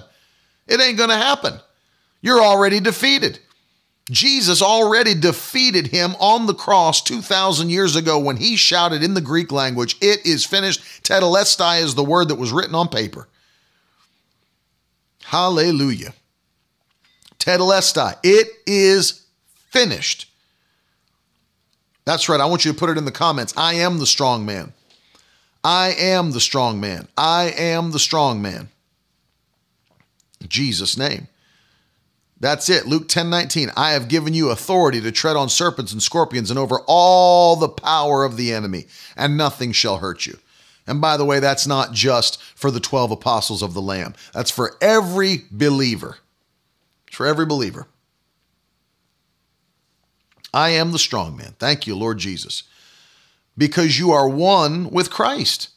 It 0.68 0.80
ain't 0.80 0.98
going 0.98 1.10
to 1.10 1.16
happen. 1.16 1.54
You're 2.20 2.42
already 2.42 2.78
defeated. 2.78 3.40
Jesus 4.10 4.60
already 4.60 5.14
defeated 5.14 5.86
him 5.86 6.16
on 6.18 6.46
the 6.46 6.54
cross 6.54 7.00
2,000 7.02 7.70
years 7.70 7.94
ago 7.94 8.18
when 8.18 8.36
he 8.36 8.56
shouted 8.56 9.04
in 9.04 9.14
the 9.14 9.20
Greek 9.20 9.52
language, 9.52 9.96
It 10.00 10.26
is 10.26 10.44
finished. 10.44 10.80
Tetelestai 11.02 11.80
is 11.80 11.94
the 11.94 12.04
word 12.04 12.28
that 12.28 12.34
was 12.34 12.52
written 12.52 12.74
on 12.74 12.88
paper. 12.88 13.28
Hallelujah. 15.22 16.12
Tetelestai. 17.38 18.16
It 18.24 18.48
is 18.66 19.26
finished. 19.68 20.28
That's 22.04 22.28
right. 22.28 22.40
I 22.40 22.46
want 22.46 22.64
you 22.64 22.72
to 22.72 22.78
put 22.78 22.90
it 22.90 22.98
in 22.98 23.04
the 23.04 23.12
comments. 23.12 23.54
I 23.56 23.74
am 23.74 23.98
the 23.98 24.06
strong 24.06 24.44
man. 24.44 24.72
I 25.62 25.94
am 25.96 26.32
the 26.32 26.40
strong 26.40 26.80
man. 26.80 27.06
I 27.16 27.52
am 27.56 27.92
the 27.92 27.98
strong 27.98 28.42
man. 28.42 28.68
In 30.40 30.48
Jesus' 30.48 30.96
name. 30.96 31.28
That's 32.40 32.70
it. 32.70 32.86
Luke 32.86 33.06
10 33.06 33.28
19. 33.28 33.70
I 33.76 33.92
have 33.92 34.08
given 34.08 34.32
you 34.32 34.48
authority 34.48 35.00
to 35.02 35.12
tread 35.12 35.36
on 35.36 35.50
serpents 35.50 35.92
and 35.92 36.02
scorpions 36.02 36.50
and 36.50 36.58
over 36.58 36.80
all 36.86 37.54
the 37.54 37.68
power 37.68 38.24
of 38.24 38.36
the 38.36 38.52
enemy, 38.52 38.86
and 39.16 39.36
nothing 39.36 39.72
shall 39.72 39.98
hurt 39.98 40.26
you. 40.26 40.38
And 40.86 41.00
by 41.00 41.18
the 41.18 41.24
way, 41.26 41.38
that's 41.38 41.66
not 41.66 41.92
just 41.92 42.42
for 42.42 42.70
the 42.70 42.80
12 42.80 43.12
apostles 43.12 43.62
of 43.62 43.74
the 43.74 43.82
Lamb, 43.82 44.14
that's 44.32 44.50
for 44.50 44.76
every 44.80 45.44
believer. 45.50 46.16
It's 47.06 47.16
for 47.16 47.26
every 47.26 47.46
believer. 47.46 47.86
I 50.52 50.70
am 50.70 50.92
the 50.92 50.98
strong 50.98 51.36
man. 51.36 51.54
Thank 51.58 51.86
you, 51.86 51.94
Lord 51.94 52.18
Jesus. 52.18 52.64
Because 53.56 53.98
you 53.98 54.10
are 54.10 54.28
one 54.28 54.90
with 54.90 55.10
Christ. 55.10 55.68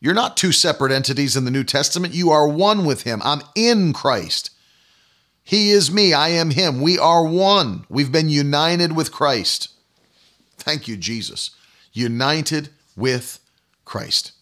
You're 0.00 0.14
not 0.14 0.36
two 0.36 0.52
separate 0.52 0.92
entities 0.92 1.36
in 1.36 1.44
the 1.44 1.50
New 1.50 1.64
Testament. 1.64 2.14
You 2.14 2.30
are 2.30 2.48
one 2.48 2.84
with 2.84 3.02
Him. 3.02 3.20
I'm 3.24 3.42
in 3.54 3.92
Christ. 3.92 4.50
He 5.46 5.70
is 5.70 5.92
me. 5.92 6.12
I 6.12 6.30
am 6.30 6.50
Him. 6.50 6.80
We 6.80 6.98
are 6.98 7.24
one. 7.24 7.86
We've 7.88 8.10
been 8.10 8.28
united 8.28 8.96
with 8.96 9.12
Christ. 9.12 9.68
Thank 10.58 10.88
you, 10.88 10.96
Jesus. 10.96 11.52
United 11.92 12.70
with 12.96 13.38
Christ. 13.84 14.32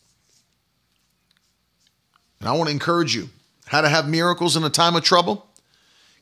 And 2.40 2.48
I 2.48 2.52
want 2.52 2.68
to 2.68 2.72
encourage 2.72 3.14
you 3.14 3.28
how 3.66 3.82
to 3.82 3.90
have 3.90 4.08
miracles 4.08 4.56
in 4.56 4.64
a 4.64 4.70
time 4.70 4.96
of 4.96 5.04
trouble. 5.04 5.46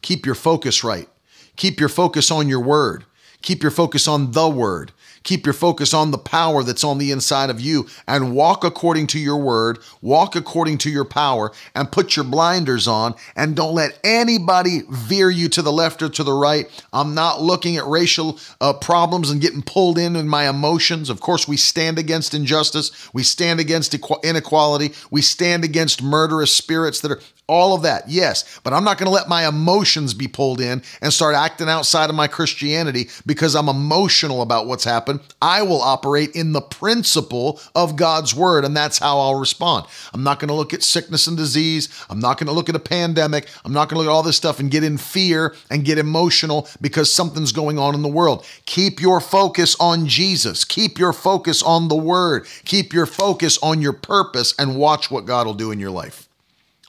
Keep 0.02 0.26
your 0.26 0.34
focus 0.34 0.82
right. 0.82 1.08
Keep 1.54 1.78
your 1.78 1.88
focus 1.88 2.32
on 2.32 2.48
your 2.48 2.58
word. 2.60 3.04
Keep 3.40 3.62
your 3.62 3.70
focus 3.70 4.08
on 4.08 4.32
the 4.32 4.48
word. 4.48 4.90
Keep 5.22 5.46
your 5.46 5.52
focus 5.52 5.94
on 5.94 6.10
the 6.10 6.18
power 6.18 6.62
that's 6.62 6.84
on 6.84 6.98
the 6.98 7.10
inside 7.10 7.50
of 7.50 7.60
you 7.60 7.86
and 8.06 8.34
walk 8.34 8.64
according 8.64 9.06
to 9.08 9.18
your 9.18 9.36
word, 9.36 9.78
walk 10.00 10.34
according 10.34 10.78
to 10.78 10.90
your 10.90 11.04
power, 11.04 11.52
and 11.74 11.92
put 11.92 12.16
your 12.16 12.24
blinders 12.24 12.88
on 12.88 13.14
and 13.36 13.54
don't 13.56 13.74
let 13.74 13.98
anybody 14.04 14.82
veer 14.90 15.30
you 15.30 15.48
to 15.48 15.62
the 15.62 15.72
left 15.72 16.02
or 16.02 16.08
to 16.08 16.24
the 16.24 16.32
right. 16.32 16.66
I'm 16.92 17.14
not 17.14 17.40
looking 17.40 17.76
at 17.76 17.86
racial 17.86 18.38
uh, 18.60 18.72
problems 18.72 19.30
and 19.30 19.40
getting 19.40 19.62
pulled 19.62 19.98
in 19.98 20.16
in 20.16 20.28
my 20.28 20.48
emotions. 20.48 21.10
Of 21.10 21.20
course, 21.20 21.46
we 21.46 21.56
stand 21.56 21.98
against 21.98 22.34
injustice, 22.34 23.12
we 23.12 23.22
stand 23.22 23.60
against 23.60 23.94
inequality, 24.24 24.92
we 25.10 25.22
stand 25.22 25.64
against 25.64 26.02
murderous 26.02 26.54
spirits 26.54 27.00
that 27.00 27.10
are 27.10 27.20
all 27.48 27.74
of 27.74 27.82
that, 27.82 28.08
yes, 28.08 28.60
but 28.62 28.72
I'm 28.72 28.84
not 28.84 28.98
going 28.98 29.06
to 29.06 29.12
let 29.12 29.28
my 29.28 29.46
emotions 29.46 30.14
be 30.14 30.28
pulled 30.28 30.60
in 30.60 30.82
and 31.02 31.12
start 31.12 31.34
acting 31.34 31.68
outside 31.68 32.08
of 32.08 32.16
my 32.16 32.28
Christianity 32.28 33.08
because 33.26 33.54
I'm 33.54 33.68
emotional 33.68 34.42
about 34.42 34.66
what's 34.66 34.84
happened. 35.12 35.34
I 35.40 35.62
will 35.62 35.80
operate 35.80 36.34
in 36.34 36.52
the 36.52 36.60
principle 36.60 37.60
of 37.74 37.96
God's 37.96 38.34
word, 38.34 38.64
and 38.64 38.76
that's 38.76 38.98
how 38.98 39.18
I'll 39.18 39.38
respond. 39.38 39.86
I'm 40.12 40.22
not 40.22 40.38
going 40.38 40.48
to 40.48 40.54
look 40.54 40.74
at 40.74 40.82
sickness 40.82 41.26
and 41.26 41.36
disease. 41.36 41.88
I'm 42.10 42.20
not 42.20 42.38
going 42.38 42.46
to 42.46 42.52
look 42.52 42.68
at 42.68 42.76
a 42.76 42.80
pandemic. 42.80 43.48
I'm 43.64 43.72
not 43.72 43.88
going 43.88 43.96
to 43.96 43.98
look 44.00 44.12
at 44.12 44.14
all 44.14 44.22
this 44.22 44.36
stuff 44.36 44.60
and 44.60 44.70
get 44.70 44.84
in 44.84 44.98
fear 44.98 45.54
and 45.70 45.84
get 45.84 45.98
emotional 45.98 46.68
because 46.80 47.12
something's 47.12 47.52
going 47.52 47.78
on 47.78 47.94
in 47.94 48.02
the 48.02 48.08
world. 48.08 48.46
Keep 48.66 49.00
your 49.00 49.20
focus 49.20 49.76
on 49.80 50.06
Jesus. 50.06 50.64
Keep 50.64 50.98
your 50.98 51.12
focus 51.12 51.62
on 51.62 51.88
the 51.88 51.96
word. 51.96 52.46
Keep 52.64 52.92
your 52.92 53.06
focus 53.06 53.58
on 53.62 53.82
your 53.82 53.92
purpose 53.92 54.54
and 54.58 54.76
watch 54.76 55.10
what 55.10 55.26
God 55.26 55.46
will 55.46 55.54
do 55.54 55.70
in 55.70 55.80
your 55.80 55.90
life. 55.90 56.28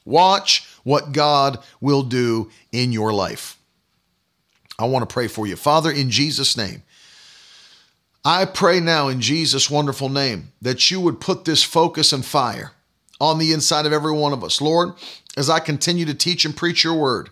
Watch 0.06 0.68
what 0.84 1.14
God 1.14 1.60
will 1.80 2.04
do 2.04 2.52
in 2.74 2.92
your 2.92 3.14
life. 3.14 3.58
I 4.78 4.86
want 4.86 5.08
to 5.08 5.14
pray 5.14 5.28
for 5.28 5.48
you. 5.48 5.56
Father, 5.56 5.92
in 5.92 6.10
Jesus' 6.10 6.58
name, 6.58 6.84
I 8.26 8.46
pray 8.46 8.80
now 8.80 9.10
in 9.10 9.20
Jesus' 9.20 9.70
wonderful 9.70 10.08
name 10.08 10.54
that 10.62 10.90
you 10.90 11.02
would 11.02 11.20
put 11.20 11.44
this 11.44 11.62
focus 11.62 12.14
and 12.14 12.26
fire 12.26 12.72
on 13.20 13.38
the 13.38 13.52
inside 13.52 13.86
of 13.86 13.92
every 13.92 14.14
one 14.14 14.32
of 14.32 14.44
us. 14.44 14.62
Lord, 14.62 14.94
as 15.36 15.50
I 15.50 15.60
continue 15.60 16.06
to 16.06 16.14
teach 16.14 16.46
and 16.46 16.56
preach 16.56 16.86
your 16.86 16.96
word, 16.96 17.30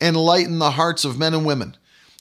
enlighten 0.00 0.58
the 0.58 0.72
hearts 0.72 1.04
of 1.04 1.18
men 1.18 1.34
and 1.34 1.44
women, 1.44 1.76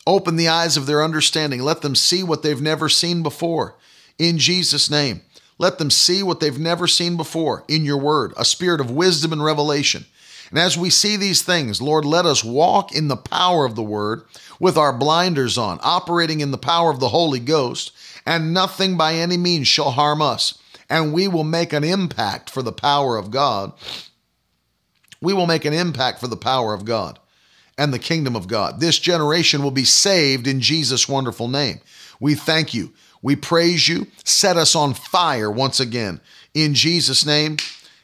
open 0.06 0.36
the 0.36 0.50
eyes 0.50 0.76
of 0.76 0.86
their 0.86 1.02
understanding, 1.02 1.62
let 1.62 1.82
them 1.82 1.96
see 1.96 2.22
what 2.22 2.44
they've 2.44 2.62
never 2.62 2.90
seen 2.90 3.24
before. 3.24 3.76
In 4.18 4.38
Jesus' 4.38 4.90
name. 4.90 5.22
Let 5.58 5.78
them 5.78 5.92
see 5.92 6.24
what 6.24 6.40
they've 6.40 6.58
never 6.58 6.88
seen 6.88 7.18
before 7.18 7.66
in 7.68 7.84
your 7.84 7.98
word, 7.98 8.34
a 8.38 8.46
spirit 8.46 8.80
of 8.80 8.90
wisdom 8.90 9.34
and 9.34 9.44
revelation. 9.44 10.06
And 10.50 10.58
as 10.58 10.78
we 10.78 10.90
see 10.90 11.18
these 11.18 11.42
things, 11.42 11.82
Lord, 11.82 12.06
let 12.06 12.26
us 12.26 12.44
walk 12.44 12.96
in 12.96 13.10
the 13.10 13.18
power 13.18 13.66
of 13.66 13.76
the 13.76 13.84
word 13.84 14.24
with 14.60 14.78
our 14.78 14.94
blinders 14.94 15.58
on, 15.58 15.80
operating 15.84 16.40
in 16.40 16.52
the 16.52 16.58
power 16.58 16.90
of 16.90 17.00
the 17.00 17.10
Holy 17.10 17.40
Ghost, 17.40 17.92
and 18.26 18.54
nothing 18.54 18.98
by 18.98 19.16
any 19.16 19.38
means 19.38 19.68
shall 19.68 19.92
harm 19.92 20.22
us. 20.22 20.58
And 20.90 21.14
we 21.14 21.28
will 21.28 21.44
make 21.44 21.74
an 21.74 21.84
impact 21.84 22.50
for 22.50 22.62
the 22.62 22.72
power 22.72 23.18
of 23.18 23.32
God. 23.32 23.74
We 25.22 25.34
will 25.34 25.48
make 25.48 25.66
an 25.66 25.74
impact 25.74 26.20
for 26.20 26.28
the 26.28 26.38
power 26.38 26.74
of 26.74 26.86
God 26.86 27.20
and 27.78 27.94
the 27.94 28.00
kingdom 28.00 28.36
of 28.36 28.48
God. 28.48 28.80
This 28.80 28.98
generation 28.98 29.62
will 29.62 29.72
be 29.72 29.86
saved 29.86 30.48
in 30.48 30.62
Jesus' 30.62 31.08
wonderful 31.08 31.48
name. 31.48 31.80
We 32.20 32.36
thank 32.36 32.74
you 32.74 32.94
we 33.22 33.36
praise 33.36 33.88
you. 33.88 34.08
Set 34.24 34.58
us 34.58 34.76
on 34.76 34.94
fire 34.94 35.52
once 35.52 35.80
again. 35.80 36.22
In 36.54 36.74
Jesus' 36.74 37.26
name, 37.26 37.58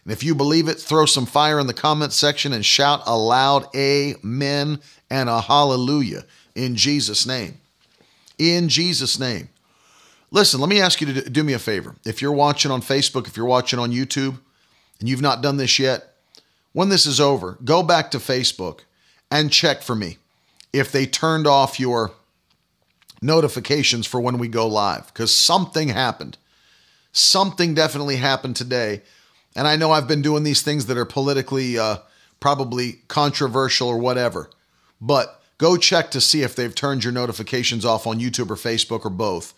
And 0.04 0.12
if 0.12 0.24
you 0.24 0.36
believe 0.36 0.68
it, 0.68 0.80
throw 0.80 1.06
some 1.06 1.26
fire 1.26 1.60
in 1.60 1.68
the 1.68 1.74
comment 1.74 2.14
section 2.14 2.54
and 2.54 2.66
shout 2.66 3.02
aloud, 3.06 3.68
Amen 3.76 4.80
and 5.10 5.30
a 5.30 5.42
hallelujah 5.42 6.26
in 6.54 6.76
Jesus' 6.76 7.26
name. 7.26 7.60
In 8.38 8.70
Jesus' 8.70 9.20
name. 9.20 9.50
Listen, 10.36 10.60
let 10.60 10.68
me 10.68 10.82
ask 10.82 11.00
you 11.00 11.14
to 11.14 11.30
do 11.30 11.46
me 11.46 11.54
a 11.54 11.60
favor. 11.60 11.96
If 12.06 12.22
you're 12.22 12.34
watching 12.34 12.70
on 12.70 12.82
Facebook, 12.82 13.26
if 13.26 13.38
you're 13.38 13.46
watching 13.46 13.80
on 13.80 13.94
YouTube, 13.94 14.38
and 15.00 15.08
you've 15.08 15.22
not 15.22 15.42
done 15.42 15.56
this 15.56 15.80
yet, 15.80 16.14
when 16.74 16.90
this 16.90 17.06
is 17.06 17.22
over, 17.22 17.58
go 17.64 17.82
back 17.82 18.12
to 18.12 18.18
Facebook 18.18 18.82
and 19.32 19.50
check 19.50 19.82
for 19.82 19.96
me 19.96 20.18
if 20.74 20.92
they 20.92 21.06
turned 21.06 21.48
off 21.48 21.80
your 21.80 22.12
notifications 23.22 24.06
for 24.06 24.20
when 24.20 24.38
we 24.38 24.50
go 24.50 24.68
live 24.68 25.08
because 25.08 25.34
something 25.34 25.88
happened. 25.88 26.38
Something 27.14 27.74
definitely 27.74 28.18
happened 28.18 28.58
today. 28.58 29.04
And 29.56 29.70
I 29.70 29.78
know 29.78 29.92
I've 29.92 30.10
been 30.10 30.22
doing 30.22 30.44
these 30.44 30.62
things 30.62 30.88
that 30.88 30.98
are 30.98 31.06
politically 31.06 31.80
uh, 31.80 32.00
probably 32.42 33.00
controversial 33.08 33.88
or 33.88 34.00
whatever, 34.00 34.50
but 35.00 35.42
go 35.60 35.78
check 35.78 36.12
to 36.12 36.20
see 36.20 36.42
if 36.42 36.58
they've 36.58 36.76
turned 36.76 37.06
your 37.06 37.14
notifications 37.14 37.86
off 37.86 38.06
on 38.06 38.20
YouTube 38.20 38.50
or 38.50 38.56
Facebook 38.56 39.06
or 39.06 39.10
both 39.10 39.54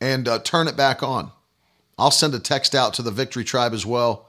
and 0.00 0.28
uh, 0.28 0.38
turn 0.40 0.68
it 0.68 0.76
back 0.76 1.02
on. 1.02 1.30
I'll 1.98 2.10
send 2.10 2.34
a 2.34 2.38
text 2.38 2.74
out 2.74 2.94
to 2.94 3.02
the 3.02 3.10
Victory 3.10 3.44
Tribe 3.44 3.72
as 3.72 3.86
well 3.86 4.28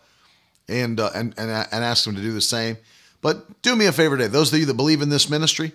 and, 0.68 1.00
uh, 1.00 1.10
and, 1.16 1.34
and, 1.38 1.50
and 1.50 1.84
ask 1.84 2.06
them 2.06 2.16
to 2.16 2.22
do 2.22 2.34
the 2.34 2.42
same. 2.42 2.78
But 3.22 3.62
do 3.62 3.76
me 3.76 3.86
a 3.88 3.92
favor 3.92 4.18
today. 4.18 4.28
Those 4.28 4.54
of 4.54 4.60
you 4.60 4.66
that 4.68 4.76
believe 4.76 5.02
in 5.02 5.10
this 5.10 5.30
ministry, 5.30 5.72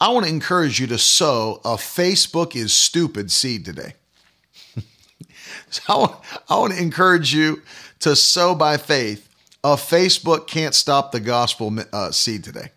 I 0.00 0.10
want 0.10 0.26
to 0.26 0.32
encourage 0.32 0.78
you 0.78 0.86
to 0.88 0.98
sow 0.98 1.60
a 1.64 1.74
Facebook 1.74 2.54
is 2.54 2.72
stupid 2.72 3.32
seed 3.32 3.64
today. 3.64 3.94
so 5.70 5.82
I 5.88 5.96
want, 5.96 6.24
I 6.48 6.58
want 6.58 6.72
to 6.74 6.82
encourage 6.82 7.34
you 7.34 7.62
to 8.00 8.14
sow 8.14 8.54
by 8.54 8.76
faith 8.76 9.26
a 9.64 9.74
Facebook 9.74 10.46
can't 10.46 10.76
stop 10.76 11.10
the 11.10 11.18
gospel 11.18 11.76
uh, 11.92 12.12
seed 12.12 12.44
today. 12.44 12.70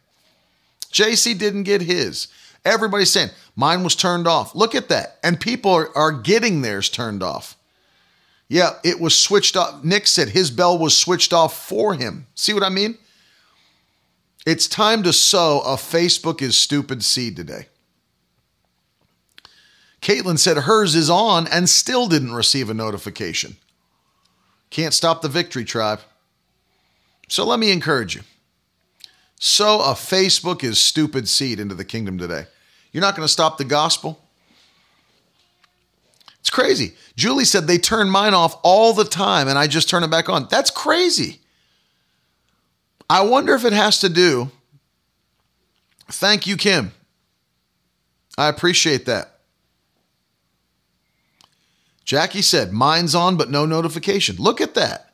JC 0.92 1.38
didn't 1.38 1.64
get 1.64 1.82
his. 1.82 2.30
Everybody's 2.70 3.12
saying 3.12 3.30
mine 3.56 3.84
was 3.84 3.96
turned 3.96 4.28
off. 4.28 4.54
Look 4.56 4.76
at 4.76 4.90
that. 4.90 5.18
And 5.24 5.40
people 5.40 5.72
are, 5.72 5.96
are 5.98 6.12
getting 6.12 6.62
theirs 6.62 6.90
turned 6.90 7.24
off. 7.24 7.58
Yeah, 8.48 8.72
it 8.84 9.00
was 9.00 9.16
switched 9.16 9.56
off. 9.56 9.84
Nick 9.84 10.08
said 10.08 10.30
his 10.30 10.50
bell 10.52 10.78
was 10.78 10.98
switched 10.98 11.34
off 11.34 11.68
for 11.68 11.94
him. 11.94 12.28
See 12.36 12.54
what 12.54 12.64
I 12.64 12.70
mean? 12.70 12.98
It's 14.46 14.68
time 14.68 15.04
to 15.04 15.14
sow 15.14 15.62
a 15.62 15.76
Facebook 15.76 16.42
is 16.42 16.58
stupid 16.58 17.04
seed 17.04 17.36
today. 17.36 17.68
Caitlin 20.02 20.40
said 20.40 20.58
hers 20.58 20.96
is 20.96 21.10
on 21.10 21.46
and 21.48 21.70
still 21.70 22.08
didn't 22.08 22.34
receive 22.34 22.70
a 22.70 22.74
notification. 22.74 23.58
Can't 24.70 24.94
stop 24.94 25.22
the 25.22 25.28
victory 25.28 25.66
tribe. 25.66 26.00
So 27.28 27.46
let 27.46 27.60
me 27.60 27.72
encourage 27.72 28.16
you. 28.16 28.22
Sow 29.40 29.82
a 29.82 29.94
Facebook 29.94 30.64
is 30.64 30.80
stupid 30.80 31.28
seed 31.28 31.60
into 31.60 31.76
the 31.76 31.86
kingdom 31.86 32.18
today. 32.18 32.46
You're 32.92 33.02
not 33.02 33.16
going 33.16 33.26
to 33.26 33.32
stop 33.32 33.58
the 33.58 33.66
gospel. 33.66 34.20
It's 36.40 36.50
crazy. 36.50 36.94
Julie 37.16 37.46
said 37.46 37.68
they 37.68 37.78
turn 37.78 38.10
mine 38.10 38.34
off 38.34 38.60
all 38.64 38.94
the 38.94 39.04
time 39.04 39.48
and 39.48 39.58
I 39.58 39.68
just 39.68 39.90
turn 39.90 40.04
it 40.04 40.10
back 40.10 40.30
on. 40.30 40.48
That's 40.50 40.72
crazy. 40.72 41.42
I 43.10 43.22
wonder 43.22 43.54
if 43.54 43.66
it 43.66 43.74
has 43.74 44.00
to 44.00 44.10
do. 44.10 44.50
Thank 46.08 46.48
you, 46.48 46.58
Kim. 46.58 46.92
I 48.38 48.48
appreciate 48.48 49.06
that. 49.06 49.36
Jackie 52.04 52.42
said, 52.42 52.72
Mine's 52.74 53.14
on, 53.14 53.38
but 53.38 53.52
no 53.52 53.68
notification. 53.68 54.38
Look 54.38 54.62
at 54.62 54.74
that. 54.74 55.14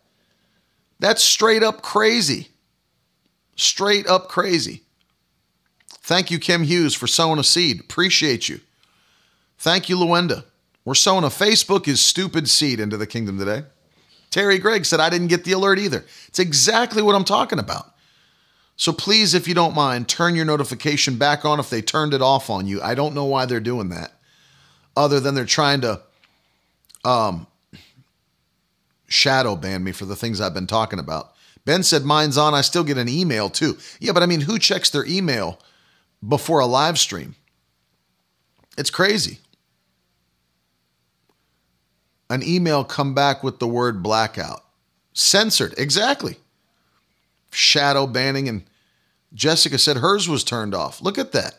That's 0.99 1.22
straight 1.22 1.64
up 1.64 1.81
crazy. 1.81 2.47
Straight 3.57 4.07
up 4.07 4.30
crazy. 4.30 4.84
Thank 6.06 6.30
you, 6.30 6.38
Kim 6.38 6.61
Hughes, 6.61 6.94
for 6.94 7.07
sowing 7.07 7.40
a 7.40 7.44
seed. 7.44 7.80
Appreciate 7.80 8.48
you. 8.48 8.60
Thank 9.57 9.90
you, 9.90 9.98
Luenda. 9.98 10.44
We're 10.86 10.94
sowing 10.94 11.23
a 11.23 11.30
Facebook 11.30 11.88
is 11.88 11.99
stupid 11.99 12.48
seed 12.48 12.80
into 12.80 12.95
the 12.95 13.07
kingdom 13.07 13.40
today. 13.40 13.64
Terry 14.30 14.60
Gregg 14.60 14.86
said, 14.86 14.99
I 14.99 15.10
didn't 15.10 15.30
get 15.30 15.45
the 15.45 15.53
alert 15.53 15.80
either. 15.80 16.06
It's 16.27 16.38
exactly 16.38 17.02
what 17.02 17.15
I'm 17.15 17.23
talking 17.23 17.57
about. 17.57 17.91
So 18.76 18.94
please, 18.94 19.34
if 19.34 19.48
you 19.48 19.56
don't 19.56 19.73
mind, 19.73 20.07
turn 20.07 20.36
your 20.36 20.45
notification 20.45 21.18
back 21.18 21.44
on 21.44 21.60
if 21.60 21.72
they 21.72 21.82
turned 21.82 22.14
it 22.14 22.22
off 22.22 22.52
on 22.52 22.68
you. 22.68 22.80
I 22.84 22.94
don't 22.94 23.15
know 23.15 23.26
why 23.26 23.48
they're 23.48 23.60
doing 23.60 23.90
that, 23.90 24.11
other 24.95 25.19
than 25.19 25.34
they're 25.34 25.44
trying 25.44 25.82
to 25.82 26.02
um, 27.03 27.48
shadow 29.07 29.56
ban 29.56 29.84
me 29.84 29.91
for 29.91 30.06
the 30.06 30.15
things 30.15 30.40
I've 30.40 30.53
been 30.53 30.68
talking 30.68 30.99
about. 30.99 31.34
Ben 31.65 31.82
said, 31.82 32.03
Mine's 32.03 32.38
on. 32.38 32.53
I 32.53 32.61
still 32.61 32.84
get 32.84 32.99
an 32.99 33.10
email 33.10 33.49
too. 33.49 33.80
Yeah, 33.99 34.11
but 34.11 34.22
I 34.22 34.27
mean, 34.27 34.41
who 34.41 34.60
checks 34.60 34.91
their 34.91 35.06
email 35.07 35.57
before 36.27 36.60
a 36.60 36.65
live 36.65 36.97
stream? 36.97 37.35
It's 38.77 38.89
crazy. 38.89 39.39
An 42.30 42.41
email 42.43 42.84
come 42.84 43.14
back 43.14 43.43
with 43.43 43.60
the 43.60 43.68
word 43.68 44.02
blackout. 44.02 44.64
Censored. 45.14 45.73
Exactly. 45.77 46.38
Shadow 47.52 48.07
banning. 48.07 48.49
And 48.49 48.64
Jessica 49.34 49.77
said 49.77 49.97
hers 49.97 50.27
was 50.27 50.43
turned 50.43 50.73
off. 50.73 51.02
Look 51.02 51.18
at 51.18 51.31
that. 51.34 51.56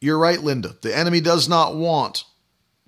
You're 0.00 0.18
right, 0.18 0.40
Linda. 0.40 0.76
The 0.82 0.96
enemy 0.96 1.20
does 1.20 1.48
not 1.48 1.76
want 1.76 2.24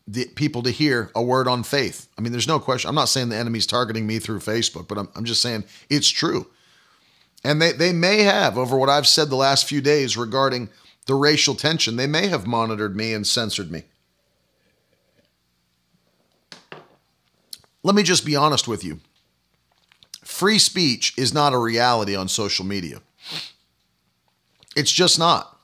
the 0.06 0.26
people 0.26 0.62
to 0.62 0.70
hear 0.70 1.10
a 1.14 1.22
word 1.22 1.48
on 1.48 1.62
faith. 1.62 2.08
I 2.16 2.20
mean, 2.20 2.32
there's 2.32 2.46
no 2.46 2.60
question. 2.60 2.88
I'm 2.88 2.94
not 2.94 3.08
saying 3.08 3.30
the 3.30 3.36
enemy's 3.36 3.66
targeting 3.66 4.06
me 4.06 4.18
through 4.18 4.40
Facebook, 4.40 4.86
but 4.86 4.98
I'm, 4.98 5.08
I'm 5.16 5.24
just 5.24 5.42
saying 5.42 5.64
it's 5.88 6.08
true. 6.08 6.46
And 7.46 7.62
they, 7.62 7.70
they 7.70 7.92
may 7.92 8.24
have, 8.24 8.58
over 8.58 8.76
what 8.76 8.88
I've 8.88 9.06
said 9.06 9.30
the 9.30 9.36
last 9.36 9.68
few 9.68 9.80
days 9.80 10.16
regarding 10.16 10.68
the 11.06 11.14
racial 11.14 11.54
tension, 11.54 11.94
they 11.94 12.08
may 12.08 12.26
have 12.26 12.44
monitored 12.44 12.96
me 12.96 13.14
and 13.14 13.24
censored 13.24 13.70
me. 13.70 13.84
Let 17.84 17.94
me 17.94 18.02
just 18.02 18.26
be 18.26 18.34
honest 18.34 18.66
with 18.66 18.82
you. 18.82 18.98
Free 20.24 20.58
speech 20.58 21.14
is 21.16 21.32
not 21.32 21.52
a 21.52 21.58
reality 21.58 22.16
on 22.16 22.26
social 22.26 22.66
media. 22.66 23.00
It's 24.74 24.90
just 24.90 25.16
not. 25.16 25.56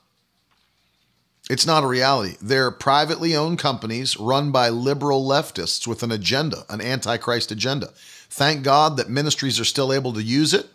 It's 1.49 1.67
not 1.67 1.83
a 1.83 1.87
reality. 1.87 2.37
They're 2.41 2.71
privately 2.71 3.35
owned 3.35 3.59
companies 3.59 4.15
run 4.15 4.53
by 4.53 4.69
liberal 4.69 5.27
leftists 5.27 5.85
with 5.85 6.01
an 6.01 6.13
agenda, 6.13 6.63
an 6.69 6.79
antichrist 6.79 7.51
agenda. 7.51 7.87
Thank 8.29 8.63
God 8.63 8.95
that 8.95 9.09
ministries 9.09 9.59
are 9.59 9.65
still 9.65 9.91
able 9.91 10.13
to 10.13 10.23
use 10.23 10.53
it 10.53 10.67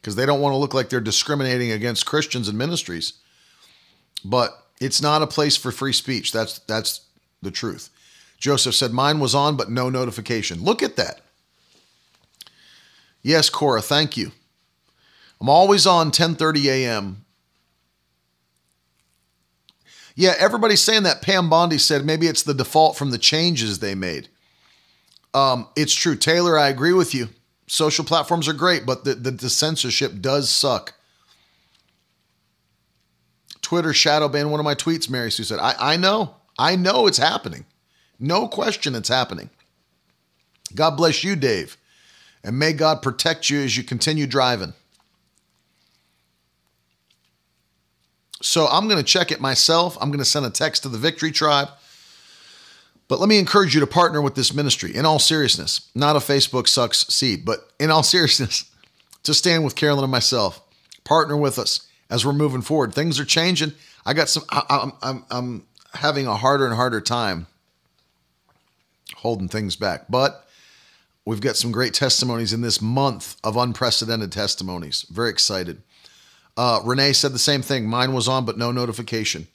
because 0.00 0.16
they 0.16 0.26
don't 0.26 0.40
want 0.40 0.52
to 0.52 0.58
look 0.58 0.74
like 0.74 0.88
they're 0.88 1.00
discriminating 1.00 1.70
against 1.72 2.06
Christians 2.06 2.48
and 2.48 2.56
ministries. 2.56 3.14
But 4.24 4.66
it's 4.80 5.02
not 5.02 5.22
a 5.22 5.26
place 5.26 5.56
for 5.56 5.70
free 5.70 5.92
speech. 5.92 6.32
That's 6.32 6.58
that's 6.60 7.02
the 7.42 7.50
truth. 7.50 7.90
Joseph 8.38 8.74
said 8.74 8.92
mine 8.92 9.20
was 9.20 9.34
on 9.34 9.56
but 9.56 9.70
no 9.70 9.90
notification. 9.90 10.62
Look 10.62 10.82
at 10.82 10.96
that. 10.96 11.20
Yes, 13.22 13.50
Cora, 13.50 13.82
thank 13.82 14.16
you. 14.16 14.32
I'm 15.40 15.48
always 15.48 15.86
on 15.86 16.10
10:30 16.10 16.66
a.m. 16.66 17.24
Yeah, 20.16 20.34
everybody's 20.38 20.82
saying 20.82 21.04
that. 21.04 21.22
Pam 21.22 21.48
Bondi 21.48 21.78
said 21.78 22.04
maybe 22.04 22.26
it's 22.26 22.42
the 22.42 22.54
default 22.54 22.96
from 22.96 23.10
the 23.10 23.18
changes 23.18 23.78
they 23.78 23.94
made. 23.94 24.28
Um, 25.32 25.68
it's 25.76 25.94
true. 25.94 26.16
Taylor, 26.16 26.58
I 26.58 26.68
agree 26.68 26.92
with 26.92 27.14
you. 27.14 27.28
Social 27.72 28.04
platforms 28.04 28.48
are 28.48 28.52
great, 28.52 28.84
but 28.84 29.04
the, 29.04 29.14
the, 29.14 29.30
the 29.30 29.48
censorship 29.48 30.20
does 30.20 30.50
suck. 30.50 30.94
Twitter 33.62 33.92
shadow 33.92 34.26
ban 34.26 34.50
one 34.50 34.58
of 34.58 34.64
my 34.64 34.74
tweets, 34.74 35.08
Mary 35.08 35.30
Sue 35.30 35.44
said. 35.44 35.60
I, 35.60 35.76
I 35.78 35.96
know. 35.96 36.34
I 36.58 36.74
know 36.74 37.06
it's 37.06 37.18
happening. 37.18 37.66
No 38.18 38.48
question 38.48 38.96
it's 38.96 39.08
happening. 39.08 39.50
God 40.74 40.96
bless 40.96 41.22
you, 41.22 41.36
Dave. 41.36 41.76
And 42.42 42.58
may 42.58 42.72
God 42.72 43.02
protect 43.02 43.48
you 43.50 43.60
as 43.60 43.76
you 43.76 43.84
continue 43.84 44.26
driving. 44.26 44.72
So 48.42 48.66
I'm 48.66 48.88
going 48.88 48.98
to 48.98 49.04
check 49.04 49.30
it 49.30 49.40
myself. 49.40 49.96
I'm 50.00 50.08
going 50.08 50.18
to 50.18 50.24
send 50.24 50.44
a 50.44 50.50
text 50.50 50.82
to 50.82 50.88
the 50.88 50.98
Victory 50.98 51.30
Tribe. 51.30 51.68
But 53.10 53.18
let 53.18 53.28
me 53.28 53.40
encourage 53.40 53.74
you 53.74 53.80
to 53.80 53.88
partner 53.88 54.22
with 54.22 54.36
this 54.36 54.54
ministry 54.54 54.94
in 54.94 55.04
all 55.04 55.18
seriousness. 55.18 55.90
Not 55.96 56.14
a 56.14 56.20
Facebook 56.20 56.68
sucks 56.68 57.08
seed, 57.08 57.44
but 57.44 57.68
in 57.80 57.90
all 57.90 58.02
seriousness, 58.04 58.70
to 59.24 59.34
stand 59.34 59.64
with 59.64 59.74
Carolyn 59.74 60.04
and 60.04 60.12
myself. 60.12 60.62
Partner 61.02 61.36
with 61.36 61.58
us 61.58 61.88
as 62.08 62.24
we're 62.24 62.32
moving 62.32 62.62
forward. 62.62 62.94
Things 62.94 63.18
are 63.18 63.24
changing. 63.24 63.72
I 64.06 64.14
got 64.14 64.28
some, 64.28 64.44
I, 64.48 64.62
I'm, 64.70 64.92
I'm, 65.02 65.24
I'm 65.28 65.66
having 65.94 66.28
a 66.28 66.36
harder 66.36 66.64
and 66.66 66.74
harder 66.74 67.00
time 67.00 67.48
holding 69.16 69.48
things 69.48 69.74
back. 69.74 70.06
But 70.08 70.46
we've 71.24 71.40
got 71.40 71.56
some 71.56 71.72
great 71.72 71.94
testimonies 71.94 72.52
in 72.52 72.60
this 72.60 72.80
month 72.80 73.36
of 73.42 73.56
unprecedented 73.56 74.30
testimonies. 74.30 75.04
Very 75.10 75.30
excited. 75.30 75.82
Uh, 76.56 76.80
Renee 76.84 77.14
said 77.14 77.32
the 77.32 77.40
same 77.40 77.62
thing. 77.62 77.88
Mine 77.88 78.12
was 78.12 78.28
on, 78.28 78.44
but 78.44 78.56
no 78.56 78.70
notification. 78.70 79.48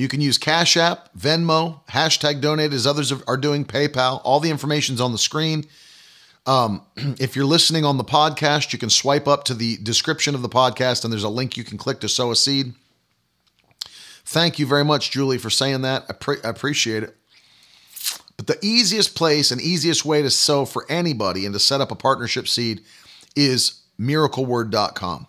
You 0.00 0.08
can 0.08 0.22
use 0.22 0.38
Cash 0.38 0.78
App, 0.78 1.12
Venmo, 1.12 1.86
hashtag 1.90 2.40
donate 2.40 2.72
as 2.72 2.86
others 2.86 3.12
are 3.12 3.36
doing, 3.36 3.66
PayPal. 3.66 4.22
All 4.24 4.40
the 4.40 4.48
information's 4.48 4.98
on 4.98 5.12
the 5.12 5.18
screen. 5.18 5.66
Um, 6.46 6.86
if 6.96 7.36
you're 7.36 7.44
listening 7.44 7.84
on 7.84 7.98
the 7.98 8.04
podcast, 8.04 8.72
you 8.72 8.78
can 8.78 8.88
swipe 8.88 9.28
up 9.28 9.44
to 9.44 9.52
the 9.52 9.76
description 9.76 10.34
of 10.34 10.40
the 10.40 10.48
podcast 10.48 11.04
and 11.04 11.12
there's 11.12 11.22
a 11.22 11.28
link 11.28 11.58
you 11.58 11.64
can 11.64 11.76
click 11.76 12.00
to 12.00 12.08
sow 12.08 12.30
a 12.30 12.36
seed. 12.36 12.72
Thank 14.24 14.58
you 14.58 14.64
very 14.64 14.86
much, 14.86 15.10
Julie, 15.10 15.36
for 15.36 15.50
saying 15.50 15.82
that. 15.82 16.06
I, 16.08 16.14
pre- 16.14 16.42
I 16.42 16.48
appreciate 16.48 17.02
it. 17.02 17.14
But 18.38 18.46
the 18.46 18.56
easiest 18.62 19.14
place 19.14 19.50
and 19.50 19.60
easiest 19.60 20.06
way 20.06 20.22
to 20.22 20.30
sow 20.30 20.64
for 20.64 20.86
anybody 20.88 21.44
and 21.44 21.52
to 21.52 21.60
set 21.60 21.82
up 21.82 21.90
a 21.90 21.94
partnership 21.94 22.48
seed 22.48 22.80
is 23.36 23.82
miracleword.com. 24.00 25.26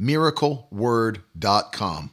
Miracleword.com. 0.00 2.10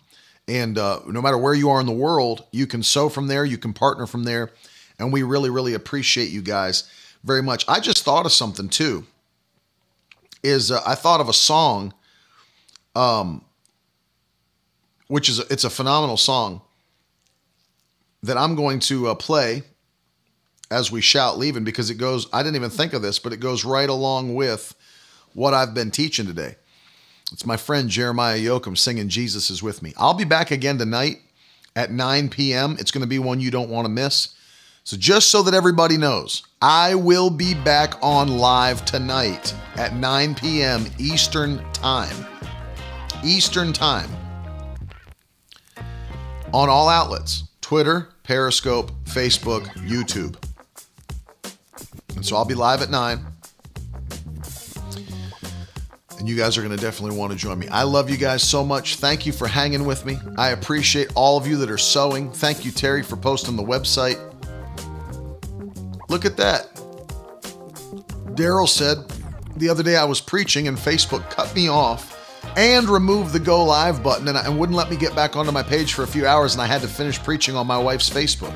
And 0.50 0.80
uh, 0.80 1.02
no 1.06 1.22
matter 1.22 1.38
where 1.38 1.54
you 1.54 1.70
are 1.70 1.80
in 1.80 1.86
the 1.86 1.92
world, 1.92 2.44
you 2.52 2.66
can 2.66 2.82
sow 2.82 3.08
from 3.08 3.28
there, 3.28 3.46
you 3.46 3.60
can 3.60 3.72
partner 3.72 4.08
from 4.08 4.24
there. 4.24 4.50
And 4.98 5.14
we 5.14 5.22
really, 5.22 5.52
really 5.52 5.76
appreciate 5.76 6.32
you 6.32 6.42
guys 6.42 6.90
very 7.24 7.44
much. 7.44 7.64
I 7.68 7.80
just 7.80 8.04
thought 8.04 8.26
of 8.26 8.32
something 8.32 8.68
too. 8.68 9.06
Is 10.42 10.72
uh, 10.72 10.82
I 10.88 10.96
thought 10.96 11.22
of 11.22 11.30
a 11.30 11.34
song, 11.34 11.94
um, 12.96 13.46
which 15.08 15.30
is 15.30 15.40
a, 15.40 15.44
it's 15.52 15.66
a 15.66 15.70
phenomenal 15.70 16.18
song 16.18 16.62
that 18.24 18.36
I'm 18.36 18.56
going 18.56 18.80
to 18.80 19.10
uh, 19.10 19.16
play 19.16 19.62
as 20.72 20.92
we 20.92 21.00
shout 21.00 21.38
leaving 21.38 21.64
because 21.64 21.92
it 21.92 21.96
goes, 21.96 22.28
I 22.34 22.42
didn't 22.42 22.56
even 22.56 22.72
think 22.72 22.94
of 22.94 23.04
this, 23.04 23.20
but 23.20 23.34
it 23.34 23.40
goes 23.40 23.64
right 23.64 23.90
along 23.90 24.34
with 24.34 24.74
what 25.34 25.54
I've 25.54 25.76
been 25.76 25.92
teaching 25.92 26.26
today. 26.26 26.56
It's 27.32 27.46
my 27.46 27.58
friend 27.58 27.90
Jeremiah 27.90 28.40
Yoakum 28.40 28.78
singing 28.78 29.10
Jesus 29.10 29.50
is 29.50 29.62
with 29.62 29.84
me. 29.84 29.94
I'll 29.98 30.14
be 30.16 30.24
back 30.24 30.52
again 30.52 30.78
tonight 30.78 31.22
at 31.76 31.92
9 31.92 32.30
p.m. 32.30 32.76
It's 32.80 32.92
going 32.92 33.02
to 33.04 33.08
be 33.08 33.20
one 33.20 33.40
you 33.40 33.52
don't 33.52 33.70
want 33.70 33.86
to 33.86 33.90
miss. 33.90 34.36
So, 34.84 34.98
just 34.98 35.30
so 35.30 35.44
that 35.44 35.54
everybody 35.54 35.98
knows, 35.98 36.44
I 36.62 36.96
will 36.96 37.30
be 37.30 37.54
back 37.54 37.94
on 38.02 38.40
live 38.40 38.84
tonight 38.86 39.54
at 39.76 39.96
9 39.96 40.34
p.m. 40.36 40.86
Eastern 40.98 41.64
Time. 41.74 42.26
Eastern 43.24 43.74
Time. 43.74 44.10
On 46.52 46.68
all 46.70 46.90
outlets 46.90 47.44
Twitter, 47.62 48.10
Periscope, 48.24 48.92
Facebook, 49.06 49.68
YouTube. 49.76 50.36
And 52.16 52.26
so 52.26 52.36
I'll 52.36 52.46
be 52.46 52.56
live 52.56 52.82
at 52.82 52.90
9. 52.90 53.29
And 56.20 56.28
you 56.28 56.36
guys 56.36 56.58
are 56.58 56.62
going 56.62 56.76
to 56.76 56.82
definitely 56.82 57.18
want 57.18 57.32
to 57.32 57.38
join 57.38 57.58
me. 57.58 57.70
I 57.70 57.84
love 57.84 58.10
you 58.10 58.18
guys 58.18 58.44
so 58.44 58.64
much. 58.64 58.98
Thank 58.98 59.26
you 59.26 59.32
for 59.32 59.48
hanging 59.48 59.86
with 59.86 60.06
me. 60.06 60.18
I 60.38 60.50
appreciate 60.50 61.12
all 61.16 61.38
of 61.38 61.48
you 61.48 61.56
that 61.58 61.72
are 61.72 61.78
sowing. 61.78 62.30
Thank 62.30 62.66
you, 62.66 62.72
Terry, 62.72 63.04
for 63.04 63.16
posting 63.16 63.56
the 63.56 63.64
website. 63.64 64.20
Look 66.10 66.26
at 66.26 66.36
that. 66.38 66.76
Daryl 68.36 68.68
said 68.68 68.98
the 69.56 69.70
other 69.70 69.84
day 69.84 69.96
I 69.96 70.04
was 70.04 70.20
preaching 70.20 70.68
and 70.68 70.78
Facebook 70.78 71.30
cut 71.30 71.54
me 71.56 71.70
off 71.70 72.16
and 72.58 72.90
removed 72.90 73.32
the 73.32 73.40
go 73.40 73.64
live 73.64 74.04
button 74.04 74.28
and, 74.28 74.38
and 74.38 74.60
wouldn't 74.60 74.78
let 74.78 74.90
me 74.90 74.98
get 74.98 75.16
back 75.16 75.36
onto 75.36 75.52
my 75.52 75.64
page 75.64 75.94
for 75.94 76.04
a 76.04 76.08
few 76.08 76.26
hours 76.26 76.54
and 76.54 76.62
I 76.62 76.66
had 76.66 76.82
to 76.82 76.88
finish 76.88 77.18
preaching 77.20 77.56
on 77.56 77.68
my 77.68 77.78
wife's 77.78 78.10
Facebook. 78.10 78.54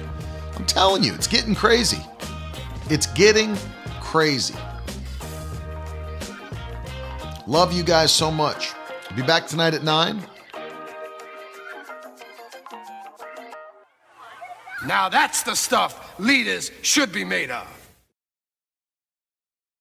I'm 0.55 0.65
telling 0.65 1.03
you, 1.03 1.13
it's 1.13 1.27
getting 1.27 1.55
crazy. 1.55 2.01
It's 2.89 3.07
getting 3.07 3.55
crazy. 4.01 4.55
Love 7.45 7.73
you 7.73 7.83
guys 7.83 8.11
so 8.11 8.31
much. 8.31 8.73
Be 9.15 9.21
back 9.21 9.47
tonight 9.47 9.73
at 9.73 9.83
9. 9.83 10.23
Now 14.85 15.09
that's 15.09 15.43
the 15.43 15.55
stuff 15.55 16.17
leaders 16.19 16.71
should 16.81 17.11
be 17.11 17.25
made 17.25 17.51
of. 17.51 17.72